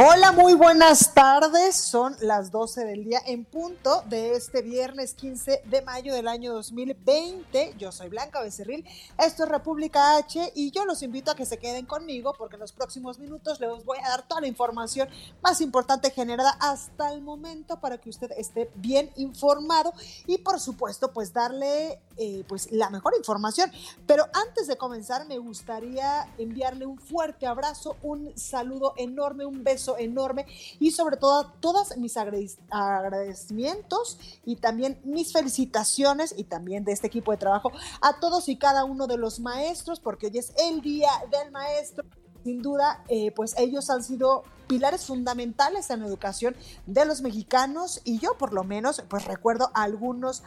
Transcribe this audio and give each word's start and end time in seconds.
Hola, 0.00 0.30
muy 0.30 0.54
buenas 0.54 1.12
tardes. 1.12 1.74
Son 1.74 2.14
las 2.20 2.52
12 2.52 2.84
del 2.84 3.02
día 3.02 3.20
en 3.26 3.44
punto 3.44 4.04
de 4.08 4.34
este 4.34 4.62
viernes 4.62 5.12
15 5.14 5.62
de 5.64 5.82
mayo 5.82 6.14
del 6.14 6.28
año 6.28 6.52
2020. 6.54 7.74
Yo 7.76 7.90
soy 7.90 8.08
Blanca 8.08 8.40
Becerril, 8.40 8.84
esto 9.18 9.42
es 9.42 9.48
República 9.48 10.16
H 10.16 10.52
y 10.54 10.70
yo 10.70 10.84
los 10.84 11.02
invito 11.02 11.32
a 11.32 11.34
que 11.34 11.44
se 11.44 11.58
queden 11.58 11.84
conmigo 11.84 12.32
porque 12.38 12.54
en 12.54 12.60
los 12.60 12.70
próximos 12.70 13.18
minutos 13.18 13.58
les 13.58 13.84
voy 13.84 13.98
a 13.98 14.08
dar 14.08 14.28
toda 14.28 14.40
la 14.40 14.46
información 14.46 15.08
más 15.42 15.60
importante 15.60 16.12
generada 16.12 16.56
hasta 16.60 17.12
el 17.12 17.20
momento 17.20 17.80
para 17.80 17.98
que 17.98 18.10
usted 18.10 18.30
esté 18.36 18.70
bien 18.76 19.10
informado 19.16 19.92
y 20.28 20.38
por 20.38 20.60
supuesto 20.60 21.12
pues 21.12 21.32
darle 21.32 21.98
eh, 22.18 22.44
pues 22.46 22.70
la 22.70 22.88
mejor 22.90 23.14
información. 23.16 23.72
Pero 24.06 24.26
antes 24.32 24.68
de 24.68 24.76
comenzar 24.76 25.26
me 25.26 25.38
gustaría 25.38 26.32
enviarle 26.38 26.86
un 26.86 27.00
fuerte 27.00 27.48
abrazo, 27.48 27.96
un 28.02 28.32
saludo 28.38 28.94
enorme, 28.96 29.44
un 29.44 29.64
beso 29.64 29.87
enorme 29.96 30.44
y 30.78 30.90
sobre 30.90 31.16
todo 31.16 31.52
todos 31.60 31.96
mis 31.96 32.16
agradecimientos 32.16 34.18
y 34.44 34.56
también 34.56 35.00
mis 35.04 35.32
felicitaciones 35.32 36.34
y 36.36 36.44
también 36.44 36.84
de 36.84 36.92
este 36.92 37.06
equipo 37.06 37.30
de 37.30 37.38
trabajo 37.38 37.72
a 38.02 38.20
todos 38.20 38.48
y 38.48 38.56
cada 38.56 38.84
uno 38.84 39.06
de 39.06 39.16
los 39.16 39.40
maestros 39.40 40.00
porque 40.00 40.26
hoy 40.26 40.38
es 40.38 40.52
el 40.58 40.82
día 40.82 41.10
del 41.30 41.50
maestro. 41.52 42.04
Sin 42.44 42.62
duda, 42.62 43.04
eh, 43.08 43.32
pues 43.32 43.54
ellos 43.58 43.90
han 43.90 44.02
sido 44.02 44.44
pilares 44.68 45.06
fundamentales 45.06 45.90
en 45.90 46.00
la 46.00 46.06
educación 46.06 46.54
de 46.86 47.04
los 47.04 47.22
mexicanos 47.22 48.00
y 48.04 48.20
yo 48.20 48.36
por 48.38 48.52
lo 48.52 48.62
menos 48.62 49.02
pues 49.08 49.24
recuerdo 49.24 49.70
algunos 49.74 50.44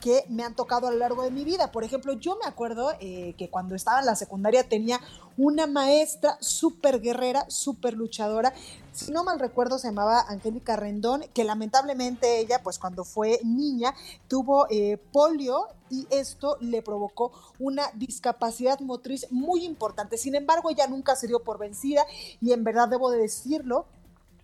que 0.00 0.24
me 0.28 0.42
han 0.42 0.54
tocado 0.54 0.88
a 0.88 0.90
lo 0.90 0.96
largo 0.96 1.22
de 1.22 1.30
mi 1.30 1.44
vida. 1.44 1.70
Por 1.70 1.84
ejemplo, 1.84 2.14
yo 2.14 2.36
me 2.42 2.48
acuerdo 2.48 2.92
eh, 3.00 3.34
que 3.36 3.50
cuando 3.50 3.74
estaba 3.74 4.00
en 4.00 4.06
la 4.06 4.16
secundaria 4.16 4.68
tenía 4.68 5.00
una 5.36 5.66
maestra 5.66 6.36
súper 6.40 7.00
guerrera, 7.00 7.44
súper 7.48 7.94
luchadora. 7.94 8.52
Si 8.92 9.12
no 9.12 9.24
mal 9.24 9.38
recuerdo, 9.38 9.78
se 9.78 9.88
llamaba 9.88 10.24
Angélica 10.28 10.76
Rendón, 10.76 11.24
que 11.32 11.44
lamentablemente 11.44 12.40
ella, 12.40 12.62
pues 12.62 12.78
cuando 12.78 13.04
fue 13.04 13.40
niña, 13.44 13.94
tuvo 14.28 14.66
eh, 14.70 14.98
polio 15.12 15.68
y 15.90 16.06
esto 16.10 16.56
le 16.60 16.82
provocó 16.82 17.32
una 17.58 17.90
discapacidad 17.94 18.80
motriz 18.80 19.26
muy 19.30 19.64
importante. 19.64 20.18
Sin 20.18 20.34
embargo, 20.34 20.70
ella 20.70 20.86
nunca 20.86 21.16
se 21.16 21.26
dio 21.26 21.40
por 21.42 21.58
vencida 21.58 22.04
y 22.40 22.52
en 22.52 22.64
verdad 22.64 22.88
debo 22.88 23.10
de 23.10 23.18
decirlo, 23.18 23.86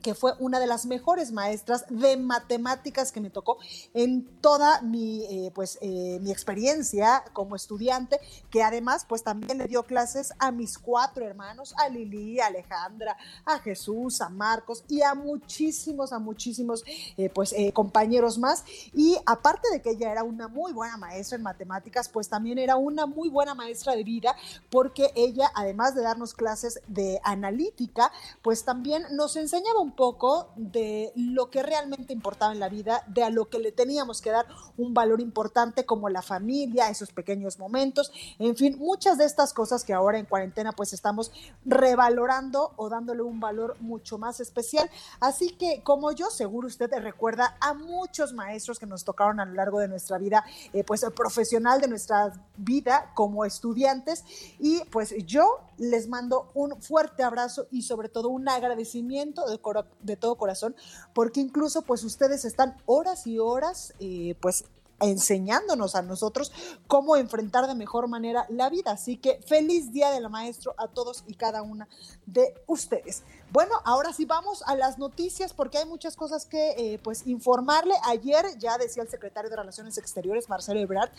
que 0.07 0.15
fue 0.15 0.35
una 0.39 0.61
de 0.61 0.69
las 0.69 0.87
mejores 0.87 1.33
maestras 1.33 1.85
de 1.89 2.17
matemáticas 2.17 3.11
que 3.11 3.21
me 3.21 3.29
tocó 3.29 3.59
en 3.93 4.25
toda 4.41 4.81
mi, 4.83 5.25
eh, 5.25 5.50
pues, 5.53 5.81
eh, 5.81 6.21
mi 6.21 6.31
experiencia 6.31 7.25
como 7.33 7.56
estudiante, 7.56 8.21
que 8.49 8.62
además 8.62 9.05
pues 9.05 9.25
también 9.25 9.59
le 9.59 9.67
dio 9.67 9.83
clases 9.83 10.33
a 10.39 10.53
mis 10.53 10.78
cuatro 10.78 11.27
hermanos, 11.27 11.75
a 11.77 11.89
Lili, 11.89 12.39
a 12.39 12.47
Alejandra, 12.47 13.17
a 13.44 13.59
Jesús, 13.59 14.21
a 14.21 14.28
Marcos 14.28 14.84
y 14.87 15.03
a 15.03 15.17
muchísimos, 15.17 16.12
a 16.12 16.21
muchísimos 16.21 16.84
eh, 17.17 17.28
pues, 17.28 17.53
compañeros 17.75 18.38
más. 18.38 18.65
Y 18.94 19.17
aparte 19.27 19.69
de 19.73 19.83
que 19.83 19.91
ella 19.91 20.12
era 20.12 20.23
una 20.23 20.47
muy 20.47 20.73
buena 20.73 20.97
maestra 20.99 21.34
en 21.34 21.43
matemáticas, 21.43 22.09
pues 22.09 22.28
también 22.28 22.59
era 22.59 22.77
una 22.77 23.06
muy 23.06 23.28
buena 23.28 23.56
maestra 23.56 23.97
de 23.97 24.05
vida, 24.05 24.37
porque 24.71 25.11
ella, 25.17 25.50
además 25.56 25.97
de 25.97 26.03
darnos 26.03 26.33
clases 26.33 26.81
de 26.87 27.21
analítica, 27.25 28.12
pues 28.43 28.65
también 28.65 29.03
nos 29.11 29.34
enseñaba 29.34 29.81
un 29.81 29.96
poco 29.97 30.53
de 30.57 31.12
lo 31.17 31.51
que 31.51 31.62
realmente 31.62 32.12
importaba 32.12 32.53
en 32.53 32.61
la 32.61 32.69
vida, 32.69 33.03
de 33.09 33.25
a 33.25 33.31
lo 33.31 33.49
que 33.49 33.59
le 33.59 33.73
teníamos 33.73 34.21
que 34.21 34.31
dar 34.31 34.47
un 34.77 34.95
valor 34.95 35.21
importante 35.21 35.84
como 35.84 36.09
la 36.09 36.23
familia, 36.23 36.89
esos 36.89 37.12
pequeños 37.12 37.59
momentos, 37.59 38.12
en 38.39 38.56
fin, 38.56 38.77
muchas 38.79 39.19
de 39.19 39.25
estas 39.25 39.53
cosas 39.53 39.83
que 39.83 39.93
ahora 39.93 40.19
en 40.19 40.27
cuarentena 40.27 40.73
pues 40.73 40.93
estamos 40.93 41.33
revalorando 41.65 42.73
o 42.77 42.89
dándole 42.89 43.23
un 43.23 43.41
valor 43.41 43.77
mucho 43.81 44.19
más 44.19 44.41
especial. 44.41 44.89
Así 45.19 45.51
que 45.51 45.83
como 45.83 46.12
yo, 46.12 46.31
seguro 46.31 46.69
usted 46.69 46.91
recuerda 47.01 47.56
a 47.61 47.75
muchos 47.75 48.33
maestros 48.33 48.79
que 48.79 48.87
nos 48.87 49.05
tocaron 49.05 49.41
a 49.41 49.45
lo 49.45 49.55
largo 49.55 49.81
de 49.81 49.89
nuestra 49.89 50.19
vida, 50.19 50.45
eh, 50.73 50.85
pues 50.85 51.05
profesional 51.15 51.81
de 51.81 51.89
nuestra 51.89 52.33
vida 52.56 53.11
como 53.15 53.45
estudiantes 53.45 54.25
y 54.59 54.85
pues 54.91 55.15
yo 55.27 55.61
les 55.79 56.09
mando 56.09 56.51
un 56.55 56.81
fuerte 56.81 57.23
abrazo 57.23 57.67
y 57.71 57.83
sobre 57.83 58.09
todo 58.09 58.29
un 58.29 58.49
agradecimiento 58.49 59.47
de, 59.47 59.59
de 60.03 60.16
todo 60.16 60.37
corazón, 60.37 60.75
porque 61.14 61.41
incluso 61.41 61.82
pues 61.82 62.04
ustedes 62.04 62.44
están 62.44 62.76
horas 62.87 63.26
y 63.26 63.38
horas 63.38 63.94
eh, 63.98 64.34
pues 64.41 64.64
enseñándonos 65.01 65.95
a 65.95 66.03
nosotros 66.03 66.53
cómo 66.87 67.17
enfrentar 67.17 67.67
de 67.67 67.75
mejor 67.75 68.09
manera 68.09 68.47
la 68.49 68.71
vida. 68.71 68.93
Así 68.93 69.17
que 69.17 69.41
feliz 69.47 69.93
día 69.93 70.11
del 70.11 70.29
maestro 70.31 70.75
a 70.79 70.89
todos 70.89 71.25
y 71.27 71.34
cada 71.34 71.62
una 71.62 71.89
de 72.27 72.55
ustedes. 72.67 73.23
Bueno, 73.53 73.75
ahora 73.85 74.12
sí 74.12 74.25
vamos 74.25 74.62
a 74.67 74.75
las 74.75 74.99
noticias 74.99 75.53
porque 75.53 75.79
hay 75.79 75.87
muchas 75.87 76.17
cosas 76.17 76.47
que 76.47 76.71
eh, 76.77 76.99
pues 77.03 77.27
informarle. 77.27 77.95
Ayer 78.05 78.45
ya 78.59 78.77
decía 78.77 79.03
el 79.03 79.09
secretario 79.09 79.49
de 79.49 79.56
Relaciones 79.56 79.99
Exteriores, 79.99 80.49
Marcelo 80.49 80.81
Ebrard, 80.81 81.11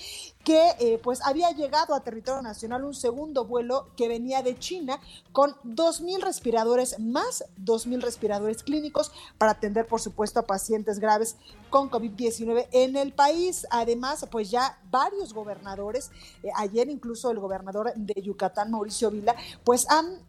que 0.44 0.76
eh, 0.80 1.00
pues 1.02 1.22
había 1.26 1.52
llegado 1.52 1.96
a 1.96 2.02
territorio 2.02 2.42
nacional 2.42 2.84
un 2.84 2.94
segundo 2.94 3.46
vuelo 3.46 3.88
que 3.96 4.08
venía 4.08 4.44
de 4.44 4.60
China 4.60 5.00
con 5.32 5.56
2.000 5.64 6.22
respiradores 6.22 7.00
más 7.00 7.46
2.000 7.64 8.02
respiradores 8.02 8.64
clínicos 8.64 9.12
para 9.38 9.54
atender 9.54 9.86
por 9.88 10.02
supuesto 10.02 10.40
a 10.40 10.44
pacientes 10.44 11.00
graves 11.00 11.36
con 11.70 11.90
COVID-19 11.90 12.68
en 12.72 12.96
el 12.96 13.14
país. 13.14 13.67
Además, 13.70 14.26
pues 14.32 14.52
ya 14.52 14.80
varios 14.90 15.34
gobernadores, 15.34 16.12
eh, 16.44 16.50
ayer 16.56 16.90
incluso 16.90 17.32
el 17.32 17.40
gobernador 17.40 17.94
de 17.96 18.22
Yucatán, 18.22 18.72
Mauricio 18.72 19.12
Vila, 19.12 19.36
pues 19.64 19.90
han 19.90 20.26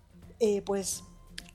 pues 0.65 1.03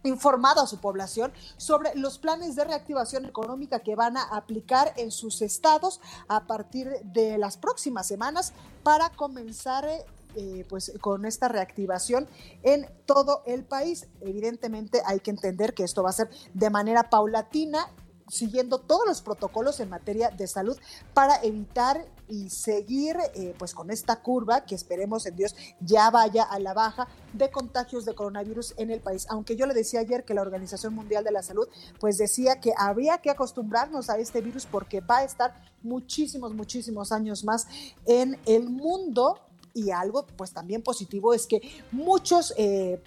informado 0.04 0.62
a 0.62 0.68
su 0.68 0.78
población 0.78 1.32
sobre 1.58 1.96
los 1.96 2.18
planes 2.20 2.56
de 2.56 2.66
reactivación 2.66 3.26
económica 3.26 3.80
que 3.80 3.96
van 3.96 4.18
a 4.18 4.24
aplicar 4.24 4.94
en 4.98 5.12
sus 5.12 5.42
estados 5.42 6.00
a 6.28 6.46
partir 6.46 6.90
de 7.04 7.38
las 7.38 7.58
próximas 7.58 8.08
semanas 8.08 8.54
para 8.84 9.10
comenzar 9.10 9.88
eh, 10.36 10.66
pues 10.68 10.92
con 11.00 11.26
esta 11.26 11.48
reactivación 11.48 12.28
en 12.64 12.88
todo 13.06 13.44
el 13.46 13.64
país. 13.64 14.08
Evidentemente 14.22 15.02
hay 15.06 15.20
que 15.20 15.32
entender 15.32 15.74
que 15.74 15.84
esto 15.84 16.04
va 16.04 16.10
a 16.10 16.14
ser 16.14 16.30
de 16.54 16.70
manera 16.70 17.10
paulatina 17.10 17.88
siguiendo 18.29 18.79
todos 18.79 19.06
los 19.06 19.22
protocolos 19.22 19.79
en 19.79 19.89
materia 19.89 20.29
de 20.29 20.47
salud 20.47 20.78
para 21.13 21.41
evitar 21.44 22.06
y 22.28 22.50
seguir 22.50 23.17
eh, 23.35 23.53
pues 23.57 23.73
con 23.73 23.91
esta 23.91 24.22
curva 24.22 24.66
que 24.66 24.75
esperemos 24.75 25.25
en 25.25 25.35
Dios 25.35 25.56
ya 25.81 26.09
vaya 26.09 26.44
a 26.44 26.59
la 26.59 26.73
baja 26.73 27.07
de 27.34 27.51
contagios 27.51 28.06
de 28.06 28.16
coronavirus 28.16 28.73
en 28.78 28.91
el 28.91 29.02
país. 29.02 29.25
Aunque 29.29 29.55
yo 29.55 29.66
le 29.66 29.73
decía 29.73 29.99
ayer 29.99 30.23
que 30.23 30.34
la 30.34 30.41
Organización 30.41 30.93
Mundial 30.93 31.23
de 31.23 31.31
la 31.31 31.43
Salud 31.43 31.67
pues 31.99 32.17
decía 32.17 32.59
que 32.59 32.73
habría 32.78 33.17
que 33.20 33.29
acostumbrarnos 33.29 34.09
a 34.09 34.17
este 34.17 34.41
virus 34.41 34.66
porque 34.66 35.02
va 35.02 35.19
a 35.19 35.23
estar 35.23 35.61
muchísimos, 35.81 36.53
muchísimos 36.53 37.11
años 37.11 37.43
más 37.43 37.67
en 38.05 38.40
el 38.46 38.69
mundo 38.69 39.40
y 39.73 39.91
algo 39.91 40.26
pues 40.37 40.53
también 40.53 40.81
positivo 40.81 41.34
es 41.34 41.47
que 41.47 41.61
muchos 41.91 42.53
eh, 42.58 43.02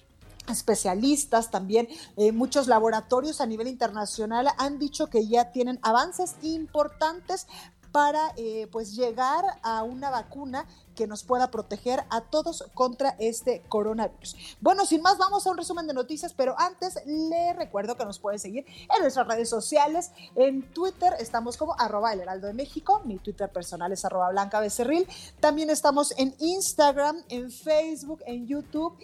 especialistas 0.48 1.50
también, 1.50 1.88
eh, 2.16 2.32
muchos 2.32 2.66
laboratorios 2.66 3.40
a 3.40 3.46
nivel 3.46 3.68
internacional 3.68 4.48
han 4.58 4.78
dicho 4.78 5.08
que 5.08 5.26
ya 5.26 5.50
tienen 5.50 5.78
avances 5.82 6.36
importantes 6.42 7.46
para 7.96 8.34
eh, 8.36 8.68
pues 8.72 8.94
llegar 8.94 9.42
a 9.62 9.82
una 9.82 10.10
vacuna 10.10 10.66
que 10.94 11.06
nos 11.06 11.24
pueda 11.24 11.50
proteger 11.50 12.04
a 12.10 12.20
todos 12.20 12.64
contra 12.74 13.16
este 13.18 13.62
coronavirus. 13.70 14.36
Bueno, 14.60 14.84
sin 14.84 15.00
más, 15.00 15.16
vamos 15.16 15.46
a 15.46 15.50
un 15.50 15.56
resumen 15.56 15.86
de 15.86 15.94
noticias, 15.94 16.34
pero 16.34 16.54
antes 16.58 16.98
le 17.06 17.54
recuerdo 17.54 17.96
que 17.96 18.04
nos 18.04 18.18
puede 18.18 18.38
seguir 18.38 18.66
en 18.94 19.00
nuestras 19.00 19.26
redes 19.26 19.48
sociales. 19.48 20.10
En 20.34 20.62
Twitter 20.74 21.14
estamos 21.18 21.56
como 21.56 21.74
arroba 21.78 22.12
el 22.12 22.20
heraldo 22.20 22.48
de 22.48 22.52
México, 22.52 23.00
mi 23.06 23.16
Twitter 23.16 23.50
personal 23.50 23.90
es 23.92 24.04
arroba 24.04 24.28
blanca. 24.28 24.60
También 25.40 25.70
estamos 25.70 26.12
en 26.18 26.34
Instagram, 26.38 27.24
en 27.30 27.50
Facebook, 27.50 28.22
en 28.26 28.46
YouTube 28.46 28.98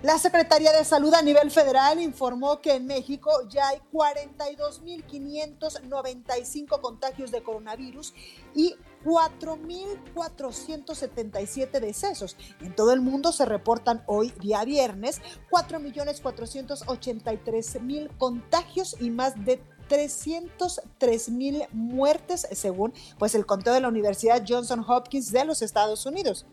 La 0.00 0.16
Secretaría 0.16 0.72
de 0.72 0.84
Salud 0.84 1.12
a 1.12 1.22
nivel 1.22 1.50
federal 1.50 2.00
informó 2.00 2.60
que 2.60 2.76
en 2.76 2.86
México 2.86 3.32
ya 3.48 3.70
hay 3.70 3.80
42.595 3.92 6.80
contagios 6.80 7.32
de 7.32 7.42
coronavirus 7.42 8.14
y 8.54 8.76
4.477 9.04 11.80
decesos. 11.80 12.36
En 12.60 12.76
todo 12.76 12.92
el 12.92 13.00
mundo 13.00 13.32
se 13.32 13.44
reportan 13.44 14.04
hoy, 14.06 14.32
día 14.40 14.64
viernes, 14.64 15.20
4.483.000 15.50 18.16
contagios 18.18 18.94
y 19.00 19.10
más 19.10 19.44
de 19.44 19.60
303 19.88 21.30
mil 21.30 21.62
muertes 21.72 22.46
según 22.52 22.92
pues 23.18 23.34
el 23.34 23.46
conteo 23.46 23.72
de 23.72 23.80
la 23.80 23.88
Universidad 23.88 24.44
Johnson 24.46 24.84
Hopkins 24.86 25.32
de 25.32 25.44
los 25.44 25.62
Estados 25.62 26.06
Unidos. 26.06 26.46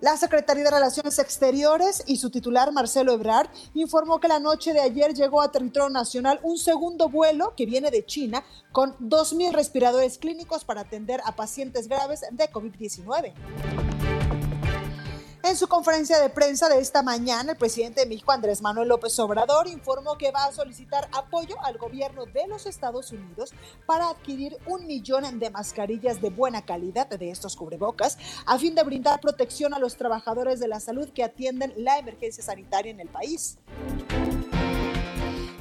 La 0.00 0.16
Secretaría 0.16 0.64
de 0.64 0.70
Relaciones 0.70 1.18
Exteriores 1.18 2.02
y 2.06 2.16
su 2.16 2.30
titular, 2.30 2.72
Marcelo 2.72 3.12
Ebrard, 3.12 3.50
informó 3.74 4.18
que 4.18 4.28
la 4.28 4.40
noche 4.40 4.72
de 4.72 4.80
ayer 4.80 5.12
llegó 5.12 5.42
a 5.42 5.52
territorio 5.52 5.90
nacional 5.90 6.40
un 6.42 6.56
segundo 6.56 7.10
vuelo 7.10 7.54
que 7.54 7.66
viene 7.66 7.90
de 7.90 8.06
China 8.06 8.42
con 8.72 8.96
2.000 8.98 9.52
respiradores 9.52 10.16
clínicos 10.16 10.64
para 10.64 10.80
atender 10.80 11.20
a 11.26 11.36
pacientes 11.36 11.86
graves 11.86 12.22
de 12.30 12.50
COVID-19. 12.50 14.09
En 15.50 15.56
su 15.56 15.66
conferencia 15.66 16.20
de 16.20 16.30
prensa 16.30 16.68
de 16.68 16.78
esta 16.78 17.02
mañana, 17.02 17.50
el 17.50 17.58
presidente 17.58 18.02
de 18.02 18.06
México, 18.06 18.30
Andrés 18.30 18.62
Manuel 18.62 18.86
López 18.86 19.18
Obrador, 19.18 19.66
informó 19.66 20.16
que 20.16 20.30
va 20.30 20.44
a 20.44 20.52
solicitar 20.52 21.08
apoyo 21.10 21.56
al 21.64 21.76
gobierno 21.76 22.24
de 22.24 22.46
los 22.46 22.66
Estados 22.66 23.10
Unidos 23.10 23.52
para 23.84 24.10
adquirir 24.10 24.56
un 24.66 24.86
millón 24.86 25.40
de 25.40 25.50
mascarillas 25.50 26.20
de 26.20 26.30
buena 26.30 26.64
calidad 26.64 27.08
de 27.08 27.30
estos 27.30 27.56
cubrebocas, 27.56 28.16
a 28.46 28.60
fin 28.60 28.76
de 28.76 28.84
brindar 28.84 29.20
protección 29.20 29.74
a 29.74 29.80
los 29.80 29.96
trabajadores 29.96 30.60
de 30.60 30.68
la 30.68 30.78
salud 30.78 31.08
que 31.08 31.24
atienden 31.24 31.74
la 31.76 31.98
emergencia 31.98 32.44
sanitaria 32.44 32.92
en 32.92 33.00
el 33.00 33.08
país. 33.08 33.58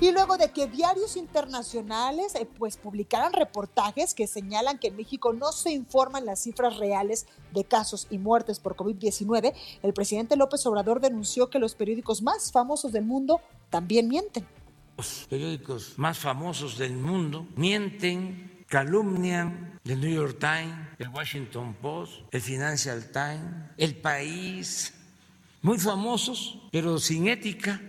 Y 0.01 0.11
luego 0.11 0.37
de 0.37 0.49
que 0.51 0.67
diarios 0.67 1.17
internacionales 1.17 2.33
eh, 2.35 2.47
pues 2.57 2.77
publicaran 2.77 3.33
reportajes 3.33 4.13
que 4.13 4.27
señalan 4.27 4.79
que 4.79 4.87
en 4.87 4.95
México 4.95 5.33
no 5.33 5.51
se 5.51 5.71
informan 5.71 6.25
las 6.25 6.41
cifras 6.41 6.77
reales 6.77 7.25
de 7.53 7.65
casos 7.65 8.07
y 8.09 8.17
muertes 8.17 8.61
por 8.61 8.77
COVID-19, 8.77 9.53
el 9.83 9.93
presidente 9.93 10.37
López 10.37 10.65
Obrador 10.65 11.01
denunció 11.01 11.49
que 11.49 11.59
los 11.59 11.75
periódicos 11.75 12.21
más 12.21 12.53
famosos 12.53 12.93
del 12.93 13.03
mundo 13.03 13.41
también 13.69 14.07
mienten. 14.07 14.47
Los 14.95 15.27
periódicos 15.29 15.93
más 15.97 16.17
famosos 16.17 16.77
del 16.77 16.93
mundo 16.93 17.45
mienten, 17.57 18.65
calumnian, 18.67 19.79
el 19.83 19.99
New 19.99 20.13
York 20.13 20.37
Times, 20.39 20.77
el 20.97 21.09
Washington 21.09 21.75
Post, 21.81 22.13
el 22.31 22.41
Financial 22.41 23.03
Times, 23.11 23.71
el 23.75 23.97
País, 23.97 24.93
muy 25.61 25.77
famosos, 25.77 26.57
pero 26.71 26.99
sin 26.99 27.27
ética. 27.27 27.81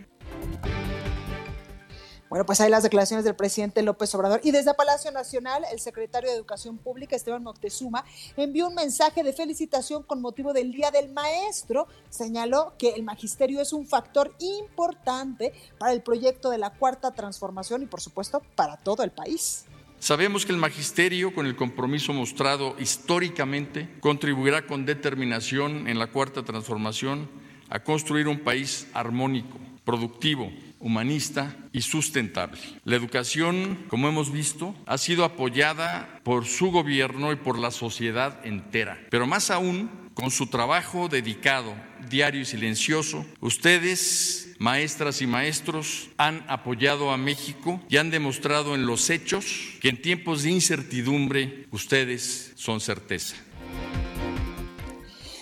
Bueno, 2.31 2.47
pues 2.47 2.61
hay 2.61 2.71
las 2.71 2.85
declaraciones 2.85 3.25
del 3.25 3.35
presidente 3.35 3.83
López 3.83 4.15
Obrador. 4.15 4.41
Y 4.45 4.53
desde 4.53 4.73
Palacio 4.73 5.11
Nacional, 5.11 5.65
el 5.73 5.81
secretario 5.81 6.31
de 6.31 6.37
Educación 6.37 6.79
Pública, 6.79 7.17
Esteban 7.17 7.43
Moctezuma, 7.43 8.05
envió 8.37 8.69
un 8.69 8.77
mensaje 8.77 9.25
de 9.25 9.33
felicitación 9.33 10.05
con 10.05 10.21
motivo 10.21 10.53
del 10.53 10.71
Día 10.71 10.93
del 10.93 11.13
Maestro. 11.13 11.89
Señaló 12.09 12.75
que 12.79 12.91
el 12.91 13.03
magisterio 13.03 13.61
es 13.61 13.73
un 13.73 13.85
factor 13.85 14.33
importante 14.39 15.53
para 15.77 15.93
el 15.93 16.03
proyecto 16.03 16.51
de 16.51 16.59
la 16.59 16.71
Cuarta 16.71 17.13
Transformación 17.13 17.83
y, 17.83 17.87
por 17.87 18.01
supuesto, 18.01 18.41
para 18.55 18.77
todo 18.77 19.03
el 19.03 19.11
país. 19.11 19.65
Sabemos 19.99 20.47
que 20.47 20.53
el 20.53 20.59
magisterio, 20.59 21.35
con 21.35 21.47
el 21.47 21.57
compromiso 21.57 22.13
mostrado 22.13 22.77
históricamente, 22.79 23.99
contribuirá 23.99 24.69
con 24.69 24.87
determinación 24.87 25.89
en 25.89 25.99
la 25.99 26.07
Cuarta 26.07 26.45
Transformación 26.45 27.29
a 27.71 27.83
construir 27.83 28.29
un 28.29 28.39
país 28.39 28.87
armónico, 28.95 29.59
productivo, 29.85 30.49
humanista 30.81 31.55
y 31.73 31.83
sustentable. 31.83 32.59
La 32.85 32.97
educación, 32.97 33.85
como 33.89 34.09
hemos 34.09 34.33
visto, 34.33 34.75
ha 34.87 34.99
sido 34.99 35.25
apoyada 35.25 36.21
por 36.25 36.47
su 36.47 36.71
gobierno 36.71 37.33
y 37.33 37.37
por 37.37 37.59
la 37.59 37.71
sociedad 37.71 38.45
entera, 38.45 38.99
pero 39.11 39.27
más 39.27 39.51
aún 39.51 39.91
con 40.15 40.31
su 40.31 40.49
trabajo 40.49 41.09
dedicado, 41.09 41.75
diario 42.09 42.41
y 42.41 42.45
silencioso, 42.45 43.25
ustedes, 43.41 44.55
maestras 44.59 45.23
y 45.23 45.27
maestros, 45.27 46.11
han 46.19 46.45
apoyado 46.49 47.11
a 47.11 47.17
México 47.17 47.81
y 47.89 47.97
han 47.97 48.11
demostrado 48.11 48.75
en 48.75 48.87
los 48.87 49.09
hechos 49.09 49.45
que 49.81 49.89
en 49.89 50.03
tiempos 50.03 50.43
de 50.43 50.51
incertidumbre 50.51 51.67
ustedes 51.71 52.53
son 52.57 52.81
certeza. 52.81 53.37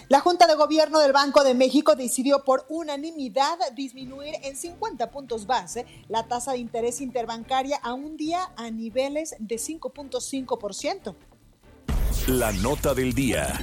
La 0.09 0.21
Junta 0.21 0.47
de 0.47 0.55
Gobierno 0.55 1.01
del 1.01 1.13
Banco 1.13 1.45
de 1.45 1.53
México 1.53 1.95
decidió 1.95 2.43
por 2.43 2.65
unanimidad 2.71 3.59
disminuir 3.75 4.37
en 4.43 4.57
50 4.57 5.11
puntos 5.11 5.47
base 5.47 5.85
la 6.09 6.27
tasa 6.27 6.53
de 6.53 6.59
interés 6.59 7.03
interbancaria 7.03 7.77
a 7.83 7.93
un 7.93 8.17
día 8.17 8.51
a 8.57 8.71
niveles 8.71 9.37
de 9.39 9.57
5.5%. 9.57 11.15
La 12.29 12.53
nota 12.53 12.95
del 12.95 13.13
día. 13.13 13.63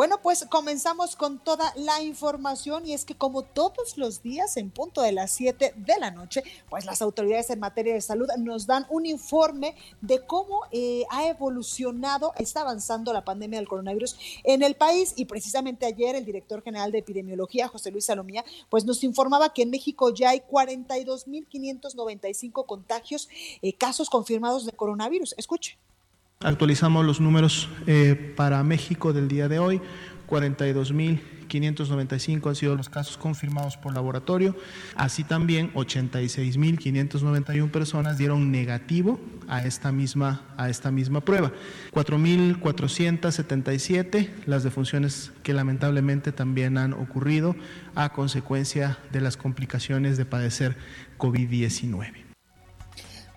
Bueno, 0.00 0.16
pues 0.22 0.46
comenzamos 0.48 1.14
con 1.14 1.38
toda 1.38 1.74
la 1.76 2.00
información 2.00 2.86
y 2.86 2.94
es 2.94 3.04
que 3.04 3.14
como 3.14 3.42
todos 3.42 3.98
los 3.98 4.22
días 4.22 4.56
en 4.56 4.70
punto 4.70 5.02
de 5.02 5.12
las 5.12 5.30
7 5.32 5.74
de 5.76 5.98
la 5.98 6.10
noche, 6.10 6.42
pues 6.70 6.86
las 6.86 7.02
autoridades 7.02 7.50
en 7.50 7.60
materia 7.60 7.92
de 7.92 8.00
salud 8.00 8.26
nos 8.38 8.66
dan 8.66 8.86
un 8.88 9.04
informe 9.04 9.76
de 10.00 10.24
cómo 10.24 10.62
eh, 10.72 11.04
ha 11.10 11.28
evolucionado, 11.28 12.32
está 12.38 12.62
avanzando 12.62 13.12
la 13.12 13.26
pandemia 13.26 13.58
del 13.58 13.68
coronavirus 13.68 14.16
en 14.44 14.62
el 14.62 14.74
país 14.74 15.12
y 15.16 15.26
precisamente 15.26 15.84
ayer 15.84 16.16
el 16.16 16.24
director 16.24 16.62
general 16.62 16.92
de 16.92 16.98
epidemiología, 17.00 17.68
José 17.68 17.90
Luis 17.90 18.06
Salomía, 18.06 18.42
pues 18.70 18.86
nos 18.86 19.04
informaba 19.04 19.52
que 19.52 19.64
en 19.64 19.70
México 19.70 20.14
ya 20.14 20.30
hay 20.30 20.40
42.595 20.50 22.64
contagios, 22.64 23.28
eh, 23.60 23.74
casos 23.74 24.08
confirmados 24.08 24.64
de 24.64 24.72
coronavirus. 24.72 25.34
Escuche. 25.36 25.76
Actualizamos 26.42 27.04
los 27.04 27.20
números 27.20 27.68
eh, 27.86 28.32
para 28.34 28.64
México 28.64 29.12
del 29.12 29.28
día 29.28 29.46
de 29.46 29.58
hoy. 29.58 29.78
42.595 30.26 32.48
han 32.48 32.54
sido 32.54 32.74
los 32.76 32.88
casos 32.88 33.18
confirmados 33.18 33.76
por 33.76 33.92
laboratorio. 33.92 34.56
Así 34.94 35.22
también 35.22 35.70
86.591 35.74 37.70
personas 37.70 38.16
dieron 38.16 38.50
negativo 38.50 39.20
a 39.48 39.66
esta 39.66 39.92
misma, 39.92 40.40
a 40.56 40.70
esta 40.70 40.90
misma 40.90 41.20
prueba. 41.20 41.52
4.477 41.92 44.30
las 44.46 44.62
defunciones 44.62 45.32
que 45.42 45.52
lamentablemente 45.52 46.32
también 46.32 46.78
han 46.78 46.94
ocurrido 46.94 47.54
a 47.94 48.14
consecuencia 48.14 48.96
de 49.12 49.20
las 49.20 49.36
complicaciones 49.36 50.16
de 50.16 50.24
padecer 50.24 50.78
COVID-19. 51.18 52.29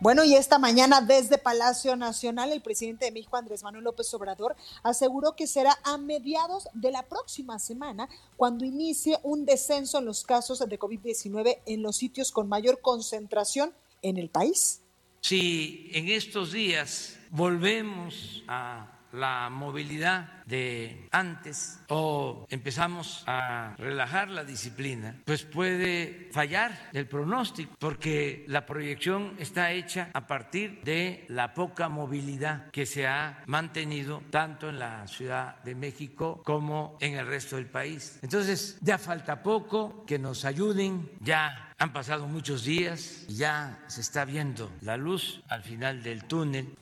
Bueno, 0.03 0.25
y 0.25 0.35
esta 0.35 0.59
mañana 0.59 0.99
desde 0.99 1.37
Palacio 1.37 1.95
Nacional, 1.95 2.51
el 2.51 2.61
presidente 2.61 3.05
de 3.05 3.11
México, 3.13 3.37
Andrés 3.37 3.63
Manuel 3.63 3.85
López 3.85 4.13
Obrador, 4.13 4.53
aseguró 4.83 5.37
que 5.37 5.47
será 5.47 5.79
a 5.85 5.97
mediados 5.97 6.67
de 6.73 6.91
la 6.91 7.03
próxima 7.03 7.57
semana 7.57 8.09
cuando 8.35 8.65
inicie 8.65 9.17
un 9.23 9.45
descenso 9.45 9.99
en 9.99 10.05
los 10.05 10.25
casos 10.25 10.59
de 10.59 10.77
COVID-19 10.77 11.59
en 11.65 11.81
los 11.81 11.95
sitios 11.95 12.33
con 12.33 12.49
mayor 12.49 12.81
concentración 12.81 13.73
en 14.01 14.17
el 14.17 14.27
país. 14.27 14.81
Si 15.21 15.89
en 15.93 16.09
estos 16.09 16.51
días 16.51 17.17
volvemos 17.29 18.43
a 18.49 18.99
la 19.13 19.49
movilidad 19.49 20.43
de 20.45 21.07
antes 21.11 21.79
o 21.87 22.45
empezamos 22.49 23.23
a 23.27 23.75
relajar 23.77 24.29
la 24.29 24.43
disciplina, 24.43 25.15
pues 25.25 25.43
puede 25.43 26.29
fallar 26.31 26.89
el 26.93 27.07
pronóstico, 27.07 27.73
porque 27.79 28.43
la 28.47 28.65
proyección 28.65 29.35
está 29.39 29.71
hecha 29.71 30.09
a 30.13 30.27
partir 30.27 30.81
de 30.83 31.25
la 31.29 31.53
poca 31.53 31.87
movilidad 31.89 32.69
que 32.71 32.85
se 32.85 33.07
ha 33.07 33.43
mantenido 33.45 34.21
tanto 34.29 34.69
en 34.69 34.79
la 34.79 35.07
Ciudad 35.07 35.63
de 35.63 35.75
México 35.75 36.41
como 36.43 36.97
en 36.99 37.15
el 37.15 37.25
resto 37.25 37.55
del 37.55 37.67
país. 37.67 38.19
Entonces, 38.21 38.77
ya 38.81 38.97
falta 38.97 39.41
poco 39.41 40.05
que 40.05 40.19
nos 40.19 40.45
ayuden, 40.45 41.09
ya 41.21 41.73
han 41.77 41.93
pasado 41.93 42.27
muchos 42.27 42.63
días 42.63 43.25
ya 43.27 43.83
se 43.87 44.01
está 44.01 44.25
viendo 44.25 44.71
la 44.81 44.97
luz 44.97 45.41
al 45.49 45.63
final 45.63 46.03
del 46.03 46.23
túnel. 46.25 46.77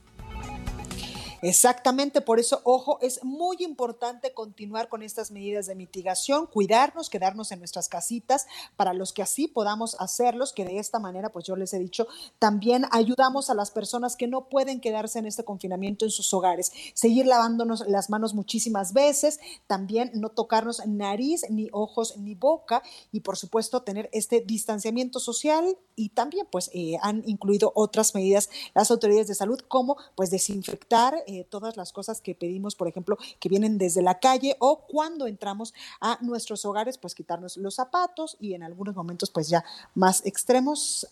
Exactamente, 1.44 2.22
por 2.22 2.40
eso, 2.40 2.62
ojo, 2.66 3.00
es 3.02 3.24
muy 3.24 3.58
importante 3.62 4.32
continuar 4.32 4.90
con 4.90 5.02
estas 5.02 5.32
medidas 5.32 5.66
de 5.66 5.74
mitigación, 5.74 6.46
cuidarnos, 6.46 7.10
quedarnos 7.10 7.52
en 7.52 7.58
nuestras 7.58 7.90
casitas 7.90 8.46
para 8.76 8.94
los 8.94 9.12
que 9.12 9.24
así 9.24 9.48
podamos 9.48 9.96
hacerlos, 10.00 10.54
que 10.54 10.66
de 10.66 10.78
esta 10.78 11.00
manera, 11.00 11.32
pues 11.32 11.46
yo 11.46 11.56
les 11.56 11.74
he 11.74 11.80
dicho, 11.80 12.06
también 12.38 12.86
ayudamos 12.92 13.50
a 13.50 13.56
las 13.56 13.72
personas 13.72 14.16
que 14.16 14.28
no 14.28 14.50
pueden 14.50 14.80
quedarse 14.80 15.18
en 15.18 15.26
este 15.26 15.44
confinamiento 15.44 16.06
en 16.06 16.12
sus 16.12 16.32
hogares, 16.32 16.72
seguir 16.94 17.26
lavándonos 17.26 17.88
las 17.88 18.12
manos 18.12 18.36
muchísimas 18.36 18.94
veces, 18.94 19.40
también 19.66 20.12
no 20.14 20.30
tocarnos 20.30 20.86
nariz, 20.86 21.46
ni 21.50 21.70
ojos, 21.72 22.18
ni 22.18 22.36
boca 22.36 22.84
y 23.12 23.22
por 23.22 23.36
supuesto 23.36 23.82
tener 23.82 24.10
este 24.14 24.42
distanciamiento 24.42 25.20
social 25.20 25.76
y 25.96 26.10
también 26.10 26.48
pues 26.52 26.70
eh, 26.74 26.98
han 27.02 27.24
incluido 27.28 27.72
otras 27.74 28.14
medidas 28.14 28.50
las 28.76 28.92
autoridades 28.92 29.28
de 29.28 29.36
salud 29.36 29.60
como 29.68 29.98
pues 30.16 30.30
desinfectar 30.30 31.24
eh, 31.32 31.48
todas 31.50 31.78
las 31.78 31.94
cosas 31.94 32.22
que 32.22 32.36
pedimos, 32.36 32.76
por 32.76 32.88
ejemplo, 32.88 33.18
que 33.40 33.50
vienen 33.50 33.78
desde 33.78 34.02
la 34.02 34.20
calle 34.20 34.56
o 34.60 34.86
cuando 34.88 35.28
entramos 35.28 35.74
a 36.00 36.18
nuestros 36.22 36.66
hogares, 36.66 36.98
pues 36.98 37.16
quitarnos 37.16 37.58
los 37.58 37.76
zapatos 37.76 38.38
y 38.40 38.54
en 38.54 38.64
algunos 38.64 38.96
momentos, 38.96 39.30
pues 39.30 39.50
ya 39.50 39.64
más 39.96 40.26
extremos, 40.26 41.08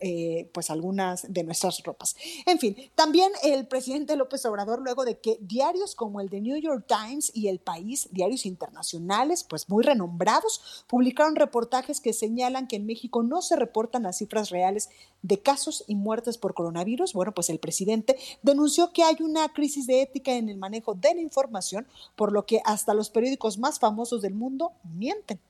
eh, 0.00 0.50
pues 0.52 0.70
algunas 0.70 1.32
de 1.32 1.44
nuestras 1.44 1.82
ropas. 1.82 2.16
En 2.46 2.58
fin, 2.58 2.76
también 2.94 3.32
el 3.42 3.66
presidente 3.66 4.16
López 4.16 4.44
Obrador, 4.46 4.82
luego 4.82 5.04
de 5.04 5.18
que 5.18 5.38
diarios 5.40 5.94
como 5.94 6.20
el 6.20 6.28
de 6.28 6.40
New 6.40 6.56
York 6.58 6.86
Times 6.86 7.30
y 7.34 7.48
El 7.48 7.58
País, 7.58 8.08
diarios 8.10 8.46
internacionales, 8.46 9.44
pues 9.44 9.68
muy 9.68 9.82
renombrados, 9.82 10.84
publicaron 10.86 11.36
reportajes 11.36 12.00
que 12.00 12.12
señalan 12.12 12.68
que 12.68 12.76
en 12.76 12.86
México 12.86 13.22
no 13.22 13.42
se 13.42 13.56
reportan 13.56 14.02
las 14.02 14.18
cifras 14.18 14.50
reales 14.50 14.90
de 15.22 15.40
casos 15.40 15.84
y 15.86 15.94
muertes 15.94 16.36
por 16.36 16.52
coronavirus. 16.52 17.14
Bueno, 17.14 17.32
pues 17.32 17.48
el 17.48 17.58
presidente 17.58 18.18
denunció 18.42 18.92
que 18.92 19.02
hay 19.02 19.16
una 19.20 19.53
crisis 19.54 19.86
de 19.86 20.02
ética 20.02 20.32
en 20.32 20.50
el 20.50 20.58
manejo 20.58 20.94
de 20.94 21.14
la 21.14 21.22
información, 21.22 21.86
por 22.16 22.32
lo 22.32 22.44
que 22.44 22.60
hasta 22.66 22.92
los 22.92 23.08
periódicos 23.08 23.56
más 23.56 23.78
famosos 23.78 24.20
del 24.20 24.34
mundo 24.34 24.72
mienten. 24.82 25.40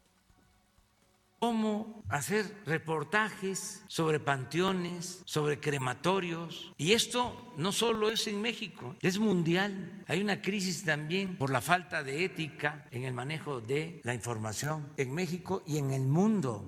Cómo 1.41 2.03
hacer 2.09 2.47
reportajes 2.65 3.83
sobre 3.87 4.19
panteones, 4.19 5.21
sobre 5.27 5.61
crematorios. 5.61 6.73
Y 6.79 6.93
esto 6.93 7.53
no 7.59 7.71
solo 7.73 8.09
es 8.09 8.27
en 8.29 8.41
México, 8.41 8.95
es 9.03 9.19
mundial. 9.19 10.05
Hay 10.07 10.23
una 10.23 10.41
crisis 10.41 10.85
también 10.85 11.37
por 11.37 11.51
la 11.51 11.61
falta 11.61 12.03
de 12.03 12.25
ética 12.25 12.87
en 12.93 13.05
el 13.05 13.13
manejo 13.13 13.61
de 13.61 14.01
la 14.05 14.15
información 14.15 14.89
en 14.97 15.13
México 15.13 15.63
y 15.67 15.77
en 15.77 15.91
el 15.91 16.07
mundo. 16.07 16.65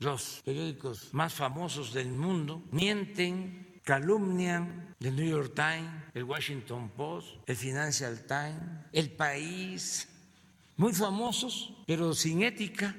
Los 0.00 0.42
periódicos 0.44 1.14
más 1.14 1.32
famosos 1.32 1.94
del 1.94 2.08
mundo 2.08 2.62
mienten 2.70 3.65
calumnian 3.86 4.96
el 4.98 5.14
New 5.14 5.28
York 5.28 5.52
Times, 5.54 5.88
el 6.12 6.24
Washington 6.24 6.90
Post, 6.96 7.28
el 7.46 7.56
Financial 7.56 8.18
Times, 8.26 8.60
el 8.92 9.12
País, 9.12 10.08
muy 10.76 10.92
famosos, 10.92 11.72
pero 11.86 12.12
sin 12.12 12.42
ética. 12.42 12.96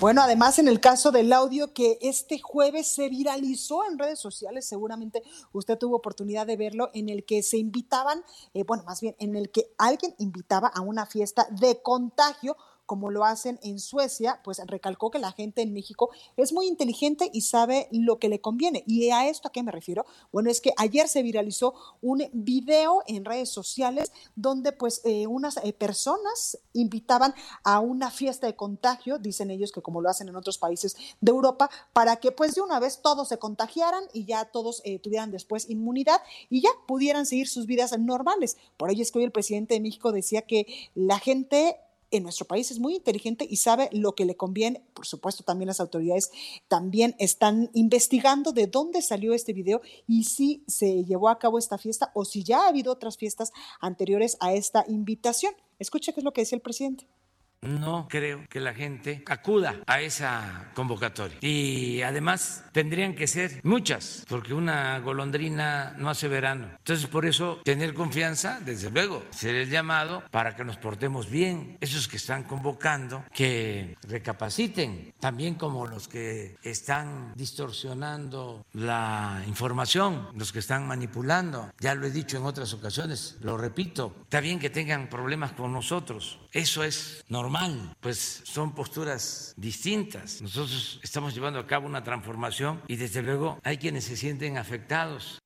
Bueno, 0.00 0.22
además 0.22 0.58
en 0.58 0.66
el 0.66 0.80
caso 0.80 1.12
del 1.12 1.32
audio 1.32 1.72
que 1.72 1.98
este 2.02 2.40
jueves 2.40 2.88
se 2.88 3.08
viralizó 3.08 3.88
en 3.88 3.96
redes 3.96 4.18
sociales, 4.18 4.66
seguramente 4.66 5.22
usted 5.52 5.78
tuvo 5.78 5.96
oportunidad 5.96 6.48
de 6.48 6.56
verlo, 6.56 6.90
en 6.92 7.08
el 7.08 7.24
que 7.24 7.44
se 7.44 7.56
invitaban, 7.56 8.24
eh, 8.54 8.64
bueno, 8.64 8.82
más 8.82 9.00
bien 9.00 9.14
en 9.20 9.36
el 9.36 9.52
que 9.52 9.72
alguien 9.78 10.16
invitaba 10.18 10.66
a 10.66 10.80
una 10.80 11.06
fiesta 11.06 11.46
de 11.48 11.80
contagio 11.80 12.56
como 12.86 13.10
lo 13.10 13.24
hacen 13.24 13.58
en 13.62 13.78
Suecia, 13.78 14.40
pues 14.44 14.60
recalcó 14.66 15.10
que 15.10 15.18
la 15.18 15.32
gente 15.32 15.62
en 15.62 15.72
México 15.72 16.10
es 16.36 16.52
muy 16.52 16.66
inteligente 16.66 17.30
y 17.32 17.42
sabe 17.42 17.88
lo 17.90 18.18
que 18.18 18.28
le 18.28 18.40
conviene. 18.40 18.84
¿Y 18.86 19.10
a 19.10 19.28
esto 19.28 19.48
a 19.48 19.52
qué 19.52 19.62
me 19.62 19.72
refiero? 19.72 20.04
Bueno, 20.32 20.50
es 20.50 20.60
que 20.60 20.72
ayer 20.76 21.08
se 21.08 21.22
viralizó 21.22 21.74
un 22.02 22.28
video 22.32 23.02
en 23.06 23.24
redes 23.24 23.50
sociales 23.50 24.12
donde 24.36 24.72
pues 24.72 25.00
eh, 25.04 25.26
unas 25.26 25.56
eh, 25.58 25.72
personas 25.72 26.58
invitaban 26.72 27.34
a 27.62 27.80
una 27.80 28.10
fiesta 28.10 28.46
de 28.46 28.56
contagio, 28.56 29.18
dicen 29.18 29.50
ellos 29.50 29.72
que 29.72 29.82
como 29.82 30.00
lo 30.00 30.10
hacen 30.10 30.28
en 30.28 30.36
otros 30.36 30.58
países 30.58 30.96
de 31.20 31.30
Europa, 31.30 31.70
para 31.92 32.16
que 32.16 32.32
pues 32.32 32.54
de 32.54 32.60
una 32.60 32.80
vez 32.80 33.00
todos 33.02 33.28
se 33.28 33.38
contagiaran 33.38 34.04
y 34.12 34.24
ya 34.24 34.44
todos 34.46 34.82
eh, 34.84 34.98
tuvieran 34.98 35.30
después 35.30 35.70
inmunidad 35.70 36.20
y 36.50 36.60
ya 36.62 36.70
pudieran 36.86 37.26
seguir 37.26 37.48
sus 37.48 37.66
vidas 37.66 37.98
normales. 37.98 38.56
Por 38.76 38.90
ello 38.90 39.02
es 39.02 39.10
que 39.10 39.18
hoy 39.18 39.24
el 39.24 39.32
presidente 39.32 39.74
de 39.74 39.80
México 39.80 40.12
decía 40.12 40.42
que 40.42 40.66
la 40.94 41.18
gente 41.18 41.78
en 42.16 42.22
nuestro 42.22 42.46
país 42.46 42.70
es 42.70 42.78
muy 42.78 42.96
inteligente 42.96 43.46
y 43.48 43.56
sabe 43.56 43.88
lo 43.92 44.14
que 44.14 44.24
le 44.24 44.36
conviene. 44.36 44.82
Por 44.94 45.06
supuesto, 45.06 45.44
también 45.44 45.68
las 45.68 45.80
autoridades 45.80 46.30
también 46.68 47.14
están 47.18 47.70
investigando 47.74 48.52
de 48.52 48.66
dónde 48.66 49.02
salió 49.02 49.34
este 49.34 49.52
video 49.52 49.80
y 50.06 50.24
si 50.24 50.64
se 50.66 51.04
llevó 51.04 51.28
a 51.28 51.38
cabo 51.38 51.58
esta 51.58 51.78
fiesta 51.78 52.10
o 52.14 52.24
si 52.24 52.44
ya 52.44 52.62
ha 52.62 52.68
habido 52.68 52.92
otras 52.92 53.16
fiestas 53.16 53.52
anteriores 53.80 54.36
a 54.40 54.54
esta 54.54 54.84
invitación. 54.88 55.54
Escuche 55.78 56.12
qué 56.12 56.20
es 56.20 56.24
lo 56.24 56.32
que 56.32 56.42
decía 56.42 56.56
el 56.56 56.62
presidente 56.62 57.06
no 57.64 58.06
creo 58.08 58.44
que 58.48 58.60
la 58.60 58.74
gente 58.74 59.22
acuda 59.26 59.76
a 59.86 60.00
esa 60.00 60.70
convocatoria. 60.74 61.36
Y 61.40 62.02
además 62.02 62.64
tendrían 62.72 63.14
que 63.14 63.26
ser 63.26 63.60
muchas, 63.62 64.24
porque 64.28 64.54
una 64.54 64.98
golondrina 65.00 65.94
no 65.98 66.10
hace 66.10 66.28
verano. 66.28 66.68
Entonces, 66.78 67.06
por 67.06 67.26
eso, 67.26 67.60
tener 67.64 67.94
confianza, 67.94 68.60
desde 68.60 68.90
luego, 68.90 69.24
ser 69.30 69.54
el 69.54 69.70
llamado 69.70 70.22
para 70.30 70.56
que 70.56 70.64
nos 70.64 70.76
portemos 70.76 71.30
bien. 71.30 71.76
Esos 71.80 72.08
que 72.08 72.16
están 72.16 72.44
convocando, 72.44 73.24
que 73.32 73.96
recapaciten, 74.08 75.14
también 75.20 75.54
como 75.54 75.86
los 75.86 76.08
que 76.08 76.56
están 76.62 77.32
distorsionando 77.34 78.64
la 78.72 79.42
información, 79.46 80.28
los 80.34 80.52
que 80.52 80.58
están 80.58 80.86
manipulando. 80.86 81.72
Ya 81.80 81.94
lo 81.94 82.06
he 82.06 82.10
dicho 82.10 82.36
en 82.36 82.44
otras 82.44 82.72
ocasiones, 82.74 83.36
lo 83.40 83.56
repito, 83.56 84.14
está 84.22 84.40
bien 84.40 84.58
que 84.58 84.70
tengan 84.70 85.08
problemas 85.08 85.52
con 85.52 85.72
nosotros, 85.72 86.38
eso 86.54 86.84
es 86.84 87.24
normal, 87.28 87.96
pues 88.00 88.42
son 88.44 88.74
posturas 88.76 89.54
distintas. 89.56 90.40
Nosotros 90.40 91.00
estamos 91.02 91.34
llevando 91.34 91.58
a 91.58 91.66
cabo 91.66 91.86
una 91.86 92.04
transformación 92.04 92.80
y 92.86 92.94
desde 92.94 93.22
luego 93.22 93.58
hay 93.64 93.76
quienes 93.76 94.04
se 94.04 94.16
sienten 94.16 94.56
afectados. 94.56 95.42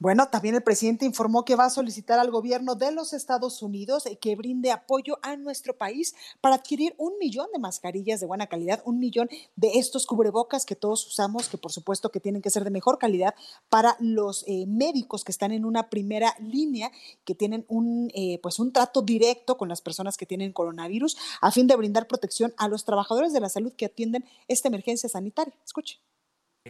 Bueno, 0.00 0.28
también 0.28 0.54
el 0.54 0.62
presidente 0.62 1.04
informó 1.06 1.44
que 1.44 1.56
va 1.56 1.64
a 1.64 1.70
solicitar 1.70 2.20
al 2.20 2.30
gobierno 2.30 2.76
de 2.76 2.92
los 2.92 3.12
Estados 3.12 3.62
Unidos 3.62 4.04
que 4.20 4.36
brinde 4.36 4.70
apoyo 4.70 5.18
a 5.22 5.36
nuestro 5.36 5.76
país 5.76 6.14
para 6.40 6.54
adquirir 6.54 6.94
un 6.98 7.18
millón 7.18 7.48
de 7.52 7.58
mascarillas 7.58 8.20
de 8.20 8.26
buena 8.26 8.46
calidad, 8.46 8.80
un 8.84 9.00
millón 9.00 9.28
de 9.56 9.72
estos 9.74 10.06
cubrebocas 10.06 10.64
que 10.64 10.76
todos 10.76 11.04
usamos, 11.04 11.48
que 11.48 11.58
por 11.58 11.72
supuesto 11.72 12.10
que 12.10 12.20
tienen 12.20 12.42
que 12.42 12.50
ser 12.50 12.62
de 12.62 12.70
mejor 12.70 12.98
calidad 12.98 13.34
para 13.68 13.96
los 13.98 14.44
eh, 14.46 14.66
médicos 14.68 15.24
que 15.24 15.32
están 15.32 15.50
en 15.50 15.64
una 15.64 15.90
primera 15.90 16.36
línea, 16.38 16.92
que 17.24 17.34
tienen 17.34 17.64
un, 17.66 18.12
eh, 18.14 18.38
pues 18.40 18.60
un 18.60 18.72
trato 18.72 19.02
directo 19.02 19.56
con 19.56 19.68
las 19.68 19.80
personas 19.80 20.16
que 20.16 20.26
tienen 20.26 20.52
coronavirus, 20.52 21.16
a 21.40 21.50
fin 21.50 21.66
de 21.66 21.74
brindar 21.74 22.06
protección 22.06 22.54
a 22.56 22.68
los 22.68 22.84
trabajadores 22.84 23.32
de 23.32 23.40
la 23.40 23.48
salud 23.48 23.72
que 23.72 23.86
atienden 23.86 24.24
esta 24.46 24.68
emergencia 24.68 25.08
sanitaria. 25.08 25.54
Escuche. 25.64 25.98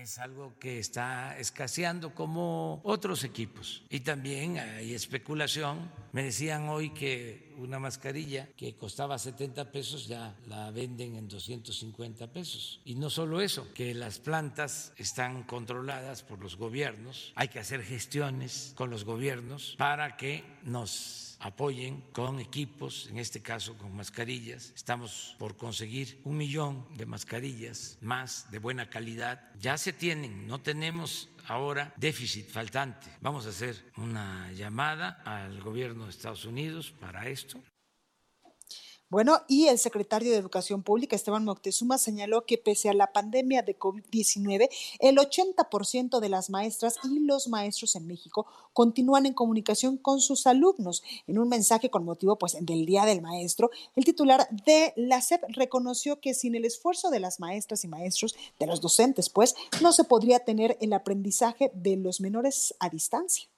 Es 0.02 0.18
algo 0.18 0.54
que 0.58 0.78
está 0.78 1.38
escaseando 1.38 2.14
como 2.14 2.80
otros 2.84 3.24
equipos. 3.24 3.82
Y 3.90 4.00
también 4.00 4.58
hay 4.58 4.94
especulación. 4.94 5.90
Me 6.12 6.22
decían 6.22 6.68
hoy 6.68 6.90
que 6.90 7.52
una 7.58 7.78
mascarilla 7.78 8.48
que 8.56 8.74
costaba 8.74 9.18
70 9.18 9.70
pesos 9.72 10.06
ya 10.06 10.36
la 10.46 10.70
venden 10.70 11.16
en 11.16 11.28
250 11.28 12.28
pesos. 12.28 12.80
Y 12.84 12.94
no 12.94 13.10
solo 13.10 13.40
eso, 13.40 13.72
que 13.74 13.94
las 13.94 14.18
plantas 14.18 14.92
están 14.96 15.42
controladas 15.42 16.22
por 16.22 16.38
los 16.38 16.56
gobiernos. 16.56 17.32
Hay 17.34 17.48
que 17.48 17.58
hacer 17.58 17.82
gestiones 17.82 18.72
con 18.76 18.90
los 18.90 19.04
gobiernos 19.04 19.74
para 19.76 20.16
que 20.16 20.44
nos 20.64 21.27
apoyen 21.40 22.02
con 22.12 22.40
equipos, 22.40 23.08
en 23.10 23.18
este 23.18 23.40
caso 23.42 23.76
con 23.76 23.94
mascarillas. 23.94 24.72
Estamos 24.74 25.36
por 25.38 25.56
conseguir 25.56 26.20
un 26.24 26.36
millón 26.36 26.86
de 26.96 27.06
mascarillas 27.06 27.98
más 28.00 28.50
de 28.50 28.58
buena 28.58 28.90
calidad. 28.90 29.52
Ya 29.60 29.78
se 29.78 29.92
tienen, 29.92 30.46
no 30.46 30.60
tenemos 30.60 31.28
ahora 31.46 31.92
déficit 31.96 32.48
faltante. 32.48 33.06
Vamos 33.20 33.46
a 33.46 33.50
hacer 33.50 33.90
una 33.96 34.52
llamada 34.52 35.22
al 35.24 35.60
gobierno 35.60 36.04
de 36.04 36.10
Estados 36.10 36.44
Unidos 36.44 36.92
para 37.00 37.28
esto 37.28 37.62
Bueno, 39.10 39.40
y 39.48 39.68
el 39.68 39.78
secretario 39.78 40.30
de 40.30 40.36
Educación 40.36 40.82
Pública, 40.82 41.16
Esteban 41.16 41.42
Moctezuma, 41.42 41.96
señaló 41.96 42.44
que 42.44 42.58
pese 42.58 42.90
a 42.90 42.94
la 42.94 43.10
pandemia 43.10 43.62
de 43.62 43.78
COVID-19, 43.78 44.68
el 44.98 45.16
80% 45.16 46.20
de 46.20 46.28
las 46.28 46.50
maestras 46.50 46.96
y 47.04 47.20
los 47.20 47.48
maestros 47.48 47.96
en 47.96 48.06
México 48.06 48.46
continúan 48.74 49.24
en 49.24 49.32
comunicación 49.32 49.96
con 49.96 50.20
sus 50.20 50.46
alumnos. 50.46 51.02
En 51.26 51.38
un 51.38 51.48
mensaje 51.48 51.88
con 51.88 52.04
motivo 52.04 52.36
pues, 52.36 52.58
del 52.60 52.84
Día 52.84 53.06
del 53.06 53.22
Maestro, 53.22 53.70
el 53.96 54.04
titular 54.04 54.46
de 54.66 54.92
la 54.94 55.22
SEP 55.22 55.42
reconoció 55.48 56.20
que 56.20 56.34
sin 56.34 56.54
el 56.54 56.66
esfuerzo 56.66 57.08
de 57.08 57.20
las 57.20 57.40
maestras 57.40 57.84
y 57.84 57.88
maestros, 57.88 58.36
de 58.60 58.66
los 58.66 58.82
docentes, 58.82 59.30
pues, 59.30 59.54
no 59.80 59.92
se 59.92 60.04
podría 60.04 60.40
tener 60.40 60.76
el 60.82 60.92
aprendizaje 60.92 61.70
de 61.72 61.96
los 61.96 62.20
menores 62.20 62.74
a 62.78 62.90
distancia. 62.90 63.48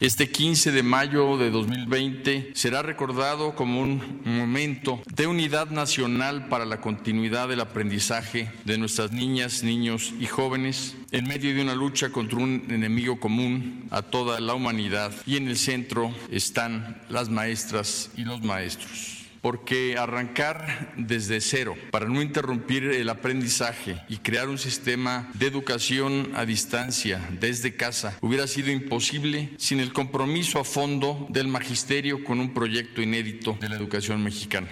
Este 0.00 0.30
15 0.30 0.70
de 0.70 0.84
mayo 0.84 1.36
de 1.38 1.50
2020 1.50 2.52
será 2.54 2.82
recordado 2.82 3.56
como 3.56 3.80
un 3.80 4.20
momento 4.24 5.02
de 5.12 5.26
unidad 5.26 5.70
nacional 5.70 6.46
para 6.46 6.64
la 6.66 6.80
continuidad 6.80 7.48
del 7.48 7.60
aprendizaje 7.60 8.48
de 8.64 8.78
nuestras 8.78 9.10
niñas, 9.10 9.64
niños 9.64 10.14
y 10.20 10.26
jóvenes 10.26 10.94
en 11.10 11.26
medio 11.26 11.52
de 11.52 11.62
una 11.62 11.74
lucha 11.74 12.10
contra 12.10 12.38
un 12.38 12.66
enemigo 12.68 13.18
común 13.18 13.88
a 13.90 14.02
toda 14.02 14.38
la 14.38 14.54
humanidad. 14.54 15.12
Y 15.26 15.36
en 15.36 15.48
el 15.48 15.56
centro 15.56 16.14
están 16.30 17.02
las 17.08 17.28
maestras 17.28 18.12
y 18.16 18.22
los 18.22 18.40
maestros 18.40 19.17
porque 19.40 19.96
arrancar 19.98 20.94
desde 20.96 21.40
cero 21.40 21.74
para 21.90 22.06
no 22.06 22.22
interrumpir 22.22 22.84
el 22.84 23.08
aprendizaje 23.08 24.02
y 24.08 24.18
crear 24.18 24.48
un 24.48 24.58
sistema 24.58 25.30
de 25.34 25.46
educación 25.46 26.32
a 26.34 26.44
distancia 26.44 27.26
desde 27.40 27.76
casa 27.76 28.16
hubiera 28.20 28.46
sido 28.46 28.70
imposible 28.70 29.54
sin 29.58 29.80
el 29.80 29.92
compromiso 29.92 30.58
a 30.58 30.64
fondo 30.64 31.26
del 31.28 31.48
magisterio 31.48 32.24
con 32.24 32.40
un 32.40 32.54
proyecto 32.54 33.02
inédito 33.02 33.56
de 33.60 33.68
la 33.68 33.76
educación 33.76 34.22
mexicana. 34.22 34.68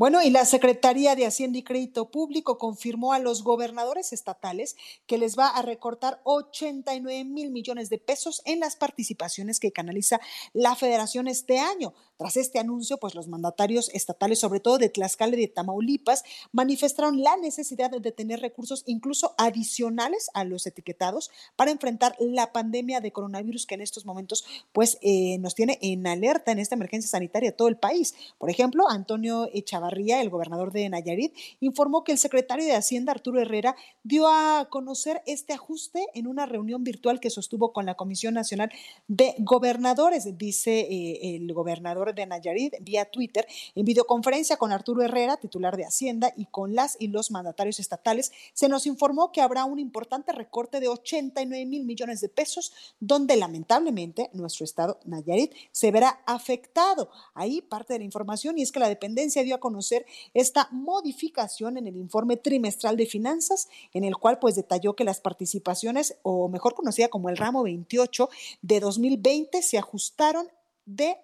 Bueno, 0.00 0.22
y 0.22 0.30
la 0.30 0.46
Secretaría 0.46 1.14
de 1.14 1.26
Hacienda 1.26 1.58
y 1.58 1.62
Crédito 1.62 2.10
Público 2.10 2.56
confirmó 2.56 3.12
a 3.12 3.18
los 3.18 3.44
gobernadores 3.44 4.14
estatales 4.14 4.74
que 5.06 5.18
les 5.18 5.38
va 5.38 5.48
a 5.48 5.60
recortar 5.60 6.22
89 6.24 7.24
mil 7.24 7.50
millones 7.50 7.90
de 7.90 7.98
pesos 7.98 8.40
en 8.46 8.60
las 8.60 8.76
participaciones 8.76 9.60
que 9.60 9.72
canaliza 9.72 10.18
la 10.54 10.74
federación 10.74 11.28
este 11.28 11.58
año. 11.58 11.92
Tras 12.20 12.36
este 12.36 12.58
anuncio, 12.58 12.98
pues 12.98 13.14
los 13.14 13.28
mandatarios 13.28 13.88
estatales, 13.94 14.40
sobre 14.40 14.60
todo 14.60 14.76
de 14.76 14.90
Tlaxcala 14.90 15.36
y 15.36 15.40
de 15.40 15.48
Tamaulipas, 15.48 16.22
manifestaron 16.52 17.22
la 17.22 17.34
necesidad 17.38 17.90
de 17.90 18.12
tener 18.12 18.40
recursos 18.40 18.82
incluso 18.84 19.34
adicionales 19.38 20.28
a 20.34 20.44
los 20.44 20.66
etiquetados 20.66 21.30
para 21.56 21.70
enfrentar 21.70 22.14
la 22.20 22.52
pandemia 22.52 23.00
de 23.00 23.10
coronavirus 23.10 23.64
que 23.64 23.76
en 23.76 23.80
estos 23.80 24.04
momentos 24.04 24.44
pues 24.72 24.98
eh, 25.00 25.38
nos 25.38 25.54
tiene 25.54 25.78
en 25.80 26.06
alerta 26.06 26.52
en 26.52 26.58
esta 26.58 26.74
emergencia 26.74 27.10
sanitaria 27.10 27.56
todo 27.56 27.68
el 27.68 27.78
país. 27.78 28.14
Por 28.36 28.50
ejemplo, 28.50 28.90
Antonio 28.90 29.48
Echavarría 29.54 30.20
el 30.20 30.28
gobernador 30.28 30.72
de 30.72 30.90
Nayarit, 30.90 31.34
informó 31.60 32.04
que 32.04 32.12
el 32.12 32.18
secretario 32.18 32.66
de 32.66 32.76
Hacienda, 32.76 33.12
Arturo 33.12 33.40
Herrera, 33.40 33.76
dio 34.02 34.28
a 34.28 34.68
conocer 34.68 35.22
este 35.24 35.54
ajuste 35.54 36.06
en 36.12 36.26
una 36.26 36.44
reunión 36.44 36.84
virtual 36.84 37.18
que 37.18 37.30
sostuvo 37.30 37.72
con 37.72 37.86
la 37.86 37.94
Comisión 37.94 38.34
Nacional 38.34 38.70
de 39.08 39.34
Gobernadores, 39.38 40.36
dice 40.36 40.80
eh, 40.80 41.36
el 41.36 41.50
gobernador 41.54 42.09
de 42.14 42.26
Nayarit 42.26 42.74
vía 42.80 43.04
Twitter, 43.04 43.46
en 43.74 43.84
videoconferencia 43.84 44.56
con 44.56 44.72
Arturo 44.72 45.02
Herrera, 45.02 45.36
titular 45.36 45.76
de 45.76 45.84
Hacienda, 45.84 46.32
y 46.36 46.46
con 46.46 46.74
las 46.74 46.96
y 46.98 47.08
los 47.08 47.30
mandatarios 47.30 47.80
estatales, 47.80 48.32
se 48.52 48.68
nos 48.68 48.86
informó 48.86 49.32
que 49.32 49.40
habrá 49.40 49.64
un 49.64 49.78
importante 49.78 50.32
recorte 50.32 50.80
de 50.80 50.88
89 50.88 51.66
mil 51.66 51.84
millones 51.84 52.20
de 52.20 52.28
pesos, 52.28 52.72
donde 52.98 53.36
lamentablemente 53.36 54.30
nuestro 54.32 54.64
estado, 54.64 54.98
Nayarit, 55.04 55.52
se 55.72 55.90
verá 55.90 56.20
afectado. 56.26 57.10
Ahí 57.34 57.60
parte 57.62 57.92
de 57.92 58.00
la 58.00 58.04
información 58.04 58.58
y 58.58 58.62
es 58.62 58.72
que 58.72 58.80
la 58.80 58.88
dependencia 58.88 59.42
dio 59.42 59.54
a 59.54 59.60
conocer 59.60 60.06
esta 60.34 60.68
modificación 60.70 61.76
en 61.76 61.86
el 61.86 61.96
informe 61.96 62.36
trimestral 62.36 62.96
de 62.96 63.06
finanzas, 63.06 63.68
en 63.92 64.04
el 64.04 64.16
cual 64.16 64.38
pues 64.38 64.54
detalló 64.54 64.94
que 64.94 65.04
las 65.04 65.20
participaciones, 65.20 66.16
o 66.22 66.48
mejor 66.48 66.74
conocida 66.74 67.08
como 67.08 67.28
el 67.28 67.36
ramo 67.36 67.62
28 67.62 68.28
de 68.62 68.80
2020, 68.80 69.62
se 69.62 69.78
ajustaron 69.78 70.48
de, 70.94 71.16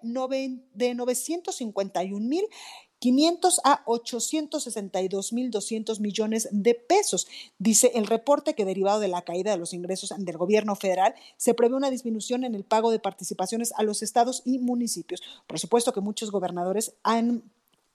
de 0.73 0.95
951 0.95 2.27
mil 2.27 2.45
500 2.99 3.61
a 3.63 3.83
862 3.85 5.33
mil 5.33 5.51
200 5.51 5.99
millones 5.99 6.49
de 6.51 6.73
pesos. 6.73 7.27
Dice 7.59 7.91
el 7.95 8.07
reporte 8.07 8.55
que 8.55 8.65
derivado 8.65 8.99
de 8.99 9.07
la 9.07 9.21
caída 9.21 9.51
de 9.51 9.57
los 9.57 9.73
ingresos 9.73 10.13
del 10.17 10.37
gobierno 10.37 10.75
federal 10.75 11.13
se 11.37 11.53
prevé 11.53 11.75
una 11.75 11.91
disminución 11.91 12.43
en 12.43 12.55
el 12.55 12.63
pago 12.63 12.91
de 12.91 12.99
participaciones 12.99 13.71
a 13.77 13.83
los 13.83 14.01
estados 14.01 14.41
y 14.45 14.59
municipios. 14.59 15.21
Por 15.45 15.59
supuesto 15.59 15.93
que 15.93 16.01
muchos 16.01 16.31
gobernadores 16.31 16.95
han 17.03 17.43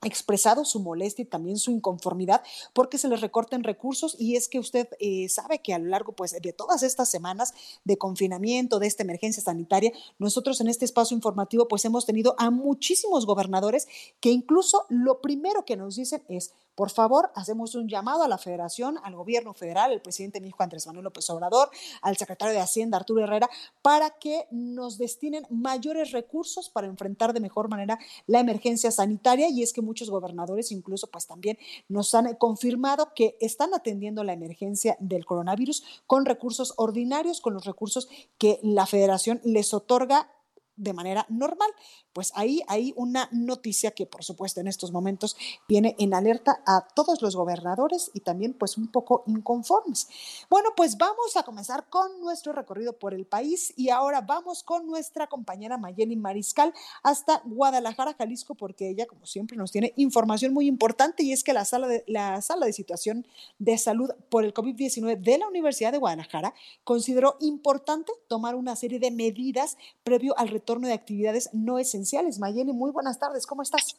expresado 0.03 0.65
su 0.65 0.81
molestia 0.81 1.23
y 1.23 1.27
también 1.27 1.59
su 1.59 1.71
inconformidad 1.71 2.43
porque 2.73 2.99
se 2.99 3.09
les 3.09 3.21
recorten 3.21 3.65
recursos 3.65 4.17
y 4.19 4.37
es 4.37 4.49
que 4.49 4.59
usted 4.59 4.89
eh, 4.99 5.29
sabe 5.29 5.61
que 5.61 5.75
a 5.75 5.79
lo 5.79 5.87
largo 5.87 6.13
pues 6.13 6.33
de 6.33 6.53
todas 6.53 6.83
estas 6.83 7.11
semanas 7.11 7.55
de 7.85 7.97
confinamiento 7.99 8.79
de 8.79 8.87
esta 8.87 9.03
emergencia 9.03 9.43
sanitaria 9.43 9.93
nosotros 10.19 10.61
en 10.61 10.69
este 10.69 10.85
espacio 10.85 11.15
informativo 11.15 11.69
pues 11.69 11.85
hemos 11.85 12.07
tenido 12.07 12.35
a 12.39 12.51
muchísimos 12.51 13.27
gobernadores 13.27 13.87
que 14.21 14.31
incluso 14.31 14.87
lo 14.89 15.21
primero 15.21 15.65
que 15.65 15.77
nos 15.77 15.97
dicen 15.97 16.23
es 16.29 16.53
por 16.75 16.91
favor, 16.91 17.31
hacemos 17.35 17.75
un 17.75 17.89
llamado 17.89 18.23
a 18.23 18.29
la 18.29 18.39
federación, 18.39 18.99
al 19.03 19.15
gobierno 19.15 19.53
federal, 19.55 19.93
al 19.93 20.01
presidente 20.01 20.41
México 20.41 20.63
Andrés 20.63 20.87
Manuel 20.87 21.05
López 21.05 21.29
Obrador, 21.31 21.71
al 22.01 22.17
secretario 22.17 22.55
de 22.55 22.61
Hacienda 22.61 22.97
Arturo 22.97 23.23
Herrera, 23.23 23.49
para 23.83 24.11
que 24.11 24.47
nos 24.51 24.99
destinen 24.99 25.47
mayores 25.51 26.13
recursos 26.13 26.71
para 26.71 26.87
enfrentar 26.87 27.33
de 27.33 27.41
mejor 27.41 27.69
manera 27.69 27.99
la 28.27 28.41
emergencia 28.41 28.91
sanitaria. 28.91 29.49
Y 29.51 29.63
es 29.63 29.73
que 29.73 29.83
muchos 29.83 30.11
gobernadores 30.11 30.73
incluso 30.73 31.09
pues 31.09 31.27
también 31.27 31.59
nos 31.89 32.15
han 32.15 32.35
confirmado 32.37 33.13
que 33.15 33.37
están 33.41 33.75
atendiendo 33.75 34.25
la 34.25 34.33
emergencia 34.33 34.97
del 35.01 35.25
coronavirus 35.25 35.85
con 36.07 36.25
recursos 36.25 36.75
ordinarios, 36.77 37.41
con 37.41 37.55
los 37.55 37.65
recursos 37.65 38.09
que 38.39 38.59
la 38.63 38.87
federación 38.87 39.41
les 39.45 39.75
otorga 39.75 40.31
de 40.77 40.93
manera 40.93 41.27
normal. 41.29 41.71
Pues 42.13 42.33
ahí 42.35 42.63
hay 42.69 42.93
una 42.97 43.29
noticia 43.33 43.93
que 43.93 44.07
por 44.07 44.25
supuesto 44.25 44.61
en 44.61 44.69
estos 44.69 44.93
momentos 44.93 45.37
viene 45.69 45.97
en 45.99 46.15
alerta 46.15 46.63
a 46.67 46.87
todos 46.95 47.23
los 47.23 47.37
gobernadores 47.37 48.11
y 48.15 48.21
también 48.21 48.55
pues 48.55 48.77
un 48.77 48.89
poco 48.89 49.25
inconformes. 49.27 50.09
Bueno, 50.51 50.71
pues 50.77 50.99
vamos 50.99 51.37
a 51.37 51.43
comenzar 51.43 51.89
con 51.89 52.21
nuestro 52.21 52.53
recorrido 52.53 52.99
por 52.99 53.15
el 53.15 53.27
país 53.27 53.73
y 53.77 53.91
ahora 53.91 54.21
vamos 54.21 54.63
con 54.63 54.87
nuestra 54.87 55.27
compañera 55.27 55.79
Mayeli 55.79 56.17
Mariscal 56.17 56.75
hasta 57.03 57.43
Guadalajara, 57.45 58.15
Jalisco, 58.15 58.55
porque 58.55 58.89
ella 58.89 59.07
como 59.07 59.27
siempre 59.27 59.57
nos 59.57 59.73
tiene 59.73 59.93
información 59.97 60.53
muy 60.53 60.67
importante 60.67 61.23
y 61.23 61.33
es 61.33 61.45
que 61.45 61.53
la 61.53 61.65
sala 61.65 61.89
de, 61.89 62.05
la 62.07 62.41
sala 62.43 62.67
de 62.67 62.73
situación 62.73 63.27
de 63.59 63.79
salud 63.79 64.11
por 64.29 64.45
el 64.45 64.53
COVID-19 64.53 65.19
de 65.21 65.39
la 65.39 65.49
Universidad 65.49 65.93
de 65.93 65.99
Guadalajara 65.99 66.55
consideró 66.85 67.37
importante 67.41 68.13
tomar 68.29 68.55
una 68.55 68.77
serie 68.77 68.99
de 68.99 69.11
medidas 69.11 69.77
previo 70.03 70.37
al 70.39 70.49
retorno 70.49 70.62
de 70.65 70.93
actividades 70.93 71.51
no 71.53 71.79
esenciales. 71.79 72.39
Mayeli, 72.39 72.73
muy 72.73 72.91
buenas 72.91 73.19
tardes, 73.19 73.47
¿cómo 73.47 73.63
estás? 73.63 73.97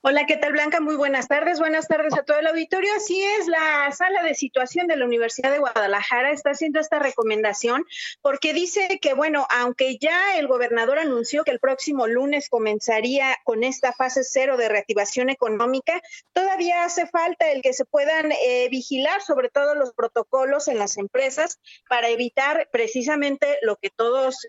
Hola, 0.00 0.26
¿qué 0.26 0.36
tal 0.36 0.52
Blanca? 0.52 0.80
Muy 0.80 0.94
buenas 0.94 1.26
tardes. 1.26 1.58
Buenas 1.58 1.88
tardes 1.88 2.14
a 2.16 2.22
todo 2.22 2.38
el 2.38 2.46
auditorio. 2.46 2.88
Así 2.96 3.20
es, 3.20 3.48
la 3.48 3.90
sala 3.90 4.22
de 4.22 4.36
situación 4.36 4.86
de 4.86 4.94
la 4.94 5.04
Universidad 5.04 5.50
de 5.50 5.58
Guadalajara 5.58 6.30
está 6.30 6.50
haciendo 6.50 6.78
esta 6.78 7.00
recomendación 7.00 7.84
porque 8.22 8.54
dice 8.54 9.00
que, 9.02 9.14
bueno, 9.14 9.48
aunque 9.50 9.98
ya 9.98 10.38
el 10.38 10.46
gobernador 10.46 11.00
anunció 11.00 11.42
que 11.42 11.50
el 11.50 11.58
próximo 11.58 12.06
lunes 12.06 12.48
comenzaría 12.48 13.36
con 13.42 13.64
esta 13.64 13.92
fase 13.92 14.22
cero 14.22 14.56
de 14.56 14.68
reactivación 14.68 15.30
económica, 15.30 16.00
todavía 16.32 16.84
hace 16.84 17.08
falta 17.08 17.50
el 17.50 17.60
que 17.60 17.72
se 17.72 17.84
puedan 17.84 18.30
eh, 18.30 18.68
vigilar 18.70 19.20
sobre 19.20 19.48
todo 19.48 19.74
los 19.74 19.92
protocolos 19.94 20.68
en 20.68 20.78
las 20.78 20.96
empresas 20.96 21.58
para 21.88 22.08
evitar 22.08 22.68
precisamente 22.70 23.58
lo 23.62 23.74
que 23.74 23.90
todos 23.90 24.46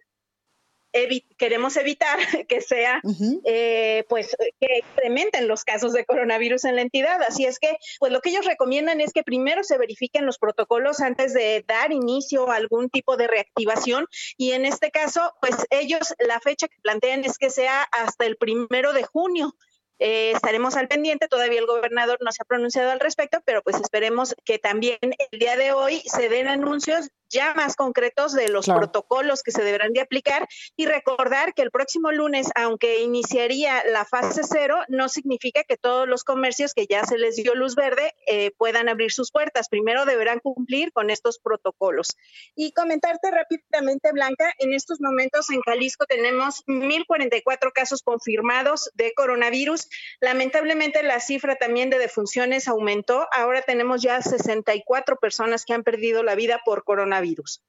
queremos 1.37 1.77
evitar 1.77 2.19
que 2.47 2.61
sea, 2.61 3.01
eh, 3.45 4.05
pues, 4.09 4.35
que 4.59 4.79
incrementen 4.79 5.47
los 5.47 5.63
casos 5.63 5.93
de 5.93 6.05
coronavirus 6.05 6.65
en 6.65 6.75
la 6.75 6.81
entidad. 6.81 7.21
Así 7.23 7.45
es 7.45 7.59
que, 7.59 7.77
pues, 7.99 8.11
lo 8.11 8.21
que 8.21 8.29
ellos 8.29 8.45
recomiendan 8.45 9.01
es 9.01 9.13
que 9.13 9.23
primero 9.23 9.63
se 9.63 9.77
verifiquen 9.77 10.25
los 10.25 10.37
protocolos 10.37 10.99
antes 10.99 11.33
de 11.33 11.63
dar 11.67 11.91
inicio 11.91 12.49
a 12.49 12.55
algún 12.55 12.89
tipo 12.89 13.17
de 13.17 13.27
reactivación. 13.27 14.07
Y 14.37 14.51
en 14.51 14.65
este 14.65 14.91
caso, 14.91 15.33
pues, 15.41 15.55
ellos 15.69 16.13
la 16.19 16.39
fecha 16.39 16.67
que 16.67 16.79
plantean 16.81 17.23
es 17.23 17.37
que 17.37 17.49
sea 17.49 17.83
hasta 17.83 18.25
el 18.25 18.37
primero 18.37 18.93
de 18.93 19.03
junio 19.03 19.55
eh, 19.99 20.31
estaremos 20.31 20.77
al 20.77 20.87
pendiente, 20.87 21.27
todavía 21.27 21.59
el 21.59 21.65
gobernador 21.65 22.19
no 22.21 22.31
se 22.31 22.41
ha 22.41 22.45
pronunciado 22.45 22.89
al 22.89 23.01
respecto, 23.01 23.41
pero 23.45 23.61
pues 23.61 23.75
esperemos 23.75 24.33
que 24.45 24.57
también 24.57 24.97
el 25.01 25.39
día 25.39 25.57
de 25.57 25.73
hoy 25.73 26.01
se 26.05 26.29
den 26.29 26.47
anuncios 26.47 27.09
ya 27.29 27.53
más 27.53 27.75
concretos 27.75 28.33
de 28.33 28.49
los 28.49 28.65
protocolos 28.65 29.43
que 29.43 29.51
se 29.51 29.63
deberán 29.63 29.93
de 29.93 30.01
aplicar 30.01 30.47
y 30.75 30.85
recordar 30.85 31.53
que 31.53 31.61
el 31.61 31.71
próximo 31.71 32.11
lunes, 32.11 32.49
aunque 32.55 33.01
iniciaría 33.01 33.83
la 33.85 34.05
fase 34.05 34.41
cero, 34.43 34.79
no 34.87 35.09
significa 35.09 35.63
que 35.63 35.77
todos 35.77 36.07
los 36.07 36.23
comercios 36.23 36.73
que 36.73 36.87
ya 36.87 37.03
se 37.05 37.17
les 37.17 37.35
dio 37.35 37.55
luz 37.55 37.75
verde 37.75 38.15
eh, 38.27 38.51
puedan 38.57 38.89
abrir 38.89 39.11
sus 39.11 39.31
puertas. 39.31 39.69
Primero 39.69 40.05
deberán 40.05 40.39
cumplir 40.39 40.91
con 40.91 41.09
estos 41.09 41.39
protocolos. 41.39 42.17
Y 42.55 42.71
comentarte 42.71 43.29
rápidamente, 43.31 44.11
Blanca, 44.11 44.51
en 44.57 44.73
estos 44.73 44.99
momentos 44.99 45.49
en 45.51 45.61
Jalisco 45.61 46.05
tenemos 46.05 46.63
1.044 46.65 47.71
casos 47.73 48.01
confirmados 48.01 48.89
de 48.95 49.13
coronavirus. 49.13 49.87
Lamentablemente 50.19 51.03
la 51.03 51.19
cifra 51.19 51.55
también 51.55 51.89
de 51.89 51.99
defunciones 51.99 52.67
aumentó. 52.67 53.27
Ahora 53.31 53.61
tenemos 53.61 54.01
ya 54.01 54.21
64 54.21 55.17
personas 55.17 55.65
que 55.65 55.73
han 55.73 55.83
perdido 55.83 56.23
la 56.23 56.35
vida 56.35 56.61
por 56.65 56.83
coronavirus 56.83 57.18
virus. 57.21 57.61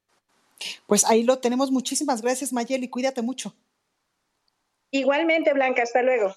Pues 0.87 1.05
ahí 1.05 1.23
lo 1.23 1.39
tenemos. 1.39 1.71
Muchísimas 1.71 2.21
gracias, 2.21 2.53
Mayeli. 2.53 2.89
Cuídate 2.89 3.21
mucho. 3.21 3.55
Igualmente, 4.91 5.53
Blanca. 5.53 5.83
Hasta 5.83 6.01
luego. 6.03 6.35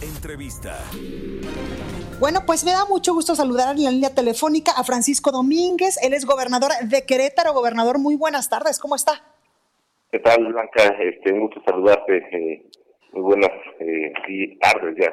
Entrevista. 0.00 0.78
Bueno, 2.20 2.40
pues 2.46 2.64
me 2.64 2.72
da 2.72 2.84
mucho 2.86 3.12
gusto 3.12 3.34
saludar 3.34 3.76
en 3.76 3.84
la 3.84 3.90
línea 3.90 4.14
telefónica 4.14 4.72
a 4.72 4.84
Francisco 4.84 5.30
Domínguez. 5.32 5.98
Él 6.02 6.14
es 6.14 6.24
gobernador 6.24 6.70
de 6.82 7.04
Querétaro. 7.04 7.52
Gobernador, 7.52 7.98
muy 7.98 8.16
buenas 8.16 8.48
tardes. 8.48 8.78
¿Cómo 8.78 8.94
está? 8.94 9.22
¿Qué 10.10 10.18
tal, 10.20 10.46
Blanca? 10.46 10.94
Este, 11.00 11.32
un 11.32 11.40
gusto 11.40 11.60
saludarte. 11.66 12.16
Eh, 12.16 12.70
muy 13.12 13.22
buenas 13.22 13.50
eh, 13.80 14.12
tardes 14.60 14.94
ya. 14.98 15.12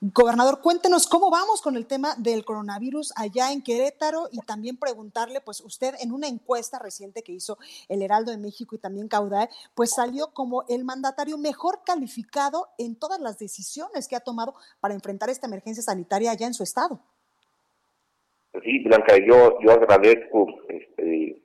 Gobernador, 0.00 0.60
cuéntenos 0.62 1.06
cómo 1.06 1.30
vamos 1.30 1.60
con 1.60 1.76
el 1.76 1.86
tema 1.86 2.14
del 2.16 2.44
coronavirus 2.44 3.12
allá 3.16 3.52
en 3.52 3.62
Querétaro 3.62 4.28
y 4.32 4.38
también 4.40 4.78
preguntarle, 4.78 5.40
pues 5.42 5.60
usted 5.60 5.94
en 6.02 6.12
una 6.12 6.28
encuesta 6.28 6.78
reciente 6.78 7.22
que 7.22 7.32
hizo 7.32 7.58
el 7.88 8.00
Heraldo 8.00 8.30
de 8.30 8.38
México 8.38 8.74
y 8.74 8.78
también 8.78 9.08
Caudal, 9.08 9.48
pues 9.74 9.90
salió 9.90 10.28
como 10.32 10.64
el 10.68 10.84
mandatario 10.84 11.36
mejor 11.36 11.80
calificado 11.84 12.68
en 12.78 12.98
todas 12.98 13.20
las 13.20 13.38
decisiones 13.38 14.08
que 14.08 14.16
ha 14.16 14.20
tomado 14.20 14.54
para 14.80 14.94
enfrentar 14.94 15.28
esta 15.28 15.46
emergencia 15.46 15.82
sanitaria 15.82 16.30
allá 16.30 16.46
en 16.46 16.54
su 16.54 16.62
estado. 16.62 17.00
Sí, 18.64 18.82
Blanca, 18.84 19.16
yo, 19.18 19.58
yo 19.60 19.72
agradezco 19.72 20.46
este, 20.68 21.42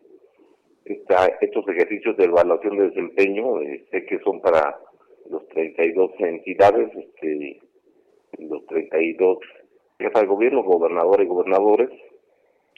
estos 0.86 1.68
ejercicios 1.68 2.16
de 2.16 2.26
evaluación 2.26 2.78
de 2.78 2.90
desempeño, 2.90 3.62
eh, 3.62 3.86
sé 3.92 4.06
que 4.06 4.20
son 4.24 4.42
para 4.42 4.80
los 5.30 5.48
32 5.50 6.12
entidades, 6.20 6.90
este, 6.96 7.62
los 8.40 8.66
32 8.68 9.38
jefes 10.00 10.22
de 10.22 10.28
gobierno, 10.28 10.64
gobernadores 10.64 11.26
y 11.26 11.30
gobernadores, 11.30 11.90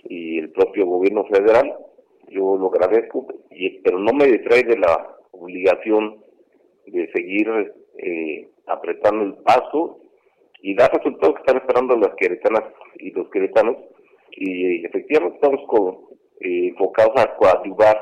y 0.04 0.39
el 0.39 0.52
propio 0.52 0.86
gobierno 0.86 1.26
federal. 1.26 1.76
Yo 2.30 2.58
lo 2.58 2.67
agradezco, 2.67 3.28
y, 3.52 3.80
pero 3.80 4.00
no 4.00 4.13
me 4.13 4.26
distrae 4.26 4.63
de 4.63 4.78
la 4.78 5.15
obligación 5.32 6.24
de 6.86 7.12
seguir 7.12 7.50
eh, 7.98 8.50
apretando 8.65 9.24
el 9.24 9.34
paso 9.43 10.00
y 10.62 10.76
dar 10.76 10.91
resultados 10.91 11.36
que 11.36 11.41
están 11.41 11.58
esperando 11.58 11.96
las 11.98 12.15
queretanas 12.15 12.63
y 13.00 13.12
los 13.12 13.30
queretanos. 13.30 13.78
Y 14.32 14.86
efectivamente 14.86 15.36
estamos 15.36 15.67
con, 15.67 16.08
eh, 16.41 16.67
enfocados 16.70 17.13
a 17.17 17.36
coadyuvar 17.36 17.98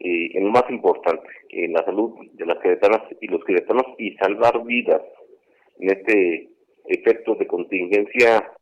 eh, 0.00 0.30
en 0.34 0.44
lo 0.44 0.50
más 0.50 0.64
importante, 0.70 1.28
en 1.50 1.72
la 1.72 1.84
salud 1.84 2.12
de 2.32 2.46
las 2.46 2.58
queretanas 2.58 3.02
y 3.20 3.28
los 3.28 3.44
queretanos 3.44 3.84
y 3.98 4.14
salvar 4.16 4.64
vidas 4.64 5.02
en 5.78 5.90
este 5.90 6.48
efectos 6.84 7.38
de 7.38 7.46
contingencia, 7.46 8.52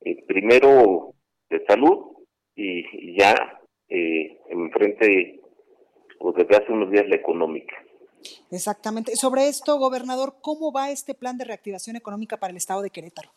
eh, 0.00 0.24
primero 0.26 1.14
de 1.50 1.64
salud 1.66 2.16
y, 2.54 3.16
ya 3.18 3.60
eh, 3.88 4.38
enfrente, 4.50 5.40
o 6.18 6.32
desde 6.32 6.56
hace 6.56 6.72
unos 6.72 6.90
días, 6.90 7.06
la 7.08 7.16
económica. 7.16 7.76
Exactamente. 8.50 9.14
Sobre 9.16 9.48
esto, 9.48 9.78
gobernador, 9.78 10.36
¿cómo 10.40 10.72
va 10.72 10.90
este 10.90 11.14
plan 11.14 11.38
de 11.38 11.44
reactivación 11.44 11.96
económica 11.96 12.36
para 12.36 12.50
el 12.50 12.56
estado 12.56 12.82
de 12.82 12.90
Querétaro? 12.90 13.30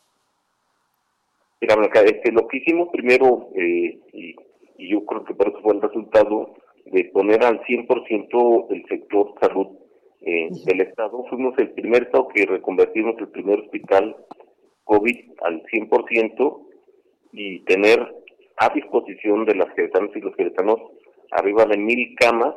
Mira, 1.60 1.76
este, 2.04 2.32
lo 2.32 2.48
que 2.48 2.58
hicimos 2.58 2.88
primero, 2.90 3.50
eh, 3.54 4.00
y, 4.12 4.34
y, 4.78 4.90
yo 4.90 5.04
creo 5.04 5.24
que 5.24 5.34
por 5.34 5.48
eso 5.48 5.60
fue 5.62 5.74
el 5.74 5.82
resultado, 5.82 6.56
de 6.86 7.04
poner 7.04 7.44
al 7.44 7.62
100% 7.62 8.66
el 8.70 8.84
sector 8.88 9.34
salud 9.40 9.68
eh, 10.24 10.48
del 10.66 10.80
Estado. 10.82 11.24
Fuimos 11.28 11.58
el 11.58 11.72
primer 11.72 12.04
Estado 12.04 12.28
que 12.28 12.46
reconvertimos 12.46 13.16
el 13.18 13.28
primer 13.28 13.60
hospital 13.60 14.16
COVID 14.84 15.18
al 15.42 15.62
100% 15.64 16.66
y 17.32 17.60
tener 17.64 18.14
a 18.58 18.68
disposición 18.74 19.44
de 19.44 19.54
las 19.54 19.72
queretanas 19.74 20.10
y 20.14 20.20
los 20.20 20.36
queretanos 20.36 20.76
arriba 21.30 21.64
de 21.64 21.78
mil 21.78 22.14
camas, 22.16 22.54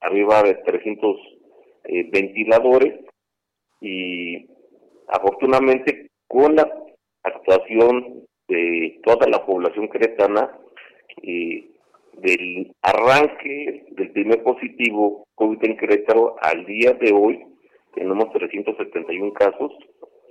arriba 0.00 0.42
de 0.42 0.54
300 0.54 1.16
eh, 1.84 2.10
ventiladores 2.10 3.00
y 3.80 4.46
afortunadamente 5.08 6.10
con 6.26 6.56
la 6.56 6.70
actuación 7.22 8.26
de 8.48 9.00
toda 9.04 9.28
la 9.28 9.44
población 9.46 9.88
queretana 9.88 10.58
eh, 11.22 11.70
del 12.20 12.72
arranque 12.82 13.86
del 13.90 14.10
primer 14.12 14.42
positivo 14.42 15.24
COVID 15.34 15.64
en 15.64 15.76
Querétaro 15.76 16.36
al 16.40 16.64
día 16.66 16.92
de 16.92 17.12
hoy 17.12 17.44
tenemos 17.94 18.32
371 18.32 19.32
casos 19.32 19.72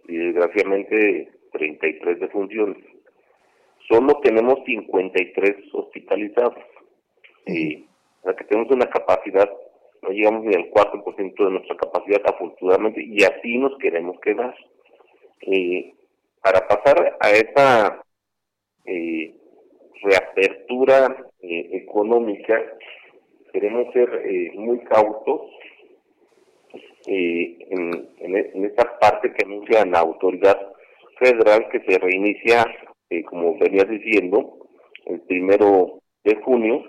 y 0.08 0.17
desgraciadamente 0.17 1.32
33 1.52 2.19
defunciones. 2.19 2.78
Solo 3.89 4.19
tenemos 4.21 4.60
53 4.65 5.56
hospitalizados. 5.73 6.56
O 7.45 8.23
sea 8.23 8.36
que 8.36 8.43
tenemos 8.45 8.71
una 8.71 8.89
capacidad, 8.89 9.49
no 10.02 10.10
llegamos 10.10 10.45
ni 10.45 10.54
al 10.54 10.69
4% 10.69 11.45
de 11.45 11.52
nuestra 11.52 11.75
capacidad 11.78 12.21
afortunadamente 12.25 13.04
y 13.04 13.23
así 13.23 13.58
nos 13.58 13.78
queremos 13.80 14.19
quedar. 14.21 14.56
Eh, 15.41 15.93
para 16.41 16.67
pasar 16.67 17.17
a 17.19 17.32
esa 17.32 18.02
eh, 18.86 19.36
reapertura 20.02 21.28
eh, 21.41 21.69
económica, 21.71 22.62
queremos 23.54 23.91
ser 23.93 24.10
eh, 24.25 24.52
muy 24.56 24.80
cautos 24.80 25.41
eh, 27.08 27.58
en, 27.69 28.10
en, 28.19 28.65
esta 28.65 28.99
parte 28.99 29.32
que 29.34 29.45
anuncia 29.45 29.86
la 29.86 29.99
autoridad 29.99 30.60
federal 31.17 31.67
que 31.71 31.80
se 31.82 31.97
reinicia, 31.97 32.65
como 33.25 33.58
venías 33.58 33.89
diciendo, 33.89 34.67
el 35.06 35.21
primero 35.21 35.99
de 36.23 36.36
junio, 36.41 36.84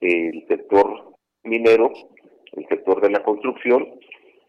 el 0.00 0.44
sector 0.48 1.14
minero, 1.44 1.92
el 2.52 2.66
sector 2.68 3.00
de 3.00 3.10
la 3.10 3.22
construcción. 3.22 3.98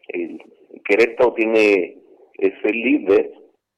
El 0.08 0.40
Querétaro 0.84 1.34
tiene 1.34 1.96
es 2.38 2.52
el 2.64 2.82
líder 2.82 3.32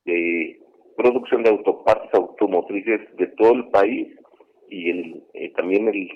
de 0.04 0.59
producción 0.96 1.42
de 1.42 1.50
autopartes 1.50 2.12
automotrices 2.12 3.00
de 3.16 3.26
todo 3.28 3.52
el 3.52 3.68
país 3.68 4.17
y 4.70 4.90
el, 4.90 5.24
eh, 5.35 5.52
también 5.54 5.88
el 5.88 6.09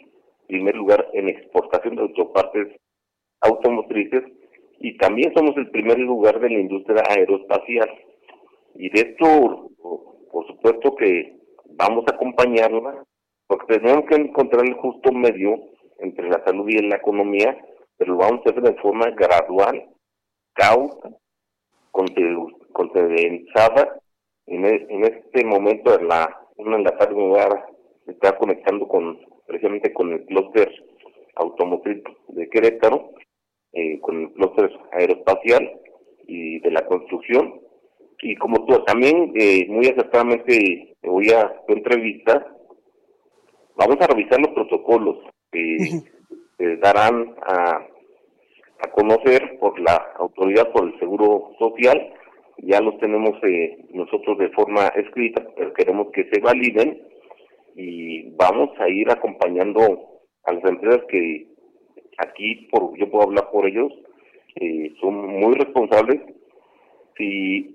primer 0.47 0.75
lugar 0.75 1.09
en 1.13 1.29
exportación 1.29 1.97
de 1.97 2.03
autopartes 2.03 2.77
automotrices 3.41 4.25
y 4.81 4.97
también 4.99 5.33
somos 5.35 5.57
el 5.57 5.71
primer 5.71 5.99
lugar 5.99 6.41
de 6.41 6.51
la 6.51 6.61
industria 6.61 7.03
aeroespacial. 7.09 7.89
Y 8.75 8.91
de 8.91 9.01
esto, 9.01 9.71
por 10.31 10.47
supuesto 10.47 10.95
que 10.97 11.37
vamos 11.67 12.05
a 12.09 12.15
acompañarla, 12.15 13.05
porque 13.47 13.79
tenemos 13.79 14.07
que 14.07 14.17
encontrar 14.17 14.65
el 14.67 14.75
justo 14.75 15.13
medio 15.13 15.55
entre 15.99 16.29
la 16.29 16.43
salud 16.45 16.69
y 16.69 16.83
la 16.83 16.97
economía, 16.97 17.57
pero 17.97 18.15
lo 18.15 18.19
vamos 18.19 18.41
a 18.45 18.51
hacer 18.51 18.63
de 18.63 18.81
forma 18.81 19.11
gradual, 19.11 19.89
cauta, 20.55 21.11
condensada. 22.73 24.01
En, 24.47 24.65
e, 24.65 24.87
en 24.89 25.05
este 25.05 25.45
momento, 25.45 25.95
en 25.99 26.09
la, 26.09 26.41
una 26.57 26.77
en 26.77 26.85
la 26.85 26.97
tarde 26.97 27.15
se 27.15 27.82
está 28.07 28.37
conectando 28.37 28.89
con 28.89 29.19
precisamente 29.47 29.93
con 29.93 30.13
el 30.13 30.25
clúster 30.27 30.71
automotriz 31.37 32.03
de 32.29 32.49
Querétaro, 32.49 33.13
eh, 33.73 33.99
con 34.01 34.23
el 34.23 34.33
clúster 34.33 34.71
aeroespacial 34.93 35.81
y 36.27 36.61
de 36.61 36.71
la 36.71 36.87
construcción. 36.87 37.61
Y 38.23 38.37
como 38.37 38.65
tú 38.65 38.83
también 38.85 39.33
eh, 39.35 39.67
muy 39.69 39.87
acertadamente 39.87 40.95
voy 41.03 41.31
a 41.31 41.53
tu 41.67 41.75
entrevista, 41.75 42.47
vamos 43.77 43.97
a 44.01 44.07
revisar 44.07 44.41
los 44.41 44.55
protocolos 44.55 45.19
que 45.51 45.77
se 46.57 46.77
darán 46.77 47.35
a, 47.43 47.87
a 48.79 48.91
conocer 48.93 49.59
por 49.59 49.79
la 49.81 50.13
autoridad 50.19 50.71
por 50.73 50.89
el 50.89 50.99
Seguro 50.99 51.53
Social. 51.59 52.15
Ya 52.59 52.81
los 52.81 52.99
tenemos 52.99 53.33
eh, 53.43 53.77
nosotros 53.93 54.39
de 54.39 54.51
forma 54.51 54.87
escrita, 54.89 55.45
pero 55.57 55.73
queremos 55.73 56.09
que 56.13 56.29
se 56.31 56.41
validen 56.41 57.12
y 57.75 58.31
vamos 58.37 58.71
a 58.79 58.89
ir 58.89 59.11
acompañando 59.11 60.21
a 60.45 60.53
las 60.53 60.65
empresas 60.65 61.03
que 61.09 61.47
aquí, 62.19 62.69
por 62.71 62.97
yo 62.99 63.11
puedo 63.11 63.25
hablar 63.25 63.51
por 63.51 63.67
ellos, 63.67 63.93
eh, 64.57 64.93
son 65.01 65.27
muy 65.41 65.55
responsables 65.55 66.21
si, 67.17 67.73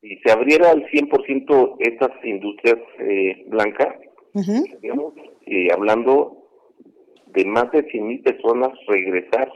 si 0.00 0.16
se 0.24 0.32
abriera 0.32 0.70
al 0.70 0.84
100% 0.86 1.76
estas 1.80 2.10
industrias 2.24 2.78
eh, 2.98 3.44
blancas, 3.48 3.96
estaríamos 4.34 5.14
eh, 5.46 5.68
hablando 5.72 6.38
de 7.26 7.44
más 7.44 7.70
de 7.72 7.86
100.000 7.86 8.22
personas 8.22 8.70
regresar 8.86 9.50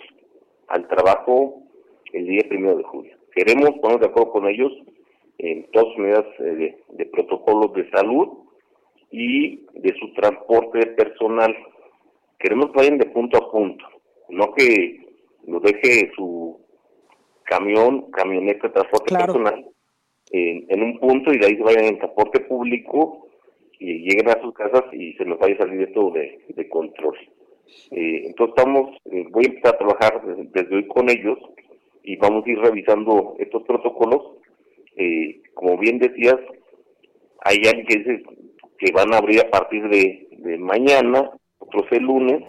al 0.68 0.88
trabajo 0.88 1.62
el 2.12 2.26
día 2.26 2.42
primero 2.48 2.76
de 2.76 2.84
julio. 2.84 3.16
Queremos 3.34 3.70
ponernos 3.80 4.00
de 4.00 4.06
acuerdo 4.06 4.32
con 4.32 4.48
ellos 4.48 4.72
en 5.38 5.70
todas 5.72 5.88
las 5.88 5.98
medidas 5.98 6.26
eh, 6.40 6.76
de, 6.90 7.06
protocolos 7.06 7.72
de 7.74 7.88
salud 7.90 8.28
y 9.18 9.64
de 9.72 9.94
su 9.98 10.12
transporte 10.12 10.86
personal. 10.88 11.56
Queremos 12.38 12.66
que 12.66 12.76
vayan 12.76 12.98
de 12.98 13.06
punto 13.06 13.38
a 13.38 13.50
punto, 13.50 13.84
no 14.28 14.52
que 14.52 15.06
lo 15.46 15.58
deje 15.60 16.10
su 16.14 16.60
camión, 17.44 18.10
camioneta 18.10 18.66
de 18.66 18.74
transporte 18.74 19.14
personal 19.14 19.64
en, 20.30 20.82
un 20.82 20.98
punto 20.98 21.32
y 21.32 21.38
de 21.38 21.46
ahí 21.46 21.56
se 21.56 21.62
vayan 21.62 21.84
en 21.84 21.98
transporte 21.98 22.40
público 22.40 23.28
y 23.78 24.00
lleguen 24.00 24.28
a 24.28 24.42
sus 24.42 24.52
casas 24.52 24.84
y 24.92 25.14
se 25.14 25.24
nos 25.24 25.38
vaya 25.38 25.54
a 25.54 25.58
salir 25.58 25.82
esto 25.82 26.10
de, 26.10 26.44
de 26.48 26.68
control. 26.68 27.16
Eh, 27.92 28.26
entonces 28.26 28.54
estamos, 28.56 28.96
eh, 29.06 29.24
voy 29.30 29.44
a 29.46 29.48
empezar 29.48 29.74
a 29.74 29.78
trabajar 29.78 30.22
desde 30.52 30.76
hoy 30.76 30.86
con 30.88 31.08
ellos 31.08 31.38
y 32.02 32.16
vamos 32.16 32.44
a 32.44 32.50
ir 32.50 32.58
revisando 32.58 33.34
estos 33.38 33.62
protocolos. 33.62 34.36
Eh, 34.96 35.40
como 35.54 35.78
bien 35.78 35.98
decías, 35.98 36.36
hay 37.44 37.58
alguien 37.66 37.86
que 37.86 37.96
dice 37.96 38.22
que 38.78 38.92
van 38.92 39.12
a 39.14 39.18
abrir 39.18 39.40
a 39.40 39.50
partir 39.50 39.88
de, 39.88 40.28
de 40.38 40.58
mañana, 40.58 41.30
otros 41.58 41.84
el 41.90 42.02
lunes, 42.02 42.42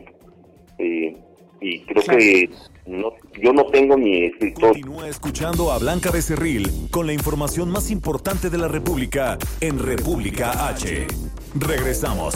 y 0.80 1.82
creo 1.82 2.04
que 2.04 2.50
no, 2.86 3.14
yo 3.42 3.52
no 3.52 3.66
tengo 3.68 3.98
ni 3.98 4.26
escritor. 4.26 4.74
Continúa 4.74 5.08
escuchando 5.08 5.72
a 5.72 5.80
Blanca 5.80 6.12
Becerril 6.12 6.70
con 6.92 7.08
la 7.08 7.14
información 7.14 7.70
más 7.70 7.90
importante 7.90 8.50
de 8.50 8.58
la 8.58 8.68
República 8.68 9.38
en 9.60 9.80
República 9.80 10.68
H. 10.70 11.08
Regresamos. 11.56 12.36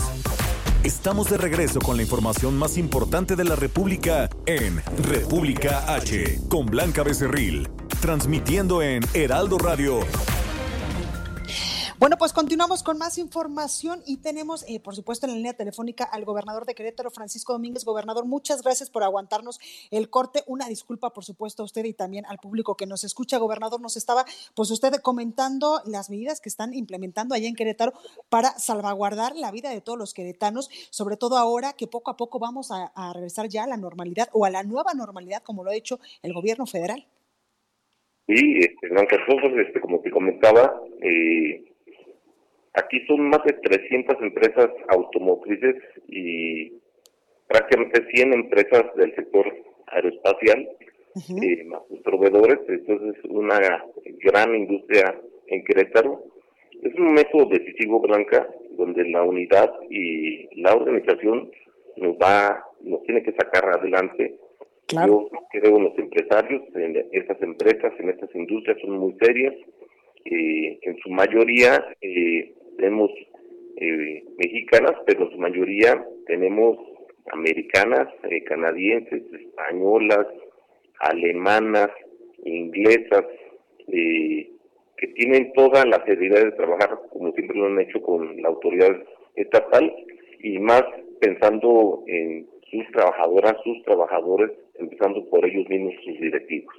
Estamos 0.84 1.30
de 1.30 1.38
regreso 1.38 1.80
con 1.80 1.97
la 1.97 2.01
información 2.01 2.58
más 2.58 2.80
importante 2.80 3.36
de 3.36 3.43
la 3.43 3.56
República 3.56 4.27
en 4.47 4.82
República 5.08 5.93
H 5.93 6.39
con 6.49 6.65
Blanca 6.65 7.04
Becerril, 7.04 7.69
transmitiendo 8.01 8.82
en 8.82 9.04
Heraldo 9.13 9.60
Radio 9.60 9.99
bueno, 12.02 12.18
pues 12.18 12.34
continuamos 12.34 12.82
con 12.82 12.98
más 12.98 13.20
información 13.20 14.02
y 14.08 14.24
tenemos, 14.24 14.68
eh, 14.68 14.80
por 14.80 14.96
supuesto, 14.96 15.28
en 15.28 15.34
la 15.34 15.38
línea 15.38 15.54
telefónica 15.54 16.04
al 16.04 16.26
gobernador 16.26 16.66
de 16.66 16.74
Querétaro, 16.74 17.12
Francisco 17.12 17.54
Domínguez. 17.54 17.86
Gobernador, 17.86 18.26
muchas 18.26 18.64
gracias 18.64 18.90
por 18.90 19.04
aguantarnos 19.04 19.60
el 19.92 20.10
corte. 20.10 20.42
Una 20.48 20.68
disculpa, 20.68 21.14
por 21.14 21.24
supuesto, 21.24 21.62
a 21.62 21.66
usted 21.66 21.86
y 21.86 21.94
también 21.94 22.26
al 22.26 22.40
público 22.40 22.76
que 22.76 22.88
nos 22.88 23.04
escucha. 23.04 23.38
Gobernador, 23.38 23.80
nos 23.82 23.98
estaba, 23.98 24.26
pues 24.56 24.72
usted 24.72 24.94
comentando 25.04 25.80
las 25.86 26.10
medidas 26.10 26.42
que 26.42 26.50
están 26.50 26.74
implementando 26.74 27.36
allá 27.36 27.48
en 27.48 27.54
Querétaro 27.54 27.94
para 28.30 28.50
salvaguardar 28.58 29.36
la 29.36 29.52
vida 29.52 29.70
de 29.70 29.82
todos 29.82 30.00
los 30.00 30.16
queretanos, 30.16 30.72
sobre 30.90 31.18
todo 31.18 31.38
ahora 31.38 31.74
que 31.74 31.86
poco 31.86 32.10
a 32.10 32.18
poco 32.18 32.40
vamos 32.40 32.72
a, 32.72 33.14
regresar 33.14 33.48
ya 33.48 33.66
a 33.66 33.68
la 33.68 33.78
normalidad 33.78 34.28
o 34.34 34.46
a 34.46 34.50
la 34.50 34.64
nueva 34.64 34.96
normalidad, 34.96 35.44
como 35.44 35.64
lo 35.64 35.70
ha 35.70 35.76
hecho 35.76 36.00
el 36.24 36.34
gobierno 36.34 36.66
federal. 36.66 37.06
Sí, 38.28 38.58
este, 38.58 38.90
Blanca, 38.90 39.18
este, 39.68 39.80
como 39.80 40.00
te 40.00 40.10
comentaba, 40.10 40.82
eh, 41.04 41.70
Aquí 42.73 43.05
son 43.05 43.29
más 43.29 43.43
de 43.43 43.53
300 43.53 44.15
empresas 44.21 44.69
automotrices 44.88 45.75
y 46.07 46.71
prácticamente 47.47 48.07
100 48.13 48.34
empresas 48.34 48.84
del 48.95 49.13
sector 49.15 49.45
aeroespacial, 49.88 50.69
eh, 51.43 51.63
más 51.65 51.81
sus 51.89 51.99
proveedores, 51.99 52.60
entonces 52.69 53.17
es 53.17 53.25
una 53.29 53.60
gran 54.23 54.55
industria 54.55 55.19
en 55.47 55.63
Querétaro. 55.65 56.23
Es 56.81 56.95
un 56.95 57.13
método 57.13 57.47
decisivo, 57.47 57.99
Blanca, 57.99 58.47
donde 58.77 59.07
la 59.10 59.23
unidad 59.23 59.71
y 59.89 60.47
la 60.62 60.73
organización 60.73 61.51
nos 61.97 62.15
va, 62.15 62.65
nos 62.81 63.03
tiene 63.03 63.21
que 63.21 63.34
sacar 63.34 63.65
adelante. 63.65 64.38
Yo 64.88 65.29
creo 65.51 65.77
en 65.77 65.84
los 65.84 65.97
empresarios, 65.97 66.63
en 66.75 67.05
estas 67.12 67.41
empresas, 67.41 67.93
en 67.99 68.10
estas 68.10 68.34
industrias 68.34 68.77
son 68.81 68.97
muy 68.97 69.15
serias. 69.21 69.53
Eh, 70.23 70.79
en 70.84 70.97
su 70.97 71.10
mayoría 71.10 71.84
eh, 71.99 72.53
tenemos 72.82 73.12
eh, 73.78 74.24
mexicanas, 74.38 74.94
pero 75.06 75.30
su 75.30 75.38
mayoría 75.38 76.04
tenemos 76.26 76.78
americanas, 77.32 78.08
eh, 78.30 78.44
canadienses, 78.44 79.22
españolas, 79.32 80.26
alemanas, 81.00 81.89
inglesas, 82.44 83.24
eh, 83.88 84.50
que 84.98 85.08
tienen 85.15 85.54
toda 85.54 85.86
la 85.86 86.04
seriedad 86.06 86.44
de 86.44 86.52
trabajar 86.54 87.00
como 87.12 87.32
siempre 87.34 87.58
lo 87.58 87.67
han 87.67 87.80
hecho 87.80 88.02
con 88.02 88.41
la 88.41 88.50
autoridad 88.50 88.98
estatal 89.36 89.94
y 90.39 90.58
más 90.58 90.84
pensando 91.20 92.04
en 92.08 92.48
sus 92.70 92.86
trabajadoras, 92.94 93.58
sus 93.63 93.84
trabajadores, 93.84 94.52
empezando 94.80 95.24
por 95.30 95.46
ellos 95.46 95.70
mismos, 95.70 95.94
sus 96.04 96.20
directivos. 96.20 96.76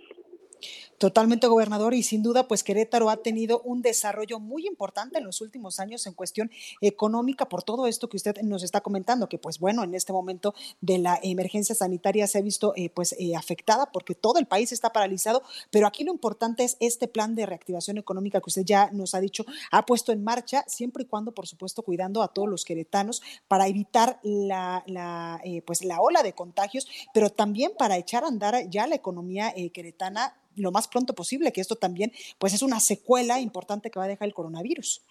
Totalmente, 1.02 1.48
gobernador, 1.48 1.94
y 1.94 2.04
sin 2.04 2.22
duda, 2.22 2.46
pues 2.46 2.62
Querétaro 2.62 3.10
ha 3.10 3.16
tenido 3.16 3.60
un 3.62 3.82
desarrollo 3.82 4.38
muy 4.38 4.68
importante 4.68 5.18
en 5.18 5.24
los 5.24 5.40
últimos 5.40 5.80
años 5.80 6.06
en 6.06 6.12
cuestión 6.12 6.48
económica 6.80 7.48
por 7.48 7.64
todo 7.64 7.88
esto 7.88 8.08
que 8.08 8.18
usted 8.18 8.40
nos 8.42 8.62
está 8.62 8.82
comentando, 8.82 9.28
que 9.28 9.36
pues 9.36 9.58
bueno, 9.58 9.82
en 9.82 9.96
este 9.96 10.12
momento 10.12 10.54
de 10.80 10.98
la 10.98 11.18
emergencia 11.20 11.74
sanitaria 11.74 12.28
se 12.28 12.38
ha 12.38 12.40
visto 12.40 12.72
eh, 12.76 12.88
pues 12.88 13.16
eh, 13.18 13.34
afectada 13.34 13.90
porque 13.90 14.14
todo 14.14 14.38
el 14.38 14.46
país 14.46 14.70
está 14.70 14.92
paralizado, 14.92 15.42
pero 15.72 15.88
aquí 15.88 16.04
lo 16.04 16.12
importante 16.12 16.62
es 16.62 16.76
este 16.78 17.08
plan 17.08 17.34
de 17.34 17.46
reactivación 17.46 17.98
económica 17.98 18.40
que 18.40 18.50
usted 18.50 18.64
ya 18.64 18.88
nos 18.92 19.16
ha 19.16 19.20
dicho, 19.20 19.44
ha 19.72 19.84
puesto 19.84 20.12
en 20.12 20.22
marcha, 20.22 20.62
siempre 20.68 21.02
y 21.02 21.06
cuando, 21.06 21.32
por 21.32 21.48
supuesto, 21.48 21.82
cuidando 21.82 22.22
a 22.22 22.28
todos 22.28 22.48
los 22.48 22.64
queretanos 22.64 23.22
para 23.48 23.66
evitar 23.66 24.20
la, 24.22 25.40
eh, 25.44 25.62
pues 25.62 25.84
la 25.84 26.00
ola 26.00 26.22
de 26.22 26.32
contagios, 26.32 26.86
pero 27.12 27.28
también 27.28 27.72
para 27.76 27.96
echar 27.96 28.22
a 28.22 28.28
andar 28.28 28.70
ya 28.70 28.86
la 28.86 28.94
economía 28.94 29.52
queretana 29.74 30.36
lo 30.56 30.72
más 30.72 30.88
pronto 30.92 31.14
posible, 31.14 31.52
que 31.52 31.60
esto 31.60 31.76
también 31.76 32.12
pues 32.38 32.54
es 32.54 32.62
una 32.62 32.78
secuela 32.78 33.40
importante 33.40 33.90
que 33.90 33.98
va 33.98 34.04
a 34.04 34.08
dejar 34.08 34.28
el 34.28 34.34
coronavirus. 34.34 35.04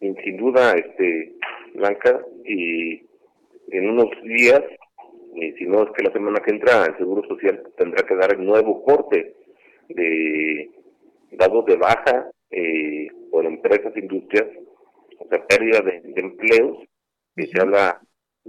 Sin 0.00 0.36
duda, 0.36 0.72
este 0.72 1.36
Blanca, 1.74 2.20
y 2.44 3.00
en 3.70 3.88
unos 3.88 4.10
días, 4.24 4.62
y 5.34 5.52
si 5.52 5.64
no 5.64 5.84
es 5.84 5.90
que 5.96 6.04
la 6.04 6.12
semana 6.12 6.40
que 6.40 6.50
entra, 6.50 6.86
el 6.86 6.96
Seguro 6.98 7.26
Social 7.28 7.62
tendrá 7.76 8.04
que 8.06 8.16
dar 8.16 8.32
el 8.32 8.44
nuevo 8.44 8.82
corte 8.84 9.34
de 9.88 10.70
dados 11.32 11.64
de 11.66 11.76
baja 11.76 12.30
eh, 12.50 13.08
por 13.30 13.46
empresas, 13.46 13.96
industrias, 13.96 14.46
o 15.18 15.28
sea, 15.28 15.46
pérdida 15.46 15.80
de, 15.80 16.02
empleos, 16.16 16.78
que 17.34 17.46
se 17.46 17.60
habla, 17.60 18.00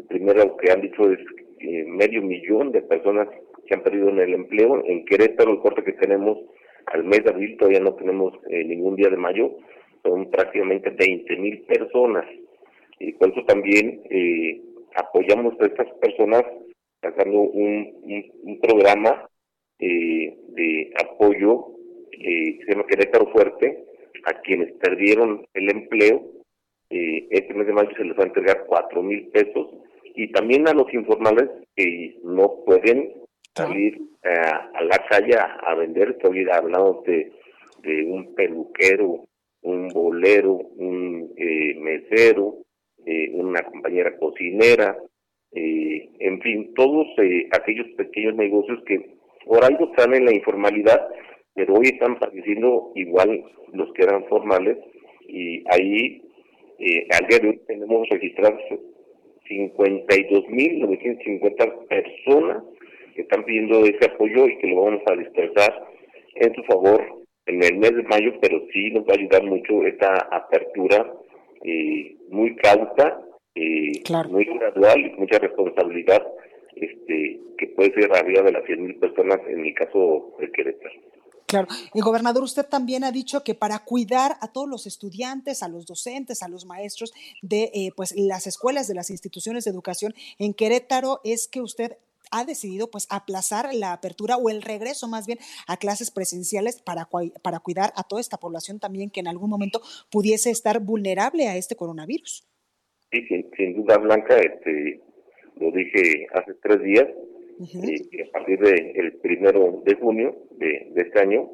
primero 0.09 0.57
que 0.57 0.71
han 0.71 0.81
dicho 0.81 1.09
es 1.09 1.19
eh, 1.59 1.85
medio 1.87 2.21
millón 2.21 2.71
de 2.71 2.81
personas 2.81 3.27
que 3.65 3.75
han 3.75 3.83
perdido 3.83 4.09
en 4.09 4.19
el 4.19 4.33
empleo. 4.33 4.83
En 4.85 5.05
Querétaro, 5.05 5.51
el 5.51 5.59
corte 5.59 5.83
que 5.83 5.93
tenemos 5.93 6.37
al 6.87 7.03
mes 7.03 7.23
de 7.23 7.31
abril, 7.31 7.57
todavía 7.57 7.79
no 7.79 7.95
tenemos 7.95 8.33
eh, 8.49 8.63
ningún 8.63 8.95
día 8.95 9.09
de 9.09 9.17
mayo, 9.17 9.57
son 10.03 10.29
prácticamente 10.29 10.89
20 10.89 11.37
mil 11.37 11.61
personas. 11.61 12.25
Y 12.99 13.13
por 13.13 13.31
eso 13.31 13.43
también 13.45 14.01
eh, 14.09 14.61
apoyamos 14.95 15.59
a 15.59 15.65
estas 15.65 15.89
personas 16.01 16.43
sacando 17.01 17.39
un, 17.39 18.29
un, 18.43 18.59
programa 18.61 19.27
eh, 19.79 20.37
de 20.49 20.93
apoyo 21.03 21.67
que 22.11 22.59
se 22.65 22.71
llama 22.71 22.87
Querétaro 22.87 23.27
Fuerte 23.31 23.83
a 24.25 24.39
quienes 24.41 24.71
perdieron 24.73 25.45
el 25.53 25.69
empleo. 25.69 26.21
este 26.89 27.53
mes 27.53 27.67
de 27.67 27.73
mayo 27.73 27.89
se 27.97 28.05
les 28.05 28.17
va 28.17 28.23
a 28.23 28.27
entregar 28.27 28.65
4 28.67 29.03
mil 29.03 29.27
pesos 29.29 29.67
y 30.15 30.31
también 30.31 30.67
a 30.67 30.73
los 30.73 30.93
informales 30.93 31.49
que 31.75 32.15
no 32.23 32.63
pueden 32.65 33.22
salir 33.55 34.01
eh, 34.23 34.29
a 34.29 34.81
la 34.83 34.97
calle 35.09 35.35
a, 35.37 35.75
vender, 35.75 36.11
estoy 36.11 36.47
hablando 36.49 37.03
de, 37.05 37.29
de 37.81 38.05
un 38.05 38.33
peluquero, 38.33 39.25
un 39.61 39.89
bolero, 39.89 40.53
un 40.53 41.33
eh, 41.37 41.75
mesero, 41.79 42.57
eh, 43.05 43.29
una 43.33 43.61
compañera 43.63 44.17
cocinera, 44.17 44.97
en 45.55 46.41
fin, 46.41 46.73
todos 46.73 47.05
aquellos 47.51 47.85
pequeños 47.95 48.33
negocios 48.35 48.79
que 48.87 49.17
por 49.45 49.63
algo 49.63 49.91
están 49.91 50.15
en 50.15 50.25
la 50.25 50.33
informalidad, 50.33 51.07
pero 51.53 51.75
hoy 51.75 51.89
están 51.89 52.17
padeciendo 52.17 52.91
igual 52.95 53.43
los 53.71 53.93
que 53.93 54.01
eran 54.01 54.25
formales 54.25 54.79
y 55.27 55.63
ahí 55.69 56.23
al 57.11 57.27
día 57.27 57.37
de 57.37 57.49
hoy 57.49 57.61
tenemos 57.67 58.09
registrados 58.09 58.63
52.950 59.47 61.87
personas 61.87 62.63
que 63.13 63.21
están 63.23 63.43
pidiendo 63.43 63.85
ese 63.85 64.05
apoyo 64.05 64.47
y 64.47 64.57
que 64.57 64.67
lo 64.67 64.83
vamos 64.83 65.01
a 65.07 65.15
dispersar 65.15 65.87
en 66.35 66.53
su 66.55 66.63
favor 66.63 67.23
en 67.45 67.61
el 67.63 67.77
mes 67.77 67.95
de 67.95 68.03
mayo, 68.03 68.33
pero 68.41 68.61
sí 68.71 68.89
nos 68.91 69.03
va 69.03 69.13
a 69.13 69.19
ayudar 69.19 69.43
mucho 69.43 69.83
esta 69.85 70.13
apertura 70.31 71.13
eh, 71.63 72.15
muy 72.29 72.55
cauta, 72.55 73.21
eh, 73.55 73.91
muy 74.29 74.45
gradual 74.45 74.99
y 74.99 75.19
mucha 75.19 75.39
responsabilidad, 75.39 76.25
este 76.75 77.39
que 77.57 77.67
puede 77.67 77.93
ser 77.93 78.11
arriba 78.11 78.41
de 78.41 78.51
las 78.51 78.63
100.000 78.63 78.99
personas 78.99 79.39
en 79.47 79.65
el 79.65 79.73
caso 79.73 80.35
de 80.39 80.51
Querétaro. 80.51 80.95
Claro. 81.45 81.67
Y 81.93 82.01
gobernador, 82.01 82.43
usted 82.43 82.65
también 82.65 83.03
ha 83.03 83.11
dicho 83.11 83.43
que 83.43 83.53
para 83.53 83.79
cuidar 83.85 84.37
a 84.41 84.51
todos 84.51 84.67
los 84.67 84.87
estudiantes, 84.87 85.61
a 85.61 85.67
los 85.67 85.85
docentes, 85.85 86.41
a 86.41 86.47
los 86.47 86.65
maestros 86.65 87.13
de 87.43 87.69
eh, 87.75 87.91
pues 87.95 88.15
las 88.17 88.47
escuelas, 88.47 88.87
de 88.87 88.95
las 88.95 89.11
instituciones 89.11 89.65
de 89.65 89.71
educación 89.71 90.15
en 90.39 90.55
Querétaro, 90.55 91.21
es 91.23 91.47
que 91.47 91.61
usted 91.61 91.97
ha 92.33 92.45
decidido 92.45 92.89
pues 92.91 93.07
aplazar 93.09 93.73
la 93.73 93.93
apertura 93.93 94.37
o 94.37 94.49
el 94.49 94.61
regreso 94.61 95.07
más 95.07 95.27
bien 95.27 95.39
a 95.67 95.77
clases 95.77 96.11
presenciales 96.11 96.81
para, 96.81 97.07
para 97.41 97.59
cuidar 97.59 97.93
a 97.95 98.03
toda 98.03 98.19
esta 98.19 98.37
población 98.37 98.79
también 98.79 99.09
que 99.09 99.19
en 99.19 99.27
algún 99.27 99.49
momento 99.49 99.81
pudiese 100.11 100.49
estar 100.49 100.79
vulnerable 100.79 101.47
a 101.47 101.55
este 101.55 101.75
coronavirus. 101.75 102.47
Sí, 103.11 103.21
sin, 103.55 103.75
duda, 103.75 103.97
Blanca, 103.99 104.35
este, 104.37 104.99
lo 105.57 105.71
dije 105.71 106.25
hace 106.33 106.55
tres 106.63 106.81
días, 106.81 107.07
a 107.07 108.31
partir 108.31 108.59
del 108.59 109.13
primero 109.21 109.83
de 109.85 109.95
junio 109.95 110.35
de, 110.57 110.91
este 110.95 111.19
año, 111.19 111.51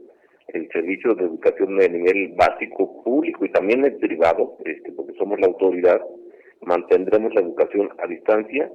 el 0.47 0.69
servicio 0.71 1.13
de 1.15 1.25
educación 1.25 1.77
de 1.77 1.89
nivel 1.89 2.29
básico 2.29 3.03
público 3.03 3.45
y 3.45 3.51
también 3.51 3.83
el 3.83 3.97
privado, 3.97 4.57
este, 4.63 4.91
porque 4.93 5.13
somos 5.17 5.39
la 5.39 5.47
autoridad, 5.47 6.01
mantendremos 6.61 7.33
la 7.33 7.41
educación 7.41 7.89
a 7.97 8.07
distancia. 8.07 8.71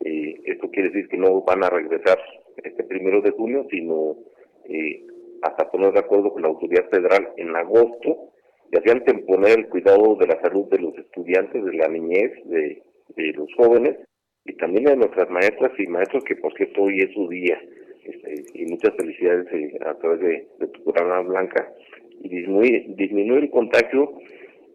Eh, 0.00 0.40
esto 0.44 0.70
quiere 0.70 0.90
decir 0.90 1.08
que 1.08 1.16
no 1.16 1.42
van 1.42 1.64
a 1.64 1.70
regresar 1.70 2.18
este 2.62 2.84
primero 2.84 3.20
de 3.20 3.30
junio, 3.30 3.66
sino 3.70 4.16
eh, 4.68 5.04
hasta 5.42 5.70
poner 5.70 5.92
de 5.92 6.00
acuerdo 6.00 6.32
con 6.32 6.42
la 6.42 6.48
autoridad 6.48 6.88
federal 6.90 7.28
en 7.36 7.54
agosto, 7.54 8.32
y 8.72 8.78
hacían 8.78 9.04
poner 9.26 9.58
el 9.58 9.68
cuidado 9.68 10.16
de 10.16 10.26
la 10.26 10.40
salud 10.40 10.68
de 10.70 10.78
los 10.78 10.96
estudiantes, 10.98 11.64
de 11.64 11.72
la 11.74 11.88
niñez, 11.88 12.32
de, 12.44 12.82
los 13.34 13.48
jóvenes, 13.54 13.96
y 14.44 14.56
también 14.56 14.84
de 14.84 14.96
nuestras 14.96 15.30
maestras 15.30 15.72
y 15.78 15.86
maestros, 15.86 16.24
que 16.24 16.36
por 16.36 16.52
cierto 16.54 16.82
hoy 16.82 17.00
es 17.00 17.12
su 17.12 17.28
día. 17.28 17.60
Este, 18.04 18.44
y 18.54 18.66
muchas 18.66 18.94
felicidades 18.96 19.46
eh, 19.52 19.78
a 19.84 19.94
través 19.94 20.20
de, 20.20 20.66
tu 20.68 20.84
programa 20.84 21.20
Blanca. 21.22 21.72
Y 22.22 22.28
disminuir, 22.28 22.96
disminuir 22.96 23.44
el 23.44 23.50
contagio 23.50 24.18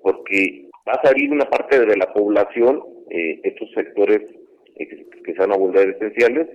porque 0.02 0.70
va 0.88 0.94
a 0.94 1.08
salir 1.08 1.32
una 1.32 1.46
parte 1.46 1.80
de 1.80 1.98
la 1.98 2.12
población, 2.14 2.82
eh, 3.10 3.40
estos 3.44 3.72
sectores 3.72 4.22
que, 4.88 5.34
se 5.34 5.40
van 5.40 5.52
a 5.52 5.58
volver 5.58 5.90
esenciales, 5.90 6.48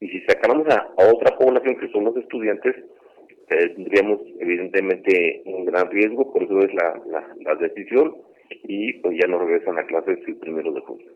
y 0.00 0.08
si 0.08 0.20
sacamos 0.22 0.66
a, 0.68 0.92
otra 0.96 1.36
población 1.36 1.76
que 1.76 1.90
son 1.90 2.04
los 2.04 2.16
estudiantes, 2.16 2.74
tendríamos 3.48 4.20
evidentemente 4.40 5.42
un 5.46 5.64
gran 5.64 5.90
riesgo, 5.90 6.32
por 6.32 6.42
eso 6.42 6.58
es 6.60 6.72
la, 6.74 7.00
la, 7.42 7.54
decisión, 7.56 8.14
y 8.64 8.94
pues 8.94 9.16
ya 9.20 9.26
no 9.26 9.38
regresan 9.38 9.78
a 9.78 9.86
clases 9.86 10.18
el 10.26 10.36
primero 10.36 10.72
de 10.72 10.80
junio. 10.80 11.06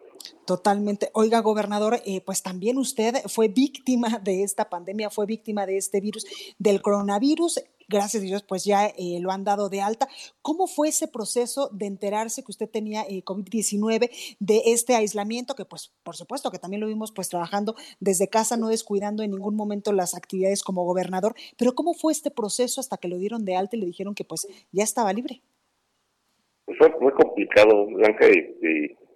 Totalmente. 0.46 1.09
Oiga, 1.14 1.40
gobernador, 1.40 1.94
eh, 2.07 2.20
pues 2.24 2.42
también 2.42 2.78
usted 2.78 3.14
fue 3.26 3.48
víctima 3.48 4.20
de 4.22 4.42
esta 4.42 4.68
pandemia, 4.68 5.11
fue 5.11 5.26
víctima 5.26 5.66
de 5.66 5.76
este 5.76 6.00
virus, 6.00 6.55
del 6.59 6.81
coronavirus 6.81 7.61
gracias 7.92 8.22
a 8.22 8.26
Dios, 8.26 8.42
pues 8.42 8.64
ya 8.64 8.87
eh, 8.87 9.18
lo 9.20 9.31
han 9.31 9.44
dado 9.44 9.68
de 9.68 9.81
alta. 9.81 10.09
¿Cómo 10.40 10.66
fue 10.66 10.88
ese 10.88 11.07
proceso 11.07 11.68
de 11.72 11.87
enterarse 11.87 12.42
que 12.42 12.50
usted 12.50 12.68
tenía 12.68 13.02
eh, 13.02 13.22
COVID-19, 13.22 14.11
de 14.40 14.62
este 14.66 14.94
aislamiento, 14.94 15.55
que 15.55 15.64
pues 15.64 15.92
por 16.02 16.16
supuesto 16.16 16.50
que 16.50 16.59
también 16.59 16.81
lo 16.81 16.88
vimos 16.88 17.12
pues 17.12 17.28
trabajando 17.28 17.74
desde 18.00 18.28
casa, 18.28 18.57
no 18.57 18.68
descuidando 18.68 19.22
en 19.22 19.31
ningún 19.31 19.55
momento 19.55 19.92
las 19.92 20.14
actividades 20.14 20.62
como 20.62 20.85
gobernador, 20.85 21.35
pero 21.59 21.74
¿cómo 21.74 21.94
fue 21.94 22.12
este 22.12 22.31
proceso 22.31 22.81
hasta 22.81 22.96
que 22.96 23.09
lo 23.09 23.18
dieron 23.18 23.44
de 23.44 23.57
alta 23.57 23.76
y 23.76 23.81
le 23.81 23.87
dijeron 23.87 24.14
que 24.14 24.24
pues 24.24 24.48
ya 24.72 24.83
estaba 24.83 25.12
libre? 25.12 25.42
Pues 26.64 26.78
fue 26.78 26.90
muy 27.00 27.12
complicado, 27.12 27.87
Blanca, 27.87 28.26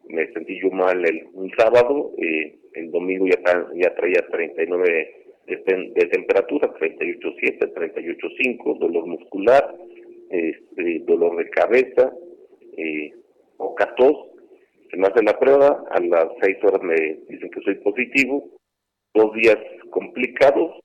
me 0.09 0.33
sentí 0.33 0.61
yo 0.62 0.71
mal 0.71 1.05
el, 1.05 1.29
un 1.33 1.51
sábado, 1.57 2.12
eh, 2.19 2.59
el 2.75 2.91
domingo 2.91 3.27
ya, 3.27 3.39
ya 3.75 3.95
traía 3.95 4.25
39 4.31 5.26
de, 5.47 6.07
temperatura, 6.07 6.73
38.7, 6.75 7.73
38.5, 7.73 8.79
dolor 8.79 9.07
muscular, 9.07 9.75
este, 10.31 11.01
dolor 11.01 11.37
de 11.37 11.49
cabeza, 11.51 12.13
eh, 12.77 13.13
poca 13.57 13.95
tos. 13.95 14.17
Se 14.91 14.97
me 14.97 15.09
hace 15.09 15.23
la 15.23 15.39
prueba, 15.39 15.85
a 15.91 16.01
las 16.01 16.29
6 16.41 16.59
horas 16.65 16.83
me 16.83 16.95
dicen 17.29 17.51
que 17.51 17.61
soy 17.63 17.75
positivo, 17.77 18.49
dos 19.15 19.33
días 19.35 19.59
complicados, 19.91 20.81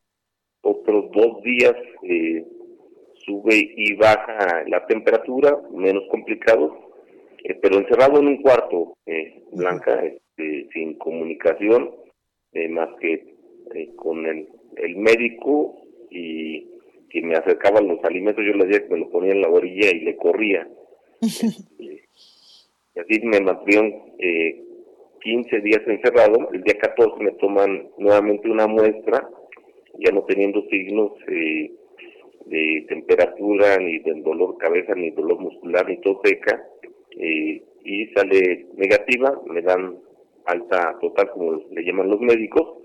otros 0.62 1.12
dos 1.12 1.42
días 1.44 1.76
eh, 2.04 2.46
sube 3.26 3.74
y 3.76 3.94
baja 3.96 4.64
la 4.68 4.86
temperatura, 4.86 5.58
menos 5.72 6.04
complicados, 6.10 6.72
eh, 7.44 7.56
pero 7.62 7.78
encerrado 7.78 8.20
en 8.20 8.28
un 8.28 8.42
cuarto, 8.42 8.96
eh, 9.06 9.44
blanca, 9.52 10.04
este, 10.04 10.68
sin 10.74 10.98
comunicación, 10.98 11.92
eh, 12.54 12.68
más 12.70 12.90
que 13.00 13.31
eh, 13.76 13.90
con 13.96 14.26
el, 14.26 14.48
el, 14.78 14.96
médico 14.98 15.82
y 16.10 16.68
que 17.10 17.22
me 17.22 17.36
acercaban 17.36 17.88
los 17.88 18.04
alimentos, 18.04 18.44
yo 18.46 18.54
le 18.54 18.66
decía 18.66 18.88
que 18.88 18.94
me 18.94 19.00
lo 19.00 19.10
ponía 19.10 19.34
en 19.34 19.42
la 19.42 19.50
orilla 19.50 19.90
y 19.92 20.00
le 20.02 20.16
corría. 20.16 20.68
Y 22.94 23.00
así 23.00 23.26
me 23.26 23.40
mantuvieron 23.40 23.94
eh, 24.20 24.62
15 25.22 25.62
días 25.62 25.82
encerrado. 25.88 26.50
El 26.52 26.64
día 26.64 26.78
14 26.80 27.24
me 27.24 27.32
toman 27.34 27.90
nuevamente 27.98 28.50
una 28.50 28.68
muestra, 28.68 29.30
ya 30.00 30.12
no 30.12 30.24
teniendo 30.24 30.64
signos 30.70 31.14
eh, 31.28 31.72
de 32.46 32.86
temperatura, 32.90 33.78
ni 33.78 34.00
del 34.00 34.24
dolor 34.24 34.58
cabeza, 34.58 34.94
ni 34.96 35.12
dolor 35.12 35.40
muscular, 35.40 35.88
ni 35.88 36.02
tos 36.02 36.18
seca. 36.24 36.66
Eh, 37.18 37.64
y 37.84 38.08
sale 38.08 38.68
negativa, 38.76 39.40
me 39.46 39.62
dan 39.62 39.98
alta 40.46 40.98
total, 41.00 41.32
como 41.32 41.64
le 41.72 41.84
llaman 41.84 42.10
los 42.10 42.20
médicos, 42.20 42.80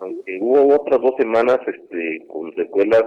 aunque 0.00 0.38
hubo 0.40 0.74
otras 0.74 1.00
dos 1.00 1.14
semanas 1.18 1.58
este, 1.66 2.26
con 2.26 2.54
secuelas, 2.54 3.04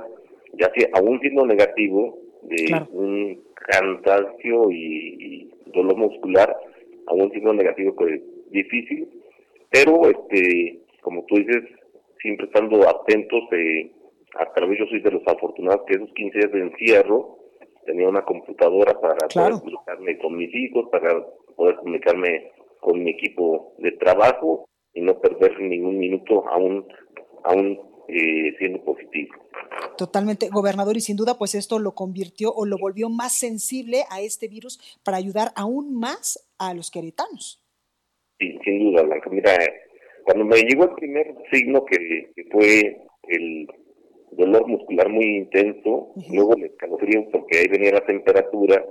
ya 0.54 0.72
que 0.72 0.90
aún 0.94 1.20
siendo 1.20 1.46
negativo, 1.46 2.18
de 2.44 2.88
un 2.92 3.44
cansancio 3.54 4.72
y, 4.72 5.52
dolor 5.68 5.98
muscular, 5.98 6.56
aún 7.08 7.30
siendo 7.32 7.54
negativo, 7.54 7.94
pues 7.96 8.22
difícil, 8.50 9.08
pero 9.70 10.10
este 10.10 10.80
como 11.02 11.24
tú 11.26 11.36
dices, 11.36 11.64
siempre 12.22 12.46
estando 12.48 12.88
atentos, 12.88 13.42
eh, 13.52 13.92
a 14.38 14.54
través 14.54 14.78
yo 14.80 14.86
soy 14.88 15.02
de 15.02 15.12
los 15.12 15.24
afortunados 15.26 15.82
que 15.88 15.96
esos 15.96 16.12
15 16.14 16.38
días 16.38 16.52
de 16.52 16.60
encierro, 16.62 17.38
tenía 17.86 18.08
una 18.08 18.24
computadora 18.24 19.00
para 19.00 19.28
poder 19.28 19.54
comunicarme 19.54 20.18
con 20.20 20.38
mis 20.38 20.54
hijos, 20.54 20.88
para 20.92 21.26
poder 21.56 21.78
comunicarme 21.78 22.52
con 22.80 23.04
mi 23.04 23.12
equipo 23.12 23.74
de 23.80 23.92
trabajo 23.94 24.69
y 24.94 25.02
no 25.02 25.20
perder 25.20 25.60
ningún 25.60 25.98
minuto 26.00 26.48
aún, 26.48 26.88
aún 27.44 27.80
eh, 28.08 28.56
siendo 28.58 28.84
positivo. 28.84 29.36
Totalmente, 29.98 30.50
gobernador, 30.50 30.98
y 30.98 31.02
sin 31.02 31.16
duda, 31.16 31.38
pues 31.38 31.56
esto 31.56 31.80
lo 31.80 31.94
convirtió 31.94 32.52
o 32.52 32.66
lo 32.66 32.78
volvió 32.78 33.10
más 33.10 33.38
sensible 33.38 34.04
a 34.10 34.22
este 34.22 34.48
virus 34.48 34.80
para 35.04 35.18
ayudar 35.18 35.50
aún 35.56 35.94
más 35.94 36.50
a 36.58 36.74
los 36.74 36.90
queretanos. 36.90 37.62
Sí, 38.40 38.58
sin 38.64 38.80
duda, 38.80 39.04
Blanca. 39.04 39.30
Mira, 39.30 39.52
cuando 40.24 40.46
me 40.46 40.58
llegó 40.62 40.86
el 40.86 40.96
primer 40.96 41.36
signo 41.52 41.86
que, 41.86 42.32
fue 42.52 43.02
el 43.28 43.68
dolor 44.32 44.68
muscular 44.68 45.10
muy 45.10 45.38
intenso, 45.38 46.14
luego 46.32 46.56
el 46.56 46.66
escalofrío 46.66 47.28
porque 47.32 47.60
ahí 47.60 47.68
venía 47.68 47.92
la 47.92 48.06
temperatura, 48.06 48.84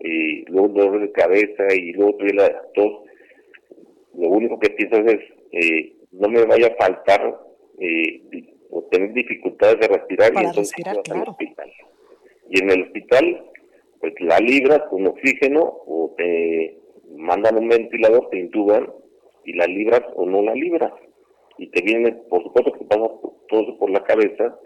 y 0.00 0.44
luego 0.50 0.66
el 0.66 0.74
dolor 0.74 1.00
de 1.00 1.12
cabeza 1.12 1.74
y 1.74 1.92
luego 1.92 2.16
tuve 2.16 2.34
la 2.34 2.62
tos, 2.74 3.02
lo 4.16 4.28
único 4.28 4.58
que 4.58 4.70
piensas 4.70 5.00
es, 5.06 5.20
eh, 5.52 5.96
no 6.12 6.28
me 6.28 6.44
vaya 6.44 6.68
a 6.68 6.76
faltar 6.76 7.40
eh, 7.78 8.22
o 8.70 8.82
tener 8.84 9.12
dificultades 9.12 9.80
de 9.80 9.88
respirar 9.88 10.32
y 10.34 10.38
entonces 10.38 10.74
respirar, 10.76 11.02
claro. 11.02 11.30
hospital. 11.32 11.72
Y 12.50 12.62
en 12.62 12.70
el 12.70 12.82
hospital, 12.82 13.50
pues 14.00 14.14
la 14.20 14.38
libras 14.38 14.82
con 14.90 15.06
oxígeno 15.06 15.62
o 15.86 16.14
te 16.16 16.78
mandan 17.16 17.58
un 17.58 17.68
ventilador, 17.68 18.28
te 18.30 18.38
intuban 18.38 18.92
y 19.44 19.54
la 19.54 19.66
libras 19.66 20.02
o 20.14 20.26
no 20.26 20.42
la 20.42 20.54
libras. 20.54 20.92
Y 21.58 21.68
te 21.68 21.82
viene, 21.82 22.12
por 22.28 22.42
supuesto 22.42 22.72
que 22.72 22.84
pasa 22.84 23.08
todo 23.48 23.62
eso 23.62 23.78
por 23.78 23.90
la 23.90 24.02
cabeza. 24.02 24.58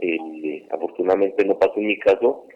Eh, 0.00 0.66
afortunadamente 0.70 1.44
no 1.44 1.58
pasó 1.58 1.74
en 1.76 1.88
mi 1.88 1.98
caso, 1.98 2.46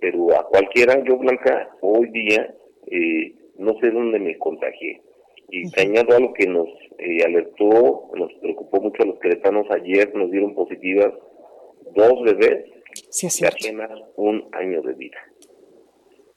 pero 0.00 0.38
a 0.38 0.46
cualquiera, 0.46 1.02
yo 1.04 1.16
Blanca, 1.16 1.70
hoy 1.80 2.08
día 2.10 2.54
eh, 2.86 3.34
no 3.58 3.78
sé 3.80 3.90
dónde 3.90 4.18
me 4.20 4.38
contagié 4.38 5.00
y 5.54 5.70
te 5.70 5.82
añado 5.82 6.16
algo 6.16 6.32
que 6.32 6.46
nos 6.46 6.66
eh, 6.98 7.22
alertó, 7.26 8.10
nos 8.14 8.32
preocupó 8.40 8.80
mucho 8.80 9.02
a 9.02 9.06
los 9.06 9.18
queretanos 9.20 9.66
ayer, 9.70 10.14
nos 10.14 10.30
dieron 10.30 10.54
positivas 10.54 11.12
dos 11.94 12.22
bebés 12.24 12.64
sí, 13.10 13.28
que 13.38 13.48
apenas 13.48 13.90
un 14.16 14.48
año 14.52 14.80
de 14.80 14.94
vida. 14.94 15.18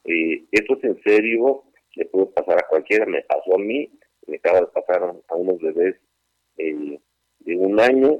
Eh, 0.03 0.43
esto 0.51 0.77
es 0.77 0.83
en 0.83 1.01
serio, 1.01 1.63
le 1.95 2.05
puede 2.07 2.25
pasar 2.27 2.57
a 2.59 2.67
cualquiera, 2.67 3.05
me 3.05 3.21
pasó 3.21 3.55
a 3.55 3.57
mí, 3.57 3.89
me 4.27 4.35
acaba 4.35 4.59
de 4.59 4.67
pasar 4.67 5.01
a 5.27 5.35
unos 5.35 5.61
bebés 5.61 5.95
eh, 6.57 6.99
de 7.39 7.55
un 7.55 7.79
año, 7.79 8.19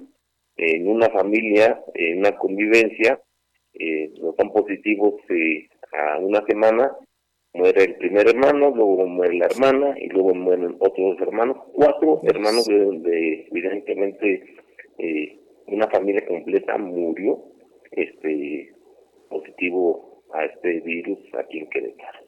en 0.56 0.88
una 0.88 1.10
familia, 1.10 1.84
en 1.94 2.20
una 2.20 2.38
convivencia, 2.38 3.22
eh, 3.74 4.14
nos 4.22 4.38
dan 4.38 4.50
positivos 4.54 5.16
a 5.92 6.20
una 6.20 6.46
semana 6.46 6.96
muere 7.56 7.84
el 7.84 7.96
primer 7.96 8.28
hermano, 8.28 8.72
luego 8.76 9.08
muere 9.08 9.36
la 9.36 9.46
hermana 9.46 9.96
y 9.98 10.10
luego 10.10 10.36
mueren 10.36 10.76
otros 10.80 11.20
hermanos, 11.22 11.58
cuatro 11.74 12.22
hermanos 12.24 12.66
de, 12.68 13.48
evidentemente 13.50 14.44
eh, 14.98 15.40
una 15.68 15.88
familia 15.88 16.26
completa 16.26 16.78
murió 16.78 17.40
este 17.92 18.74
positivo 19.30 20.24
a 20.34 20.46
este 20.46 20.82
virus 20.82 21.20
aquí 21.38 21.60
en 21.60 21.70
Querétaro. 21.70 22.25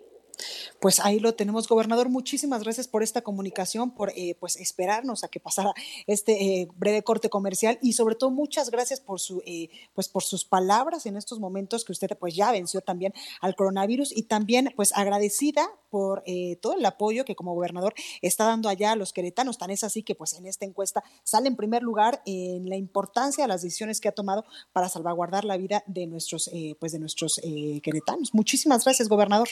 Pues 0.79 0.99
ahí 0.99 1.19
lo 1.19 1.33
tenemos, 1.33 1.67
gobernador. 1.67 2.09
Muchísimas 2.09 2.63
gracias 2.63 2.87
por 2.87 3.01
esta 3.01 3.21
comunicación, 3.21 3.91
por 3.91 4.11
eh, 4.15 4.35
pues 4.39 4.55
esperarnos 4.57 5.23
a 5.23 5.27
que 5.27 5.39
pasara 5.39 5.73
este 6.05 6.33
eh, 6.33 6.67
breve 6.75 7.03
corte 7.03 7.29
comercial 7.29 7.79
y 7.81 7.93
sobre 7.93 8.13
todo 8.13 8.29
muchas 8.29 8.69
gracias 8.69 8.99
por 8.99 9.19
su 9.19 9.41
eh, 9.45 9.69
pues 9.95 10.07
por 10.07 10.23
sus 10.23 10.45
palabras 10.45 11.07
en 11.07 11.17
estos 11.17 11.39
momentos 11.39 11.83
que 11.83 11.93
usted 11.93 12.15
pues 12.19 12.35
ya 12.35 12.51
venció 12.51 12.81
también 12.81 13.13
al 13.41 13.55
coronavirus 13.55 14.15
y 14.15 14.23
también 14.23 14.71
pues 14.75 14.95
agradecida 14.95 15.67
por 15.89 16.23
todo 16.61 16.73
el 16.73 16.85
apoyo 16.85 17.23
que 17.23 17.35
como 17.35 17.55
gobernador 17.55 17.93
está 18.21 18.43
dando 18.43 18.69
allá 18.69 18.91
a 18.91 18.95
los 18.95 19.13
queretanos. 19.13 19.57
Tan 19.57 19.71
es 19.71 19.83
así 19.83 20.03
que 20.03 20.15
pues 20.15 20.33
en 20.33 20.45
esta 20.45 20.65
encuesta 20.65 21.03
sale 21.23 21.47
en 21.47 21.55
primer 21.55 21.81
lugar 21.81 22.21
en 22.25 22.69
la 22.69 22.75
importancia 22.75 23.45
de 23.45 23.47
las 23.47 23.61
decisiones 23.61 24.01
que 24.01 24.09
ha 24.09 24.11
tomado 24.11 24.43
para 24.73 24.89
salvaguardar 24.89 25.45
la 25.45 25.57
vida 25.57 25.83
de 25.87 26.05
nuestros 26.05 26.51
pues 26.79 26.91
de 26.91 26.99
nuestros 26.99 27.41
queretanos. 27.81 28.33
Muchísimas 28.33 28.83
gracias, 28.83 29.07
gobernador. 29.07 29.47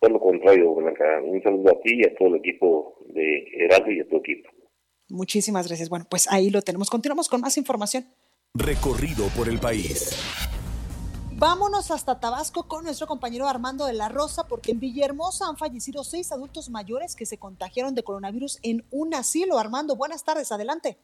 Por 0.00 0.10
lo 0.10 0.18
contrario, 0.18 0.74
Blanca, 0.74 1.04
un 1.22 1.42
saludo 1.42 1.70
a 1.70 1.80
ti 1.82 2.00
y 2.00 2.06
a 2.06 2.14
todo 2.16 2.28
el 2.28 2.36
equipo 2.36 2.96
de 3.08 3.44
Heraldo 3.54 3.90
y 3.90 4.00
a 4.00 4.08
tu 4.08 4.16
equipo. 4.16 4.48
Muchísimas 5.10 5.68
gracias. 5.68 5.90
Bueno, 5.90 6.06
pues 6.08 6.26
ahí 6.32 6.48
lo 6.48 6.62
tenemos. 6.62 6.88
Continuamos 6.88 7.28
con 7.28 7.42
más 7.42 7.58
información. 7.58 8.06
Recorrido 8.54 9.26
por 9.36 9.48
el 9.48 9.58
país. 9.58 10.16
Vámonos 11.32 11.90
hasta 11.90 12.18
Tabasco 12.18 12.66
con 12.66 12.84
nuestro 12.84 13.06
compañero 13.06 13.46
Armando 13.46 13.86
de 13.86 13.92
la 13.92 14.08
Rosa, 14.08 14.46
porque 14.46 14.72
en 14.72 14.80
Villahermosa 14.80 15.48
han 15.48 15.56
fallecido 15.56 16.02
seis 16.04 16.32
adultos 16.32 16.70
mayores 16.70 17.14
que 17.14 17.26
se 17.26 17.38
contagiaron 17.38 17.94
de 17.94 18.02
coronavirus 18.02 18.58
en 18.62 18.84
un 18.90 19.14
asilo. 19.14 19.58
Armando, 19.58 19.96
buenas 19.96 20.24
tardes, 20.24 20.50
adelante. 20.52 20.98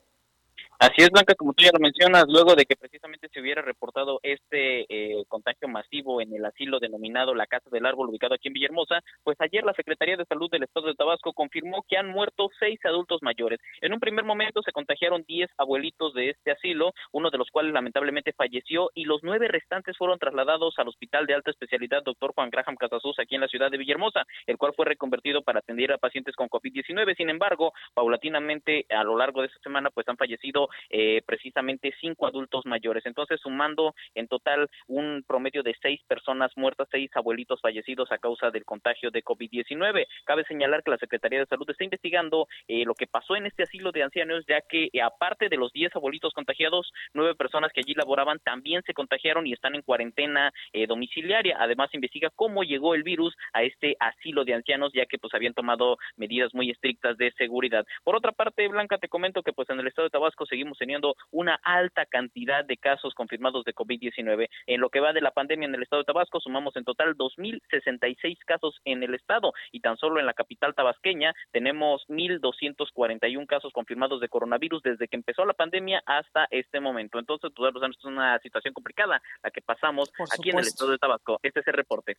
Así 0.79 1.01
es, 1.03 1.09
Blanca, 1.11 1.35
como 1.35 1.55
tú 1.55 1.65
ya 1.65 1.71
lo 1.73 1.81
mencionas, 1.81 2.27
luego 2.29 2.55
de 2.55 2.67
que 2.67 2.77
precisamente 2.77 3.31
se 3.33 3.41
hubiera 3.41 3.63
reportado 3.63 4.21
este 4.23 4.85
eh, 4.91 5.25
contagio 5.27 5.69
masivo 5.69 6.21
en 6.21 6.35
el 6.35 6.45
asilo 6.45 6.79
denominado 6.81 7.35
la 7.35 7.47
Casa 7.47 7.71
del 7.71 7.87
Árbol, 7.87 8.11
ubicado 8.11 8.35
aquí 8.35 8.49
en 8.49 8.53
Villahermosa, 8.53 9.01
pues 9.25 9.41
ayer 9.41 9.65
la 9.65 9.73
Secretaría 9.73 10.19
de 10.19 10.27
Salud 10.27 10.51
del 10.51 10.65
Estado 10.65 10.89
de 10.89 10.95
Tabasco 10.95 11.33
confirmó 11.33 11.83
que 11.89 11.97
han 11.97 12.09
muerto 12.09 12.51
seis 12.59 12.79
adultos 12.85 13.23
mayores. 13.23 13.59
En 13.81 13.95
un 13.95 14.01
primer 14.01 14.27
momento 14.27 14.61
se 14.61 14.73
contagiaron 14.73 15.25
diez 15.27 15.49
abuelitos 15.57 16.13
de 16.13 16.29
este 16.29 16.51
asilo, 16.51 16.93
uno 17.11 17.31
de 17.31 17.39
los 17.39 17.49
cuales 17.51 17.73
lamentablemente 17.73 18.35
falleció, 18.35 18.91
y 18.93 19.05
los 19.05 19.23
nueve 19.23 19.49
restantes 19.49 19.97
fueron 19.97 20.19
trasladados 20.19 20.75
al 20.77 20.89
Hospital 20.89 21.25
de 21.25 21.35
Alta 21.37 21.53
Especialidad 21.53 22.03
Dr. 22.05 22.33
Juan 22.35 22.51
Graham 22.51 22.77
Casasus 22.77 23.19
aquí 23.19 23.35
en 23.35 23.41
la 23.41 23.49
ciudad 23.49 23.71
de 23.71 23.79
Villahermosa, 23.79 24.25
el 24.47 24.59
cual 24.59 24.75
fue 24.77 24.85
reconvertido 24.85 25.41
para 25.41 25.61
atender 25.61 25.93
a 25.93 25.97
pacientes 25.97 26.37
con 26.37 26.51
COVID-19. 26.51 27.17
Sin 27.17 27.31
embargo, 27.31 27.73
paulatinamente 27.95 28.85
a 28.91 29.05
lo 29.05 29.17
largo 29.17 29.41
de 29.41 29.47
esta 29.47 29.61
semana, 29.61 29.89
pues 29.89 30.07
han 30.07 30.19
fallecido 30.19 30.66
eh, 30.91 31.23
precisamente 31.27 31.95
cinco 32.01 32.27
adultos 32.27 32.67
mayores. 32.67 33.05
Entonces, 33.07 33.41
sumando 33.41 33.95
en 34.15 34.29
total 34.29 34.69
un 34.87 35.25
promedio 35.27 35.63
de 35.63 35.75
seis 35.81 36.01
personas 36.07 36.53
muertas, 36.57 36.89
seis 36.91 37.11
abuelitos 37.15 37.61
fallecidos 37.61 38.11
a 38.13 38.19
causa 38.19 38.51
del 38.51 38.65
contagio 38.65 39.11
de 39.11 39.23
COVID-19. 39.23 40.07
Cabe 40.25 40.45
señalar 40.45 40.83
que 40.83 40.91
la 40.91 40.99
Secretaría 40.99 41.41
de 41.41 41.47
Salud 41.47 41.69
está 41.69 41.85
investigando 41.85 42.47
eh, 42.69 42.85
lo 42.85 42.95
que 42.95 43.07
pasó 43.07 43.37
en 43.37 43.47
este 43.47 43.63
asilo 43.63 43.93
de 43.93 44.03
ancianos, 44.03 44.45
ya 44.47 44.61
que 44.61 44.89
eh, 44.93 45.03
aparte 45.03 45.49
de 45.49 45.57
los 45.57 45.73
diez 45.73 45.95
abuelitos 45.95 46.33
contagiados, 46.33 46.93
nueve 47.15 47.35
personas 47.35 47.73
que 47.73 47.81
allí 47.81 47.95
laboraban 47.95 48.39
también 48.41 48.83
se 48.83 48.95
contagiaron 48.95 49.47
y 49.47 49.53
están 49.53 49.75
en 49.75 49.83
cuarentena 49.83 50.53
domiciliaria. 50.89 51.57
Además, 51.59 51.91
investiga 51.95 52.31
cómo 52.35 52.63
llegó 52.63 52.95
el 52.95 53.03
virus 53.03 53.35
a 53.53 53.63
este 53.63 53.97
asilo 54.01 54.45
de 54.45 54.55
ancianos, 54.55 54.93
ya 54.93 55.07
que 55.07 55.19
pues 55.19 55.35
habían 55.35 55.55
tomado 55.55 55.97
medidas 56.17 56.55
muy 56.55 56.71
estrictas 56.71 57.17
de 57.17 57.33
seguridad. 57.33 57.87
Por 58.05 58.17
otra 58.17 58.33
parte, 58.33 58.69
Blanca, 58.69 58.99
te 58.99 59.09
comento 59.09 59.43
que 59.43 59.53
pues 59.53 59.69
en 59.71 59.81
el 59.81 59.87
estado 59.87 60.07
de 60.07 60.11
Tabasco 60.11 60.47
se 60.47 60.56
seguimos 60.57 60.79
teniendo 60.79 61.17
una 61.31 61.61
alta 61.63 62.07
cantidad 62.07 62.65
de 62.65 62.79
casos 62.79 63.15
confirmados 63.15 63.65
de 63.65 63.75
COVID-19. 63.75 64.49
En 64.67 64.81
lo 64.81 64.89
que 64.89 65.01
va 65.01 65.13
de 65.13 65.21
la 65.21 65.33
pandemia 65.33 65.69
en 65.69 65.75
el 65.75 65.83
estado 65.83 66.01
de 66.01 66.07
Tabasco, 66.07 66.41
sumamos 66.41 66.75
en 66.77 66.85
total 66.85 67.15
2.066 67.17 68.39
casos 68.47 68.81
en 68.87 69.03
el 69.03 69.15
estado 69.15 69.53
y 69.71 69.81
tan 69.81 69.99
solo 69.99 70.19
en 70.19 70.25
la 70.25 70.33
capital 70.33 70.75
tabasqueña 70.75 71.35
tenemos 71.53 72.07
1.241 72.09 73.47
casos 73.47 73.73
confirmados 73.75 74.21
de 74.21 74.29
coronavirus 74.29 74.83
desde 74.83 75.09
que 75.09 75.17
empezó 75.17 75.45
la 75.45 75.53
pandemia 75.53 76.03
hasta 76.07 76.47
este 76.51 76.81
momento. 76.81 77.19
Entonces, 77.19 77.51
pues, 77.55 77.73
es 77.75 78.05
una 78.05 78.39
situación 78.39 78.73
complicada 78.73 79.21
la 79.43 79.51
que 79.51 79.61
pasamos 79.61 80.11
aquí 80.33 80.51
en 80.51 80.59
el 80.59 80.67
estado 80.67 80.93
de 80.93 80.99
Tabasco. 80.99 81.39
Este 81.43 81.61
es 81.61 81.67
el 81.67 81.75
reporte. 81.75 82.17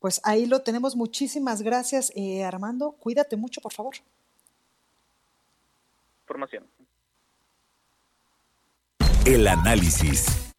Pues 0.00 0.20
ahí 0.24 0.44
lo 0.44 0.60
tenemos. 0.60 0.96
Muchísimas 0.96 1.62
gracias, 1.62 2.12
eh, 2.14 2.44
Armando. 2.44 2.92
Cuídate 2.92 3.36
mucho, 3.36 3.62
por 3.62 3.72
favor. 3.72 3.94
Información. 6.24 6.64
El 9.26 9.46
análisis. 9.46 10.50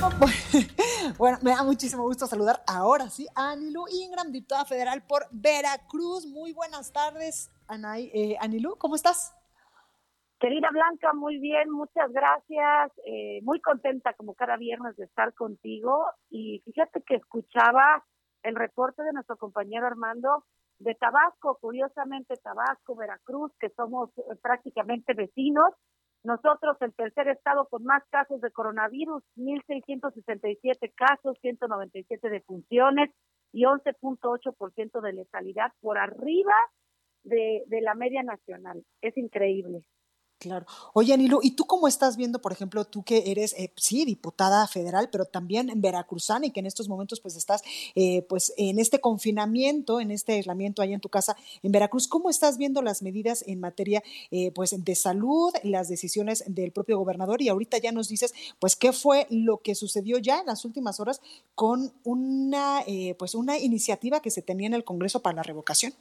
Bueno, 1.18 1.38
me 1.42 1.50
da 1.50 1.62
muchísimo 1.62 2.02
gusto 2.02 2.26
saludar 2.26 2.62
ahora 2.66 3.08
sí 3.08 3.26
a 3.36 3.52
Anilú 3.52 3.84
Ingram, 3.88 4.32
diputada 4.32 4.64
federal 4.64 5.02
por 5.06 5.26
Veracruz. 5.30 6.26
Muy 6.26 6.52
buenas 6.52 6.92
tardes, 6.92 7.52
Anay, 7.68 8.10
eh, 8.14 8.36
Anilú, 8.40 8.76
¿cómo 8.78 8.96
estás? 8.96 9.32
Querida 10.40 10.68
Blanca, 10.72 11.12
muy 11.12 11.38
bien, 11.38 11.70
muchas 11.70 12.10
gracias. 12.10 12.90
Eh, 13.06 13.40
muy 13.42 13.60
contenta 13.60 14.14
como 14.14 14.34
cada 14.34 14.56
viernes 14.56 14.96
de 14.96 15.04
estar 15.04 15.34
contigo. 15.34 16.06
Y 16.30 16.62
fíjate 16.64 17.02
que 17.02 17.16
escuchaba 17.16 18.04
el 18.42 18.56
reporte 18.56 19.02
de 19.02 19.12
nuestro 19.12 19.36
compañero 19.36 19.86
Armando 19.86 20.44
de 20.78 20.94
Tabasco, 20.94 21.58
curiosamente 21.60 22.34
Tabasco, 22.42 22.96
Veracruz, 22.96 23.52
que 23.60 23.70
somos 23.70 24.10
eh, 24.18 24.22
prácticamente 24.42 25.14
vecinos 25.14 25.74
nosotros, 26.24 26.76
el 26.80 26.94
tercer 26.94 27.28
estado 27.28 27.66
con 27.68 27.84
más 27.84 28.02
casos 28.10 28.40
de 28.40 28.50
coronavirus, 28.50 29.22
1.667 29.36 30.92
casos, 30.94 31.36
197 31.42 32.30
defunciones 32.30 33.10
y 33.52 33.64
11.8% 33.64 35.00
de 35.02 35.12
letalidad 35.12 35.70
por 35.80 35.98
arriba 35.98 36.54
de, 37.24 37.64
de 37.66 37.80
la 37.82 37.94
media 37.94 38.22
nacional. 38.22 38.82
Es 39.02 39.16
increíble. 39.18 39.82
Claro. 40.40 40.66
Oye, 40.92 41.14
Anilo, 41.14 41.38
¿y 41.42 41.52
tú 41.52 41.64
cómo 41.64 41.88
estás 41.88 42.16
viendo, 42.18 42.40
por 42.42 42.52
ejemplo, 42.52 42.84
tú 42.84 43.02
que 43.02 43.30
eres, 43.30 43.54
eh, 43.54 43.72
sí, 43.76 44.04
diputada 44.04 44.66
federal, 44.66 45.08
pero 45.10 45.24
también 45.24 45.70
en 45.70 45.80
veracruzana 45.80 46.44
y 46.46 46.50
que 46.50 46.60
en 46.60 46.66
estos 46.66 46.88
momentos 46.88 47.20
pues 47.20 47.36
estás 47.36 47.62
eh, 47.94 48.22
pues 48.28 48.52
en 48.58 48.78
este 48.78 49.00
confinamiento, 49.00 50.00
en 50.00 50.10
este 50.10 50.34
aislamiento 50.34 50.82
ahí 50.82 50.92
en 50.92 51.00
tu 51.00 51.08
casa 51.08 51.34
en 51.62 51.72
Veracruz, 51.72 52.08
¿cómo 52.08 52.28
estás 52.28 52.58
viendo 52.58 52.82
las 52.82 53.00
medidas 53.00 53.42
en 53.46 53.60
materia 53.60 54.02
eh, 54.30 54.50
pues 54.52 54.74
de 54.84 54.94
salud, 54.94 55.52
las 55.62 55.88
decisiones 55.88 56.44
del 56.46 56.72
propio 56.72 56.98
gobernador? 56.98 57.40
Y 57.40 57.48
ahorita 57.48 57.78
ya 57.78 57.92
nos 57.92 58.08
dices 58.08 58.34
pues 58.58 58.76
qué 58.76 58.92
fue 58.92 59.26
lo 59.30 59.58
que 59.58 59.74
sucedió 59.74 60.18
ya 60.18 60.40
en 60.40 60.46
las 60.46 60.64
últimas 60.66 61.00
horas 61.00 61.20
con 61.54 61.92
una 62.04 62.82
pues 63.18 63.34
una 63.34 63.58
iniciativa 63.58 64.20
que 64.20 64.30
se 64.30 64.42
tenía 64.42 64.66
en 64.66 64.74
el 64.74 64.84
Congreso 64.84 65.22
para 65.22 65.36
la 65.36 65.42
revocación. 65.42 65.94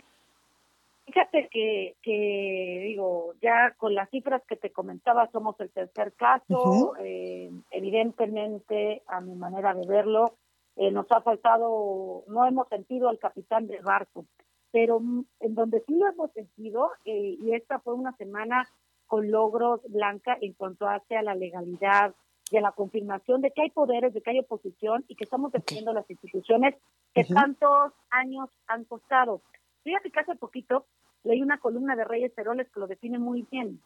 Fíjate 1.05 1.49
que, 1.49 1.95
que, 2.01 2.81
digo, 2.87 3.33
ya 3.41 3.75
con 3.77 3.93
las 3.93 4.09
cifras 4.09 4.41
que 4.47 4.55
te 4.55 4.71
comentaba, 4.71 5.29
somos 5.31 5.59
el 5.59 5.69
tercer 5.69 6.13
caso. 6.13 6.93
Eh, 6.99 7.51
evidentemente, 7.71 9.03
a 9.07 9.19
mi 9.19 9.35
manera 9.35 9.73
de 9.73 9.85
verlo, 9.85 10.37
eh, 10.75 10.91
nos 10.91 11.11
ha 11.11 11.21
faltado, 11.21 12.23
no 12.27 12.47
hemos 12.47 12.67
sentido 12.69 13.09
al 13.09 13.19
capitán 13.19 13.67
del 13.67 13.83
barco, 13.83 14.25
pero 14.71 15.01
en 15.39 15.55
donde 15.55 15.83
sí 15.85 15.93
lo 15.95 16.07
hemos 16.07 16.31
sentido, 16.31 16.89
eh, 17.05 17.37
y 17.39 17.53
esta 17.53 17.79
fue 17.79 17.93
una 17.93 18.15
semana 18.17 18.67
con 19.05 19.29
logros, 19.29 19.81
Blanca, 19.89 20.37
en 20.41 20.53
cuanto 20.53 20.87
hacia 20.87 21.21
la 21.21 21.35
legalidad 21.35 22.15
y 22.49 22.57
a 22.57 22.61
la 22.61 22.71
confirmación 22.71 23.41
de 23.41 23.51
que 23.51 23.61
hay 23.61 23.69
poderes, 23.69 24.13
de 24.13 24.21
que 24.21 24.31
hay 24.31 24.39
oposición 24.39 25.05
y 25.07 25.15
que 25.15 25.25
estamos 25.25 25.51
defendiendo 25.51 25.93
las 25.93 26.09
instituciones 26.09 26.75
que 27.13 27.23
tantos 27.23 27.93
años 28.09 28.49
han 28.67 28.85
costado. 28.85 29.41
Fíjate 29.83 30.11
que 30.11 30.19
hace 30.19 30.35
poquito 30.35 30.85
leí 31.23 31.41
una 31.41 31.59
columna 31.59 31.95
de 31.95 32.05
Reyes 32.05 32.37
Heroles 32.37 32.69
que 32.71 32.79
lo 32.79 32.87
define 32.87 33.19
muy 33.19 33.47
bien. 33.51 33.81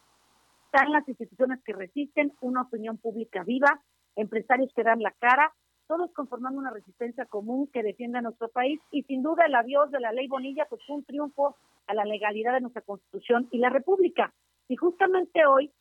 Están 0.65 0.91
las 0.91 1.07
instituciones 1.07 1.61
que 1.63 1.73
resisten, 1.73 2.33
una 2.41 2.63
opinión 2.63 2.97
pública 2.97 3.43
viva, 3.43 3.81
empresarios 4.15 4.71
que 4.75 4.83
dan 4.83 5.01
la 5.01 5.11
cara, 5.11 5.53
todos 5.87 6.11
conformando 6.13 6.59
una 6.59 6.71
resistencia 6.71 7.25
común 7.25 7.67
que 7.71 7.81
defienda 7.81 8.19
a 8.19 8.21
nuestro 8.21 8.49
país 8.49 8.79
y 8.91 9.03
sin 9.03 9.23
duda 9.23 9.45
el 9.45 9.55
adiós 9.55 9.89
de 9.91 9.99
la 9.99 10.11
ley 10.11 10.27
Bonilla 10.27 10.65
pues 10.69 10.81
fue 10.85 10.97
un 10.97 11.05
triunfo 11.05 11.55
a 11.87 11.93
la 11.93 12.03
legalidad 12.03 12.53
de 12.53 12.61
nuestra 12.61 12.81
constitución 12.81 13.47
y 13.51 13.59
la 13.59 13.69
república. 13.69 14.33
Y 14.67 14.75
justamente 14.75 15.45
hoy 15.45 15.71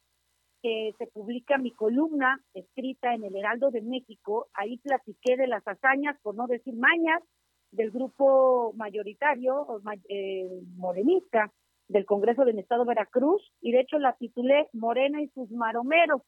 que 0.62 0.94
se 0.98 1.06
publica 1.08 1.58
mi 1.58 1.72
columna 1.72 2.40
escrita 2.54 3.14
en 3.14 3.24
el 3.24 3.36
Heraldo 3.36 3.70
de 3.70 3.82
México, 3.82 4.48
ahí 4.54 4.78
platiqué 4.78 5.36
de 5.36 5.48
las 5.48 5.66
hazañas, 5.66 6.16
por 6.22 6.34
no 6.34 6.46
decir 6.46 6.74
mañas, 6.74 7.22
del 7.70 7.90
grupo 7.90 8.72
mayoritario 8.76 9.80
eh, 10.08 10.48
morenista 10.76 11.52
del 11.88 12.04
Congreso 12.04 12.44
del 12.44 12.58
Estado 12.58 12.84
de 12.84 12.88
Veracruz 12.88 13.52
y 13.60 13.72
de 13.72 13.80
hecho 13.80 13.98
la 13.98 14.14
titulé 14.14 14.68
Morena 14.72 15.20
y 15.22 15.28
sus 15.28 15.50
maromeros, 15.50 16.22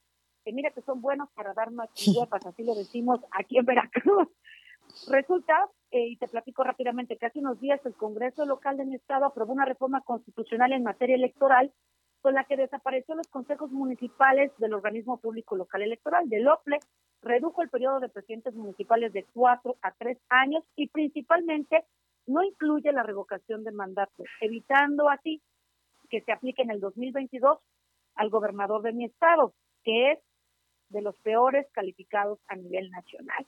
que 0.45 0.53
mira 0.53 0.71
que 0.71 0.83
son 0.83 1.01
buenos 1.01 1.29
para 1.35 1.55
dar 1.55 1.71
más 1.71 1.89
huepas, 2.07 2.47
así 2.47 2.65
lo 2.65 2.75
decimos 2.75 3.21
aquí 3.33 3.59
en 3.59 3.65
Veracruz. 3.65 4.29
Resulta, 5.11 5.69
eh, 5.91 6.09
y 6.09 6.17
te 6.17 6.29
platico 6.29 6.65
rápidamente, 6.65 7.17
que 7.17 7.27
hace 7.27 7.41
unos 7.41 7.61
días 7.61 7.85
el 7.85 7.95
Congreso 7.95 8.47
local 8.47 8.77
de 8.77 8.87
mi 8.87 8.95
estado 8.95 9.27
aprobó 9.27 9.53
una 9.53 9.65
reforma 9.65 10.01
constitucional 10.03 10.73
en 10.73 10.83
materia 10.83 11.17
electoral 11.17 11.73
con 12.21 12.35
la 12.35 12.45
que 12.45 12.57
desapareció 12.57 13.15
los 13.15 13.29
consejos 13.29 13.71
municipales 13.71 14.53
del 14.59 14.75
organismo 14.75 15.19
público 15.19 15.57
local 15.57 15.83
electoral, 15.83 16.29
del 16.29 16.49
OPLE, 16.49 16.79
redujo 17.23 17.63
el 17.63 17.69
periodo 17.69 18.01
de 18.01 18.09
presidentes 18.09 18.55
municipales 18.55 19.13
de 19.13 19.25
cuatro 19.33 19.77
a 19.83 19.93
tres 19.93 20.19
años 20.29 20.65
y 20.77 20.89
principalmente 20.89 21.85
no 22.27 22.43
incluye 22.43 22.93
la 22.93 23.03
revocación 23.03 23.65
de 23.65 23.73
mandato, 23.73 24.25
evitando 24.41 25.09
así 25.09 25.41
que 26.11 26.21
se 26.23 26.33
aplique 26.33 26.63
en 26.63 26.71
el 26.71 26.81
2022 26.81 27.59
al 28.15 28.31
gobernador 28.31 28.83
de 28.83 28.93
mi 28.93 29.05
estado, 29.05 29.55
que 29.85 30.13
es 30.13 30.19
de 30.89 31.03
los 31.03 31.15
peores 31.17 31.67
calificados 31.73 32.39
a 32.49 32.57
nivel 32.57 32.91
nacional. 32.91 33.47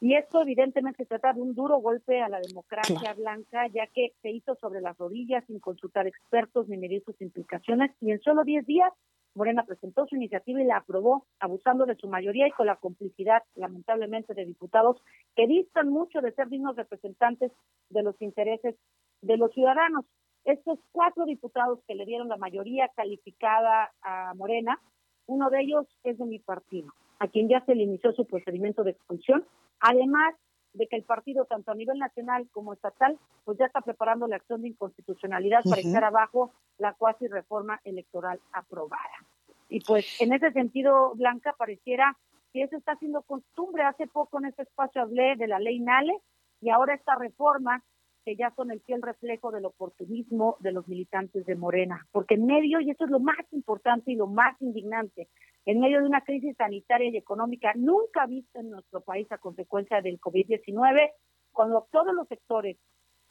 Y 0.00 0.14
esto 0.14 0.40
evidentemente 0.40 1.04
se 1.04 1.08
trata 1.08 1.34
de 1.34 1.42
un 1.42 1.54
duro 1.54 1.76
golpe 1.78 2.22
a 2.22 2.28
la 2.28 2.40
democracia 2.40 3.12
blanca, 3.14 3.66
ya 3.68 3.86
que 3.86 4.14
se 4.22 4.30
hizo 4.30 4.54
sobre 4.56 4.80
las 4.80 4.96
rodillas 4.96 5.44
sin 5.46 5.60
consultar 5.60 6.06
expertos 6.06 6.68
ni 6.68 6.78
medir 6.78 7.02
sus 7.04 7.20
implicaciones 7.20 7.90
y 8.00 8.10
en 8.10 8.20
solo 8.20 8.44
10 8.44 8.64
días 8.64 8.92
Morena 9.34 9.64
presentó 9.64 10.06
su 10.06 10.16
iniciativa 10.16 10.60
y 10.60 10.64
la 10.64 10.78
aprobó, 10.78 11.26
abusando 11.38 11.86
de 11.86 11.94
su 11.94 12.08
mayoría 12.08 12.48
y 12.48 12.50
con 12.50 12.66
la 12.66 12.76
complicidad, 12.76 13.42
lamentablemente, 13.54 14.34
de 14.34 14.44
diputados 14.44 15.00
que 15.36 15.46
distan 15.46 15.88
mucho 15.88 16.20
de 16.20 16.32
ser 16.32 16.48
dignos 16.48 16.76
representantes 16.76 17.52
de 17.90 18.02
los 18.02 18.20
intereses 18.20 18.74
de 19.22 19.36
los 19.36 19.52
ciudadanos. 19.52 20.04
Estos 20.44 20.80
cuatro 20.90 21.26
diputados 21.26 21.78
que 21.86 21.94
le 21.94 22.06
dieron 22.06 22.28
la 22.28 22.38
mayoría 22.38 22.90
calificada 22.96 23.92
a 24.02 24.34
Morena, 24.34 24.80
uno 25.26 25.48
de 25.50 25.60
ellos 25.60 25.86
es 26.02 26.18
de 26.18 26.26
mi 26.26 26.40
partido, 26.40 26.88
a 27.20 27.28
quien 27.28 27.48
ya 27.48 27.64
se 27.64 27.74
le 27.74 27.84
inició 27.84 28.12
su 28.12 28.26
procedimiento 28.26 28.82
de 28.82 28.92
expulsión, 28.92 29.46
además 29.78 30.34
de 30.72 30.86
que 30.86 30.96
el 30.96 31.04
partido, 31.04 31.44
tanto 31.44 31.70
a 31.70 31.74
nivel 31.74 31.98
nacional 31.98 32.48
como 32.50 32.72
estatal, 32.72 33.18
pues 33.44 33.58
ya 33.58 33.66
está 33.66 33.80
preparando 33.82 34.26
la 34.26 34.36
acción 34.36 34.62
de 34.62 34.68
inconstitucionalidad 34.68 35.62
para 35.64 35.80
echar 35.80 36.04
abajo 36.04 36.52
la 36.78 36.94
cuasi 36.94 37.28
reforma 37.28 37.80
electoral 37.84 38.40
aprobada. 38.52 39.26
Y 39.68 39.80
pues 39.80 40.20
en 40.20 40.32
ese 40.32 40.50
sentido, 40.52 41.12
Blanca, 41.14 41.54
pareciera 41.58 42.16
que 42.52 42.62
eso 42.62 42.76
está 42.76 42.96
siendo 42.96 43.22
costumbre. 43.22 43.82
Hace 43.82 44.06
poco 44.06 44.38
en 44.38 44.46
este 44.46 44.62
espacio 44.62 45.02
hablé 45.02 45.36
de 45.36 45.46
la 45.46 45.58
ley 45.58 45.78
Nale 45.78 46.20
y 46.60 46.70
ahora 46.70 46.94
esta 46.94 47.16
reforma 47.16 47.82
que 48.24 48.36
ya 48.36 48.52
son 48.54 48.70
el 48.70 48.80
fiel 48.80 49.02
reflejo 49.02 49.50
del 49.50 49.64
oportunismo 49.64 50.56
de 50.60 50.72
los 50.72 50.86
militantes 50.88 51.46
de 51.46 51.56
Morena, 51.56 52.06
porque 52.12 52.34
en 52.34 52.46
medio, 52.46 52.80
y 52.80 52.90
esto 52.90 53.04
es 53.06 53.10
lo 53.10 53.18
más 53.18 53.38
importante 53.50 54.12
y 54.12 54.14
lo 54.14 54.26
más 54.26 54.60
indignante, 54.60 55.28
en 55.66 55.80
medio 55.80 56.00
de 56.00 56.06
una 56.06 56.22
crisis 56.22 56.56
sanitaria 56.56 57.10
y 57.10 57.16
económica 57.16 57.72
nunca 57.74 58.26
vista 58.26 58.60
en 58.60 58.70
nuestro 58.70 59.00
país 59.02 59.30
a 59.30 59.38
consecuencia 59.38 60.00
del 60.00 60.20
COVID-19, 60.20 61.12
cuando 61.52 61.86
todos 61.90 62.14
los 62.14 62.26
sectores 62.28 62.76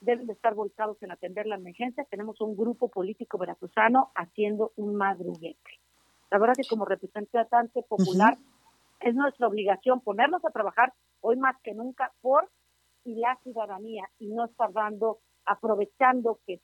deben 0.01 0.27
de 0.27 0.33
estar 0.33 0.53
volcados 0.53 1.01
en 1.01 1.11
atender 1.11 1.45
la 1.45 1.55
emergencia, 1.55 2.05
tenemos 2.09 2.39
un 2.41 2.55
grupo 2.55 2.89
político 2.89 3.37
veracruzano 3.37 4.11
haciendo 4.15 4.71
un 4.75 4.95
madruguete. 4.95 5.79
La 6.31 6.37
verdad 6.37 6.53
que 6.55 6.67
como 6.67 6.85
representante 6.85 7.83
popular 7.83 8.37
es 8.99 9.15
nuestra 9.15 9.47
obligación 9.47 10.01
ponernos 10.01 10.43
a 10.45 10.51
trabajar 10.51 10.93
hoy 11.21 11.37
más 11.37 11.55
que 11.63 11.73
nunca 11.73 12.13
por 12.21 12.49
y 13.03 13.15
la 13.15 13.37
ciudadanía 13.43 14.07
y 14.19 14.27
no 14.27 14.45
estar 14.45 14.71
dando, 14.71 15.19
aprovechando 15.45 16.39
que 16.45 16.61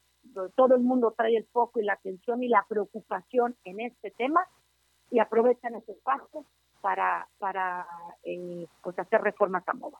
todo 0.55 0.75
el 0.75 0.81
mundo 0.81 1.13
trae 1.17 1.35
el 1.35 1.45
foco 1.45 1.79
y 1.79 1.83
la 1.83 1.93
atención 1.93 2.43
y 2.43 2.47
la 2.47 2.65
preocupación 2.67 3.55
en 3.63 3.79
este 3.79 4.11
tema 4.11 4.41
y 5.11 5.19
aprovechan 5.19 5.75
ese 5.75 5.93
espacio 5.93 6.45
para, 6.81 7.27
para 7.39 7.87
eh, 8.23 8.67
pues 8.81 8.97
hacer 8.99 9.21
reformas 9.21 9.63
a 9.67 9.73
modo. 9.73 9.97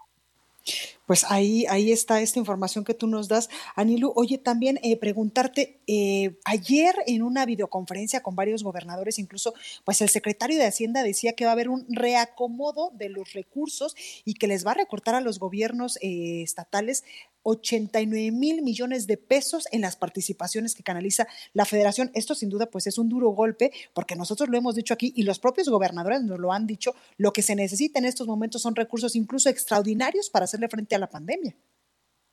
Pues 1.06 1.24
ahí, 1.30 1.66
ahí 1.70 1.92
está 1.92 2.22
esta 2.22 2.40
información 2.40 2.84
que 2.84 2.96
tú 2.96 3.06
nos 3.06 3.28
das, 3.28 3.50
Anilu. 3.76 4.12
Oye, 4.16 4.40
también 4.40 4.80
eh, 4.82 4.98
preguntarte, 4.98 5.80
eh, 5.86 6.40
ayer 6.46 6.96
en 7.06 7.22
una 7.22 7.46
videoconferencia 7.46 8.24
con 8.24 8.36
varios 8.36 8.64
gobernadores, 8.64 9.20
incluso 9.20 9.54
pues 9.84 10.02
el 10.02 10.10
secretario 10.10 10.58
de 10.58 10.66
Hacienda 10.66 11.04
decía 11.04 11.34
que 11.34 11.46
va 11.46 11.52
a 11.52 11.54
haber 11.54 11.70
un 11.70 11.86
reacomodo 11.90 12.92
de 12.96 13.10
los 13.10 13.34
recursos 13.34 13.96
y 14.26 14.34
que 14.34 14.48
les 14.48 14.66
va 14.66 14.72
a 14.72 14.76
recortar 14.76 15.14
a 15.14 15.22
los 15.22 15.38
gobiernos 15.38 15.98
eh, 16.02 16.42
estatales 16.42 17.04
89 17.46 18.32
mil 18.32 18.64
millones 18.64 19.06
de 19.06 19.18
pesos 19.18 19.68
en 19.72 19.82
las 19.82 19.96
participaciones 19.96 20.76
que 20.76 20.84
canaliza 20.84 21.28
la 21.54 21.66
federación. 21.66 22.10
Esto 22.16 22.34
sin 22.34 22.50
duda 22.50 22.66
pues 22.66 22.88
es 22.88 22.98
un 22.98 23.08
duro 23.08 23.30
golpe 23.30 23.72
porque 23.94 24.16
nosotros 24.16 24.50
lo 24.50 24.58
hemos 24.58 24.76
dicho 24.76 24.94
aquí 24.94 25.14
y 25.16 25.24
los 25.24 25.40
propios 25.40 25.70
gobernadores 25.70 26.24
nos 26.24 26.40
lo 26.40 26.52
han 26.52 26.66
dicho, 26.66 26.94
lo 27.18 27.32
que 27.32 27.44
se 27.44 27.56
necesita 27.56 28.00
en 28.00 28.06
estos 28.06 28.28
momentos 28.28 28.64
son 28.64 28.76
recursos 28.76 29.16
incluso 29.16 29.50
extraordinarios 29.50 30.30
para 30.30 30.46
hacerle 30.46 30.68
frente 30.70 30.96
a 30.96 31.00
la 31.00 31.08
pandemia. 31.08 31.56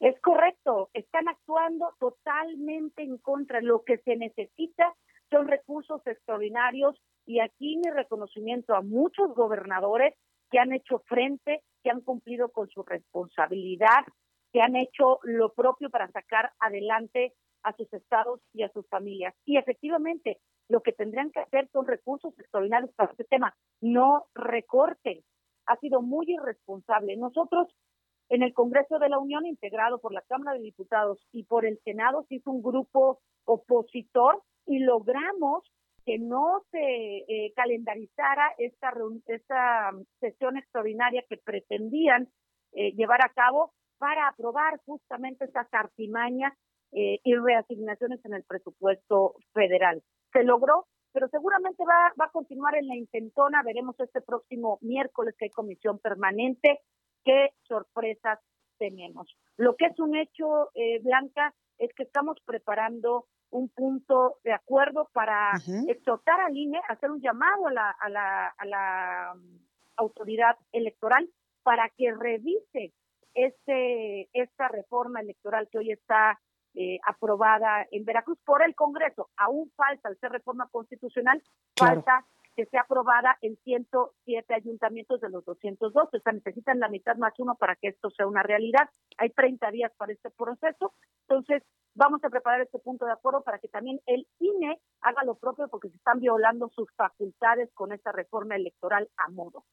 Es 0.00 0.18
correcto, 0.20 0.90
están 0.94 1.28
actuando 1.28 1.94
totalmente 2.00 3.02
en 3.02 3.18
contra. 3.18 3.60
Lo 3.60 3.84
que 3.84 3.98
se 3.98 4.16
necesita 4.16 4.96
son 5.30 5.46
recursos 5.46 6.04
extraordinarios 6.06 7.00
y 7.26 7.38
aquí 7.40 7.76
mi 7.76 7.90
reconocimiento 7.90 8.74
a 8.74 8.80
muchos 8.80 9.34
gobernadores 9.34 10.14
que 10.50 10.58
han 10.58 10.72
hecho 10.72 11.02
frente, 11.06 11.62
que 11.84 11.90
han 11.90 12.00
cumplido 12.00 12.50
con 12.50 12.68
su 12.68 12.82
responsabilidad 12.82 14.04
que 14.52 14.60
han 14.60 14.76
hecho 14.76 15.18
lo 15.22 15.52
propio 15.52 15.90
para 15.90 16.10
sacar 16.10 16.52
adelante 16.60 17.34
a 17.62 17.72
sus 17.74 17.92
estados 17.92 18.40
y 18.52 18.62
a 18.62 18.72
sus 18.72 18.86
familias. 18.88 19.34
Y 19.44 19.56
efectivamente, 19.56 20.40
lo 20.68 20.82
que 20.82 20.92
tendrían 20.92 21.30
que 21.30 21.40
hacer 21.40 21.68
son 21.72 21.86
recursos 21.86 22.38
extraordinarios 22.38 22.92
para 22.94 23.10
este 23.10 23.24
tema, 23.24 23.56
no 23.80 24.26
recorten. 24.34 25.22
Ha 25.66 25.76
sido 25.76 26.02
muy 26.02 26.26
irresponsable. 26.28 27.16
Nosotros 27.16 27.68
en 28.32 28.42
el 28.42 28.54
Congreso 28.54 28.98
de 28.98 29.10
la 29.10 29.18
Unión, 29.18 29.44
integrado 29.44 30.00
por 30.00 30.12
la 30.12 30.22
Cámara 30.22 30.56
de 30.56 30.64
Diputados 30.64 31.18
y 31.32 31.44
por 31.44 31.66
el 31.66 31.78
Senado, 31.84 32.24
se 32.28 32.36
hizo 32.36 32.50
un 32.50 32.62
grupo 32.62 33.20
opositor 33.44 34.42
y 34.66 34.78
logramos 34.78 35.70
que 36.06 36.18
no 36.18 36.64
se 36.70 36.78
eh, 36.78 37.52
calendarizara 37.54 38.54
esta, 38.56 38.92
esta 39.26 39.90
sesión 40.18 40.56
extraordinaria 40.56 41.22
que 41.28 41.36
pretendían 41.36 42.28
eh, 42.72 42.92
llevar 42.92 43.22
a 43.22 43.32
cabo 43.34 43.74
para 44.02 44.26
aprobar 44.26 44.80
justamente 44.84 45.44
estas 45.44 45.68
artimañas 45.70 46.52
eh, 46.90 47.20
y 47.22 47.36
reasignaciones 47.36 48.18
en 48.24 48.34
el 48.34 48.42
presupuesto 48.42 49.36
federal. 49.52 50.02
Se 50.32 50.42
logró, 50.42 50.88
pero 51.12 51.28
seguramente 51.28 51.84
va, 51.84 52.12
va 52.20 52.24
a 52.24 52.32
continuar 52.32 52.74
en 52.74 52.88
la 52.88 52.96
intentona. 52.96 53.62
Veremos 53.62 53.94
este 54.00 54.20
próximo 54.20 54.80
miércoles 54.80 55.36
que 55.38 55.44
hay 55.44 55.50
comisión 55.50 56.00
permanente 56.00 56.80
qué 57.24 57.50
sorpresas 57.62 58.40
tenemos. 58.76 59.32
Lo 59.56 59.76
que 59.76 59.86
es 59.86 60.00
un 60.00 60.16
hecho, 60.16 60.70
eh, 60.74 60.98
Blanca, 61.00 61.54
es 61.78 61.94
que 61.94 62.02
estamos 62.02 62.38
preparando 62.44 63.26
un 63.50 63.68
punto 63.68 64.38
de 64.42 64.52
acuerdo 64.52 65.10
para 65.12 65.52
exhortar 65.86 66.40
al 66.40 66.56
INE, 66.56 66.80
hacer 66.88 67.08
un 67.12 67.20
llamado 67.20 67.68
a 67.68 67.72
la, 67.72 67.90
a 67.90 68.08
la, 68.08 68.48
a 68.48 68.66
la 68.66 69.32
um, 69.36 69.60
autoridad 69.94 70.56
electoral 70.72 71.30
para 71.62 71.88
que 71.90 72.12
revise 72.12 72.92
este, 73.34 74.28
esta 74.32 74.68
reforma 74.68 75.20
electoral 75.20 75.68
que 75.70 75.78
hoy 75.78 75.92
está 75.92 76.38
eh, 76.74 76.98
aprobada 77.06 77.86
en 77.90 78.04
Veracruz 78.04 78.38
por 78.44 78.62
el 78.62 78.74
Congreso. 78.74 79.28
Aún 79.36 79.70
falta, 79.76 80.08
al 80.08 80.18
ser 80.18 80.32
reforma 80.32 80.68
constitucional, 80.70 81.42
falta 81.76 82.26
que 82.54 82.66
sea 82.66 82.82
aprobada 82.82 83.36
en 83.40 83.56
107 83.64 84.54
ayuntamientos 84.54 85.20
de 85.20 85.30
los 85.30 85.44
202. 85.44 86.08
O 86.12 86.18
sea, 86.18 86.32
necesitan 86.32 86.80
la 86.80 86.88
mitad 86.88 87.16
más 87.16 87.32
uno 87.38 87.56
para 87.56 87.76
que 87.76 87.88
esto 87.88 88.10
sea 88.10 88.26
una 88.26 88.42
realidad. 88.42 88.88
Hay 89.18 89.30
30 89.30 89.70
días 89.70 89.92
para 89.96 90.12
este 90.12 90.30
proceso. 90.30 90.94
Entonces, 91.28 91.62
vamos 91.94 92.22
a 92.24 92.30
preparar 92.30 92.60
este 92.60 92.78
punto 92.78 93.04
de 93.04 93.12
acuerdo 93.12 93.42
para 93.42 93.58
que 93.58 93.68
también 93.68 94.00
el 94.06 94.26
INE 94.38 94.80
haga 95.00 95.24
lo 95.24 95.34
propio 95.36 95.68
porque 95.68 95.88
se 95.88 95.96
están 95.96 96.20
violando 96.20 96.68
sus 96.70 96.90
facultades 96.94 97.70
con 97.74 97.92
esta 97.92 98.12
reforma 98.12 98.56
electoral 98.56 99.08
a 99.16 99.30
modo. 99.30 99.64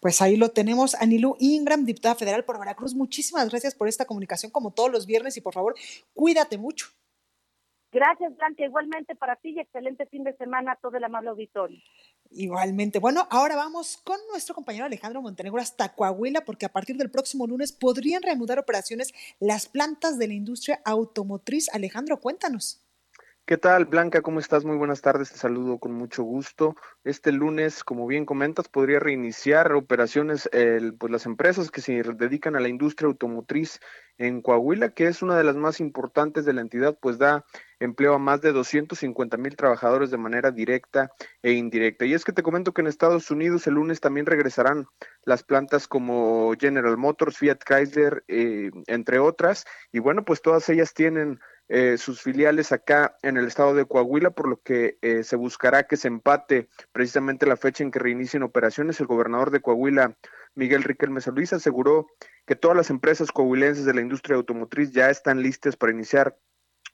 Pues 0.00 0.22
ahí 0.22 0.36
lo 0.36 0.50
tenemos, 0.50 0.94
Anilú 0.94 1.36
Ingram, 1.40 1.84
diputada 1.84 2.14
federal 2.14 2.44
por 2.44 2.58
Veracruz. 2.58 2.94
Muchísimas 2.94 3.48
gracias 3.50 3.74
por 3.74 3.88
esta 3.88 4.04
comunicación 4.04 4.52
como 4.52 4.72
todos 4.72 4.90
los 4.90 5.06
viernes 5.06 5.36
y 5.36 5.40
por 5.40 5.54
favor, 5.54 5.74
cuídate 6.14 6.58
mucho. 6.58 6.88
Gracias, 7.90 8.36
Blanca. 8.36 8.64
Igualmente 8.64 9.14
para 9.14 9.36
ti 9.36 9.54
y 9.56 9.60
excelente 9.60 10.04
fin 10.06 10.22
de 10.22 10.36
semana 10.36 10.72
a 10.72 10.76
todo 10.76 10.96
el 10.98 11.04
amable 11.04 11.30
auditorio. 11.30 11.78
Igualmente. 12.30 12.98
Bueno, 12.98 13.26
ahora 13.30 13.56
vamos 13.56 13.96
con 13.96 14.18
nuestro 14.30 14.54
compañero 14.54 14.84
Alejandro 14.84 15.22
Montenegro 15.22 15.60
hasta 15.60 15.94
Coahuila, 15.94 16.42
porque 16.44 16.66
a 16.66 16.68
partir 16.68 16.96
del 16.96 17.10
próximo 17.10 17.46
lunes 17.46 17.72
podrían 17.72 18.22
reanudar 18.22 18.58
operaciones 18.58 19.14
las 19.40 19.68
plantas 19.68 20.18
de 20.18 20.28
la 20.28 20.34
industria 20.34 20.82
automotriz. 20.84 21.70
Alejandro, 21.72 22.20
cuéntanos. 22.20 22.87
¿Qué 23.48 23.56
tal, 23.56 23.86
Blanca? 23.86 24.20
¿Cómo 24.20 24.40
estás? 24.40 24.66
Muy 24.66 24.76
buenas 24.76 25.00
tardes, 25.00 25.32
te 25.32 25.38
saludo 25.38 25.78
con 25.78 25.94
mucho 25.94 26.22
gusto. 26.22 26.76
Este 27.02 27.32
lunes, 27.32 27.82
como 27.82 28.06
bien 28.06 28.26
comentas, 28.26 28.68
podría 28.68 29.00
reiniciar 29.00 29.72
operaciones 29.72 30.50
pues 30.98 31.10
las 31.10 31.24
empresas 31.24 31.70
que 31.70 31.80
se 31.80 32.02
dedican 32.02 32.56
a 32.56 32.60
la 32.60 32.68
industria 32.68 33.06
automotriz 33.06 33.80
en 34.18 34.42
Coahuila, 34.42 34.90
que 34.90 35.06
es 35.06 35.22
una 35.22 35.38
de 35.38 35.44
las 35.44 35.56
más 35.56 35.80
importantes 35.80 36.44
de 36.44 36.52
la 36.52 36.60
entidad, 36.60 36.98
pues 37.00 37.16
da 37.16 37.46
empleo 37.80 38.12
a 38.12 38.18
más 38.18 38.42
de 38.42 38.52
250 38.52 39.38
mil 39.38 39.56
trabajadores 39.56 40.10
de 40.10 40.18
manera 40.18 40.50
directa 40.50 41.10
e 41.42 41.52
indirecta. 41.52 42.04
Y 42.04 42.12
es 42.12 42.26
que 42.26 42.32
te 42.32 42.42
comento 42.42 42.74
que 42.74 42.82
en 42.82 42.88
Estados 42.88 43.30
Unidos 43.30 43.66
el 43.66 43.74
lunes 43.74 44.00
también 44.00 44.26
regresarán 44.26 44.88
las 45.24 45.42
plantas 45.42 45.88
como 45.88 46.52
General 46.60 46.98
Motors, 46.98 47.38
Fiat 47.38 47.60
Chrysler, 47.64 48.24
eh, 48.28 48.70
entre 48.88 49.20
otras. 49.20 49.64
Y 49.90 50.00
bueno, 50.00 50.24
pues 50.24 50.42
todas 50.42 50.68
ellas 50.68 50.92
tienen 50.92 51.40
eh, 51.68 51.98
sus 51.98 52.22
filiales 52.22 52.72
acá 52.72 53.16
en 53.22 53.36
el 53.36 53.46
estado 53.46 53.74
de 53.74 53.84
Coahuila, 53.84 54.30
por 54.30 54.48
lo 54.48 54.62
que 54.62 54.98
eh, 55.02 55.22
se 55.22 55.36
buscará 55.36 55.86
que 55.86 55.96
se 55.96 56.08
empate 56.08 56.68
precisamente 56.92 57.46
la 57.46 57.56
fecha 57.56 57.84
en 57.84 57.90
que 57.90 57.98
reinicien 57.98 58.42
operaciones. 58.42 59.00
El 59.00 59.06
gobernador 59.06 59.50
de 59.50 59.60
Coahuila, 59.60 60.16
Miguel 60.54 60.82
Riquelme 60.82 61.20
Luis, 61.34 61.52
aseguró 61.52 62.06
que 62.46 62.56
todas 62.56 62.76
las 62.76 62.88
empresas 62.88 63.32
coahuilenses 63.32 63.84
de 63.84 63.94
la 63.94 64.00
industria 64.00 64.36
automotriz 64.36 64.92
ya 64.92 65.10
están 65.10 65.42
listas 65.42 65.76
para 65.76 65.92
iniciar 65.92 66.38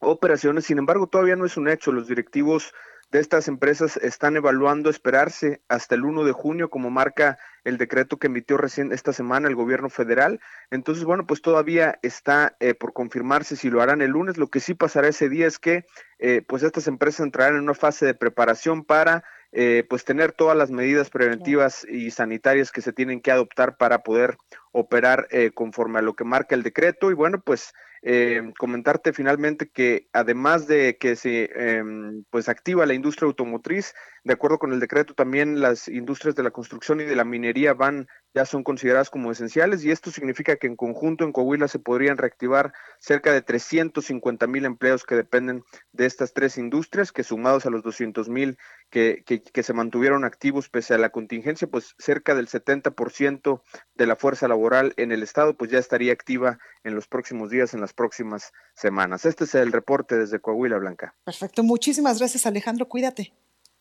operaciones. 0.00 0.64
Sin 0.64 0.78
embargo, 0.78 1.06
todavía 1.06 1.36
no 1.36 1.46
es 1.46 1.56
un 1.56 1.68
hecho. 1.68 1.92
Los 1.92 2.08
directivos 2.08 2.74
de 3.10 3.20
estas 3.20 3.48
empresas 3.48 3.96
están 3.98 4.36
evaluando 4.36 4.90
esperarse 4.90 5.62
hasta 5.68 5.94
el 5.94 6.04
1 6.04 6.24
de 6.24 6.32
junio, 6.32 6.70
como 6.70 6.90
marca 6.90 7.38
el 7.64 7.78
decreto 7.78 8.18
que 8.18 8.26
emitió 8.26 8.56
recién 8.56 8.92
esta 8.92 9.12
semana 9.12 9.48
el 9.48 9.54
gobierno 9.54 9.88
federal. 9.88 10.40
Entonces, 10.70 11.04
bueno, 11.04 11.26
pues 11.26 11.40
todavía 11.40 11.98
está 12.02 12.56
eh, 12.60 12.74
por 12.74 12.92
confirmarse 12.92 13.56
si 13.56 13.70
lo 13.70 13.80
harán 13.80 14.02
el 14.02 14.10
lunes. 14.10 14.36
Lo 14.36 14.48
que 14.48 14.60
sí 14.60 14.74
pasará 14.74 15.08
ese 15.08 15.28
día 15.28 15.46
es 15.46 15.58
que, 15.58 15.86
eh, 16.18 16.42
pues 16.46 16.62
estas 16.62 16.86
empresas 16.86 17.20
entrarán 17.20 17.56
en 17.56 17.62
una 17.62 17.74
fase 17.74 18.06
de 18.06 18.14
preparación 18.14 18.84
para 18.84 19.24
eh, 19.52 19.86
pues 19.88 20.04
tener 20.04 20.32
todas 20.32 20.56
las 20.56 20.70
medidas 20.72 21.10
preventivas 21.10 21.86
y 21.88 22.10
sanitarias 22.10 22.72
que 22.72 22.82
se 22.82 22.92
tienen 22.92 23.20
que 23.20 23.30
adoptar 23.30 23.76
para 23.76 24.02
poder 24.02 24.36
operar 24.72 25.28
conforme 25.54 26.00
a 26.00 26.02
lo 26.02 26.14
que 26.14 26.24
marca 26.24 26.56
el 26.56 26.64
decreto 26.64 27.12
y 27.12 27.14
bueno 27.14 27.40
pues 27.40 27.72
eh, 28.06 28.52
comentarte 28.58 29.14
finalmente 29.14 29.70
que 29.70 30.08
además 30.12 30.66
de 30.66 30.98
que 30.98 31.16
se 31.16 31.50
em, 31.54 32.22
pues 32.28 32.50
activa 32.50 32.84
la 32.84 32.92
industria 32.92 33.26
automotriz, 33.26 33.94
de 34.24 34.34
acuerdo 34.34 34.58
con 34.58 34.74
el 34.74 34.80
decreto 34.80 35.14
también 35.14 35.62
las 35.62 35.88
industrias 35.88 36.34
de 36.34 36.42
la 36.42 36.50
construcción 36.50 37.00
y 37.00 37.04
de 37.04 37.16
la 37.16 37.24
minería 37.24 37.72
van 37.72 38.06
ya 38.34 38.44
son 38.44 38.64
consideradas 38.64 39.10
como 39.10 39.30
esenciales 39.30 39.84
y 39.84 39.92
esto 39.92 40.10
significa 40.10 40.56
que 40.56 40.66
en 40.66 40.74
conjunto 40.74 41.24
en 41.24 41.32
Coahuila 41.32 41.68
se 41.68 41.78
podrían 41.78 42.18
reactivar 42.18 42.72
cerca 42.98 43.32
de 43.32 43.42
350 43.42 44.46
mil 44.48 44.64
empleos 44.64 45.04
que 45.04 45.14
dependen 45.14 45.62
de 45.92 46.06
estas 46.06 46.32
tres 46.32 46.58
industrias, 46.58 47.12
que 47.12 47.22
sumados 47.22 47.64
a 47.64 47.70
los 47.70 47.82
200 47.84 48.28
mil 48.28 48.58
que, 48.90 49.22
que, 49.24 49.62
se 49.62 49.72
mantuvieron 49.72 50.24
activos 50.24 50.68
pese 50.68 50.94
a 50.94 50.98
la 50.98 51.10
contingencia, 51.10 51.68
pues 51.68 51.94
cerca 51.98 52.34
del 52.34 52.48
70% 52.48 53.62
de 53.94 54.06
la 54.06 54.16
fuerza 54.16 54.48
laboral 54.48 54.92
en 54.96 55.12
el 55.12 55.22
estado 55.22 55.56
pues 55.56 55.70
ya 55.70 55.78
estaría 55.78 56.12
activa 56.12 56.58
en 56.82 56.94
los 56.94 57.06
próximos 57.06 57.50
días, 57.50 57.72
en 57.72 57.80
las 57.80 57.92
próximas 57.92 58.52
semanas. 58.74 59.24
Este 59.24 59.44
es 59.44 59.54
el 59.54 59.72
reporte 59.72 60.18
desde 60.18 60.40
Coahuila, 60.40 60.78
Blanca. 60.78 61.14
Perfecto, 61.24 61.62
muchísimas 61.62 62.18
gracias 62.18 62.46
Alejandro, 62.46 62.88
cuídate. 62.88 63.32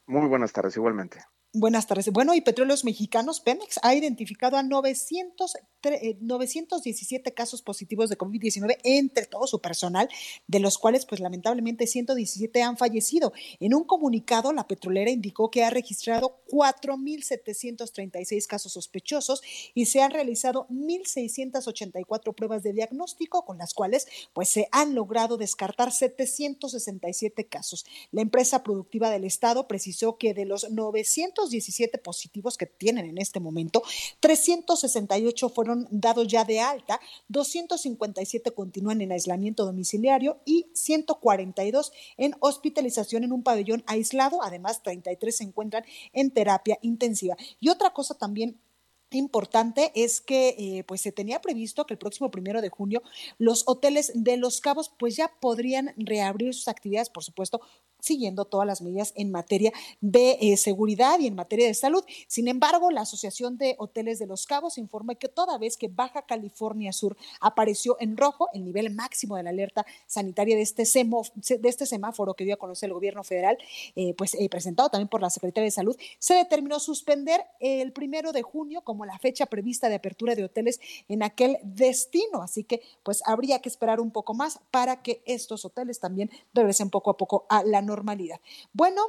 Muy 0.06 0.28
buenas 0.28 0.54
tardes, 0.54 0.76
igualmente. 0.78 1.24
Buenas 1.56 1.86
tardes. 1.86 2.10
Bueno, 2.12 2.34
y 2.34 2.42
Petróleos 2.42 2.84
Mexicanos, 2.84 3.40
Pemex, 3.40 3.80
ha 3.84 3.94
identificado 3.94 4.58
a 4.58 4.64
900, 4.64 5.54
917 6.20 7.30
eh, 7.30 7.34
casos 7.36 7.62
positivos 7.62 8.10
de 8.10 8.18
COVID-19 8.18 8.80
entre 8.84 9.28
todo 9.28 9.46
su 9.46 9.62
personal, 9.62 10.10
de 10.48 10.60
los 10.60 10.80
cuales, 10.80 11.06
pues 11.06 11.22
lamentablemente, 11.22 11.86
117 11.86 12.64
han 12.64 12.76
fallecido. 12.76 13.34
En 13.60 13.76
un 13.76 13.84
comunicado, 13.84 14.52
la 14.52 14.68
petrolera 14.68 15.12
indicó 15.12 15.52
que 15.52 15.64
ha 15.64 15.70
registrado 15.70 16.42
4.736 16.50 18.48
casos 18.48 18.74
sospechosos 18.74 19.44
y 19.76 19.86
se 19.86 20.02
han 20.02 20.10
realizado 20.10 20.66
1.684 20.72 22.34
pruebas 22.34 22.64
de 22.64 22.74
diagnóstico, 22.74 23.46
con 23.46 23.60
las 23.60 23.76
cuales, 23.76 24.08
pues, 24.34 24.50
se 24.50 24.70
han 24.72 24.96
logrado 24.96 25.38
descartar 25.38 25.92
767 25.92 27.46
casos. 27.46 27.86
La 28.10 28.24
empresa 28.24 28.64
productiva 28.64 29.12
del 29.12 29.24
Estado 29.24 29.68
precisó 29.68 30.18
que 30.18 30.34
de 30.34 30.46
los 30.46 30.72
900 30.72 31.43
17 31.50 31.98
positivos 31.98 32.58
que 32.58 32.66
tienen 32.66 33.06
en 33.06 33.18
este 33.18 33.40
momento, 33.40 33.84
368 34.20 35.50
fueron 35.50 35.88
dados 35.92 36.28
ya 36.28 36.44
de 36.46 36.60
alta, 36.60 37.00
257 37.28 38.52
continúan 38.52 39.02
en 39.02 39.12
aislamiento 39.12 39.66
domiciliario 39.66 40.42
y 40.46 40.68
142 40.74 41.92
en 42.18 42.36
hospitalización 42.40 43.24
en 43.24 43.34
un 43.34 43.44
pabellón 43.44 43.84
aislado, 43.88 44.42
además 44.44 44.84
33 44.84 45.36
se 45.36 45.44
encuentran 45.44 45.84
en 46.14 46.32
terapia 46.32 46.78
intensiva. 46.82 47.36
Y 47.60 47.70
otra 47.70 47.94
cosa 47.94 48.16
también 48.16 48.60
importante 49.18 49.92
es 49.96 50.22
que 50.22 50.56
eh, 50.58 50.84
pues 50.86 51.02
se 51.02 51.12
tenía 51.12 51.42
previsto 51.42 51.86
que 51.86 51.94
el 51.94 51.98
próximo 51.98 52.32
primero 52.32 52.62
de 52.62 52.70
junio 52.70 53.02
los 53.38 53.64
hoteles 53.68 54.12
de 54.16 54.38
Los 54.38 54.62
Cabos 54.62 54.92
pues 54.98 55.16
ya 55.16 55.32
podrían 55.40 55.94
reabrir 55.98 56.54
sus 56.54 56.68
actividades, 56.68 57.10
por 57.10 57.24
supuesto, 57.24 57.62
siguiendo 58.04 58.44
todas 58.46 58.68
las 58.68 58.82
medidas 58.82 59.14
en 59.16 59.32
materia 59.32 59.72
de 60.02 60.38
eh, 60.42 60.58
seguridad 60.58 61.20
y 61.20 61.28
en 61.28 61.36
materia 61.36 61.68
de 61.68 61.74
salud. 61.74 62.04
Sin 62.28 62.50
embargo, 62.50 62.92
la 62.92 63.02
Asociación 63.02 63.58
de 63.58 63.76
Hoteles 63.80 64.20
de 64.20 64.28
Los 64.28 64.46
Cabos 64.46 64.78
informa 64.78 65.16
que 65.16 65.30
toda 65.30 65.58
vez 65.58 65.78
que 65.78 65.88
Baja 65.88 66.24
California 66.24 66.92
Sur 66.92 67.16
apareció 67.40 67.96
en 68.02 68.18
rojo, 68.18 68.50
el 68.54 68.66
nivel 68.66 68.94
máximo 68.94 69.38
de 69.38 69.44
la 69.44 69.52
alerta 69.52 69.86
sanitaria 70.06 70.58
de 70.58 70.64
este, 70.64 70.84
este 70.84 71.86
semáforo 71.86 72.34
que 72.34 72.44
dio 72.44 72.56
a 72.56 72.58
conocer 72.58 72.88
el 72.88 72.94
gobierno 72.94 73.24
federal, 73.24 73.58
eh, 73.96 74.14
pues 74.16 74.34
eh, 74.34 74.50
presentado 74.50 74.90
también 74.90 75.08
por 75.08 75.22
la 75.22 75.30
Secretaría 75.30 75.66
de 75.66 75.72
Salud, 75.72 75.96
se 76.20 76.34
determinó 76.34 76.80
suspender 76.80 77.42
el 77.62 77.94
primero 77.94 78.34
de 78.34 78.42
junio 78.42 78.82
como 78.82 79.06
la 79.06 79.18
fecha 79.18 79.46
prevista 79.46 79.88
de 79.88 79.96
apertura 79.96 80.36
de 80.36 80.44
hoteles 80.44 80.82
en 81.08 81.24
aquel 81.24 81.58
destino. 81.64 82.42
Así 82.42 82.66
que 82.66 82.82
pues 83.04 83.22
habría 83.26 83.60
que 83.60 83.70
esperar 83.70 84.02
un 84.02 84.12
poco 84.12 84.34
más 84.34 84.60
para 84.72 85.02
que 85.02 85.22
estos 85.26 85.64
hoteles 85.64 86.00
también 86.02 86.30
regresen 86.54 86.90
poco 86.90 87.12
a 87.12 87.18
poco 87.18 87.46
a 87.50 87.64
la 87.64 87.82
normalidad. 87.82 87.93
Bueno, 88.74 89.02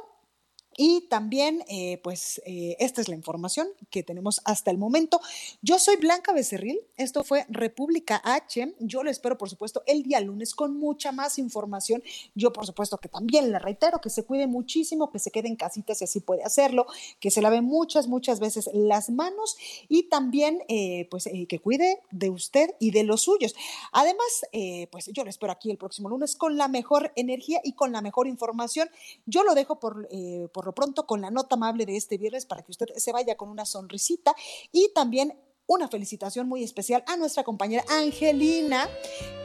y 0.77 1.01
también, 1.09 1.63
eh, 1.69 1.99
pues, 2.03 2.41
eh, 2.45 2.75
esta 2.79 2.99
es 2.99 3.07
la 3.07 3.15
información 3.15 3.69
que 3.89 4.03
tenemos 4.03 4.41
hasta 4.43 4.71
el 4.71 4.77
momento. 4.77 5.21
Yo 5.61 5.79
soy 5.79 5.95
Blanca 5.95 6.33
Becerril, 6.33 6.79
esto 6.97 7.23
fue 7.23 7.45
República 7.47 8.21
H. 8.23 8.75
Yo 8.79 9.03
lo 9.03 9.09
espero, 9.09 9.37
por 9.37 9.49
supuesto, 9.49 9.83
el 9.87 10.03
día 10.03 10.19
lunes 10.19 10.53
con 10.53 10.77
mucha 10.77 11.13
más 11.13 11.39
información. 11.39 12.03
Yo, 12.33 12.51
por 12.51 12.65
supuesto, 12.65 12.97
que 12.97 13.07
también 13.07 13.51
le 13.51 13.59
reitero 13.59 14.01
que 14.01 14.09
se 14.09 14.25
cuide 14.25 14.47
muchísimo, 14.47 15.09
que 15.11 15.19
se 15.19 15.31
quede 15.31 15.47
en 15.47 15.55
casita 15.55 15.95
si 15.95 16.03
así 16.03 16.19
puede 16.19 16.43
hacerlo, 16.43 16.87
que 17.21 17.31
se 17.31 17.41
lave 17.41 17.61
muchas, 17.61 18.07
muchas 18.07 18.41
veces 18.41 18.69
las 18.73 19.09
manos 19.09 19.55
y 19.87 20.03
también, 20.09 20.61
eh, 20.67 21.07
pues, 21.09 21.29
que 21.47 21.59
cuide 21.59 22.01
de 22.11 22.29
usted 22.29 22.71
y 22.79 22.91
de 22.91 23.03
los 23.03 23.21
suyos. 23.21 23.55
Además, 23.93 24.45
pues, 24.91 25.05
yo 25.13 25.23
lo 25.23 25.29
espero 25.29 25.53
aquí 25.53 25.71
el 25.71 25.77
próximo 25.77 26.09
lunes 26.09 26.35
con 26.35 26.57
la 26.57 26.67
mejor 26.67 27.13
energía 27.15 27.61
y 27.63 27.73
con 27.73 27.93
la 27.93 28.01
mejor 28.01 28.27
información. 28.27 28.89
Yo 29.25 29.43
lo 29.43 29.55
dejo 29.55 29.79
por, 29.79 30.09
por 30.51 30.64
pronto 30.73 31.05
con 31.05 31.21
la 31.21 31.31
nota 31.31 31.55
amable 31.55 31.85
de 31.85 31.97
este 31.97 32.17
viernes 32.17 32.45
para 32.45 32.63
que 32.63 32.71
usted 32.71 32.87
se 32.95 33.11
vaya 33.11 33.35
con 33.35 33.49
una 33.49 33.65
sonrisita 33.65 34.33
y 34.71 34.91
también 34.93 35.37
una 35.67 35.87
felicitación 35.87 36.47
muy 36.47 36.63
especial 36.63 37.03
a 37.07 37.17
nuestra 37.17 37.43
compañera 37.43 37.83
Angelina, 37.89 38.87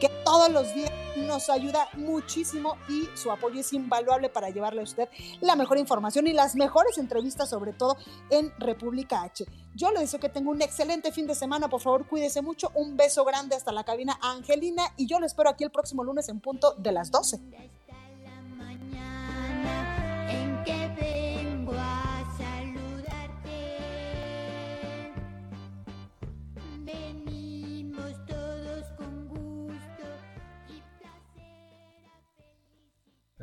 que 0.00 0.08
todos 0.24 0.50
los 0.50 0.74
días 0.74 0.90
nos 1.16 1.50
ayuda 1.50 1.88
muchísimo 1.94 2.76
y 2.88 3.08
su 3.14 3.30
apoyo 3.30 3.60
es 3.60 3.72
invaluable 3.72 4.28
para 4.28 4.50
llevarle 4.50 4.80
a 4.80 4.84
usted 4.84 5.08
la 5.40 5.56
mejor 5.56 5.78
información 5.78 6.26
y 6.26 6.32
las 6.32 6.54
mejores 6.54 6.98
entrevistas, 6.98 7.50
sobre 7.50 7.72
todo 7.72 7.96
en 8.30 8.52
República 8.58 9.22
H. 9.22 9.46
Yo 9.74 9.90
le 9.92 10.00
deseo 10.00 10.20
que 10.20 10.28
tenga 10.28 10.50
un 10.50 10.62
excelente 10.62 11.12
fin 11.12 11.26
de 11.26 11.34
semana, 11.34 11.68
por 11.68 11.80
favor 11.80 12.06
cuídese 12.06 12.42
mucho, 12.42 12.70
un 12.74 12.96
beso 12.96 13.24
grande 13.24 13.56
hasta 13.56 13.72
la 13.72 13.84
cabina 13.84 14.18
Angelina 14.22 14.92
y 14.96 15.06
yo 15.06 15.18
lo 15.20 15.26
espero 15.26 15.50
aquí 15.50 15.64
el 15.64 15.70
próximo 15.70 16.04
lunes 16.04 16.28
en 16.28 16.40
punto 16.40 16.74
de 16.74 16.92
las 16.92 17.10
12. 17.10 17.40
Get 20.64 20.90
it. 20.98 21.29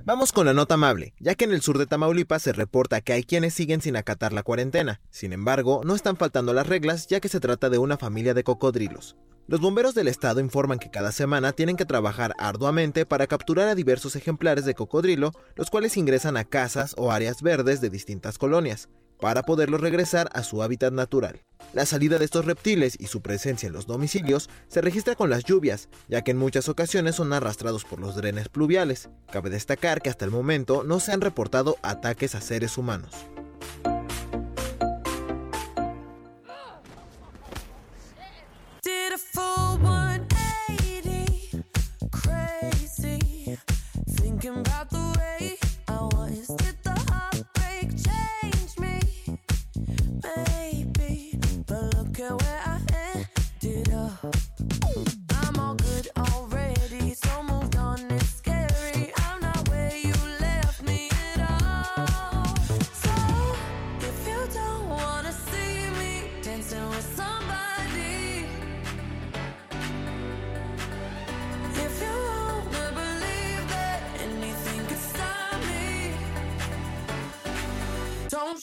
Vamos 0.07 0.31
con 0.31 0.45
la 0.45 0.53
nota 0.53 0.75
amable, 0.75 1.13
ya 1.19 1.35
que 1.35 1.43
en 1.43 1.51
el 1.51 1.61
sur 1.61 1.77
de 1.77 1.85
Tamaulipas 1.85 2.41
se 2.41 2.53
reporta 2.53 3.01
que 3.01 3.11
hay 3.11 3.25
quienes 3.25 3.53
siguen 3.53 3.81
sin 3.81 3.97
acatar 3.97 4.31
la 4.31 4.41
cuarentena. 4.41 5.01
Sin 5.09 5.33
embargo, 5.33 5.81
no 5.83 5.95
están 5.95 6.15
faltando 6.15 6.53
las 6.53 6.65
reglas 6.65 7.07
ya 7.07 7.19
que 7.19 7.27
se 7.27 7.41
trata 7.41 7.69
de 7.69 7.77
una 7.77 7.97
familia 7.97 8.33
de 8.33 8.45
cocodrilos. 8.45 9.17
Los 9.47 9.59
bomberos 9.59 9.95
del 9.95 10.07
estado 10.07 10.39
informan 10.39 10.79
que 10.79 10.89
cada 10.89 11.11
semana 11.11 11.51
tienen 11.51 11.75
que 11.75 11.83
trabajar 11.83 12.31
arduamente 12.39 13.05
para 13.05 13.27
capturar 13.27 13.67
a 13.67 13.75
diversos 13.75 14.15
ejemplares 14.15 14.63
de 14.63 14.75
cocodrilo, 14.75 15.33
los 15.57 15.69
cuales 15.69 15.97
ingresan 15.97 16.37
a 16.37 16.45
casas 16.45 16.95
o 16.97 17.11
áreas 17.11 17.41
verdes 17.41 17.81
de 17.81 17.89
distintas 17.89 18.37
colonias 18.37 18.87
para 19.19 19.43
poderlos 19.43 19.81
regresar 19.81 20.29
a 20.31 20.43
su 20.43 20.63
hábitat 20.63 20.93
natural. 20.93 21.41
La 21.73 21.85
salida 21.85 22.17
de 22.17 22.25
estos 22.25 22.45
reptiles 22.45 22.95
y 22.99 23.07
su 23.07 23.21
presencia 23.21 23.67
en 23.67 23.73
los 23.73 23.87
domicilios 23.87 24.49
se 24.67 24.81
registra 24.81 25.15
con 25.15 25.29
las 25.29 25.43
lluvias, 25.43 25.89
ya 26.07 26.21
que 26.21 26.31
en 26.31 26.37
muchas 26.37 26.69
ocasiones 26.69 27.15
son 27.15 27.33
arrastrados 27.33 27.83
por 27.83 27.99
los 27.99 28.15
drenes 28.15 28.49
pluviales. 28.49 29.09
Cabe 29.31 29.49
destacar 29.49 30.01
que 30.01 30.09
hasta 30.09 30.25
el 30.25 30.31
momento 30.31 30.83
no 30.83 30.99
se 30.99 31.11
han 31.11 31.21
reportado 31.21 31.77
ataques 31.81 32.35
a 32.35 32.41
seres 32.41 32.77
humanos. 32.77 33.11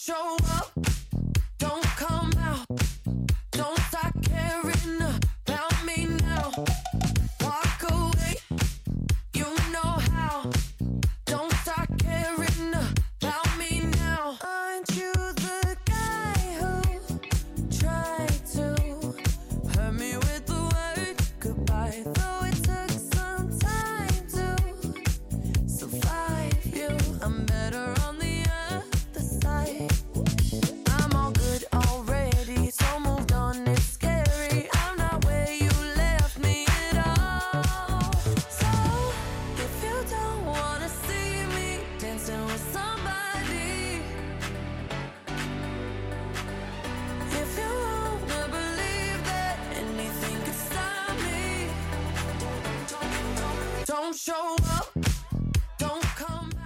Show 0.07 0.37
up, 0.51 0.74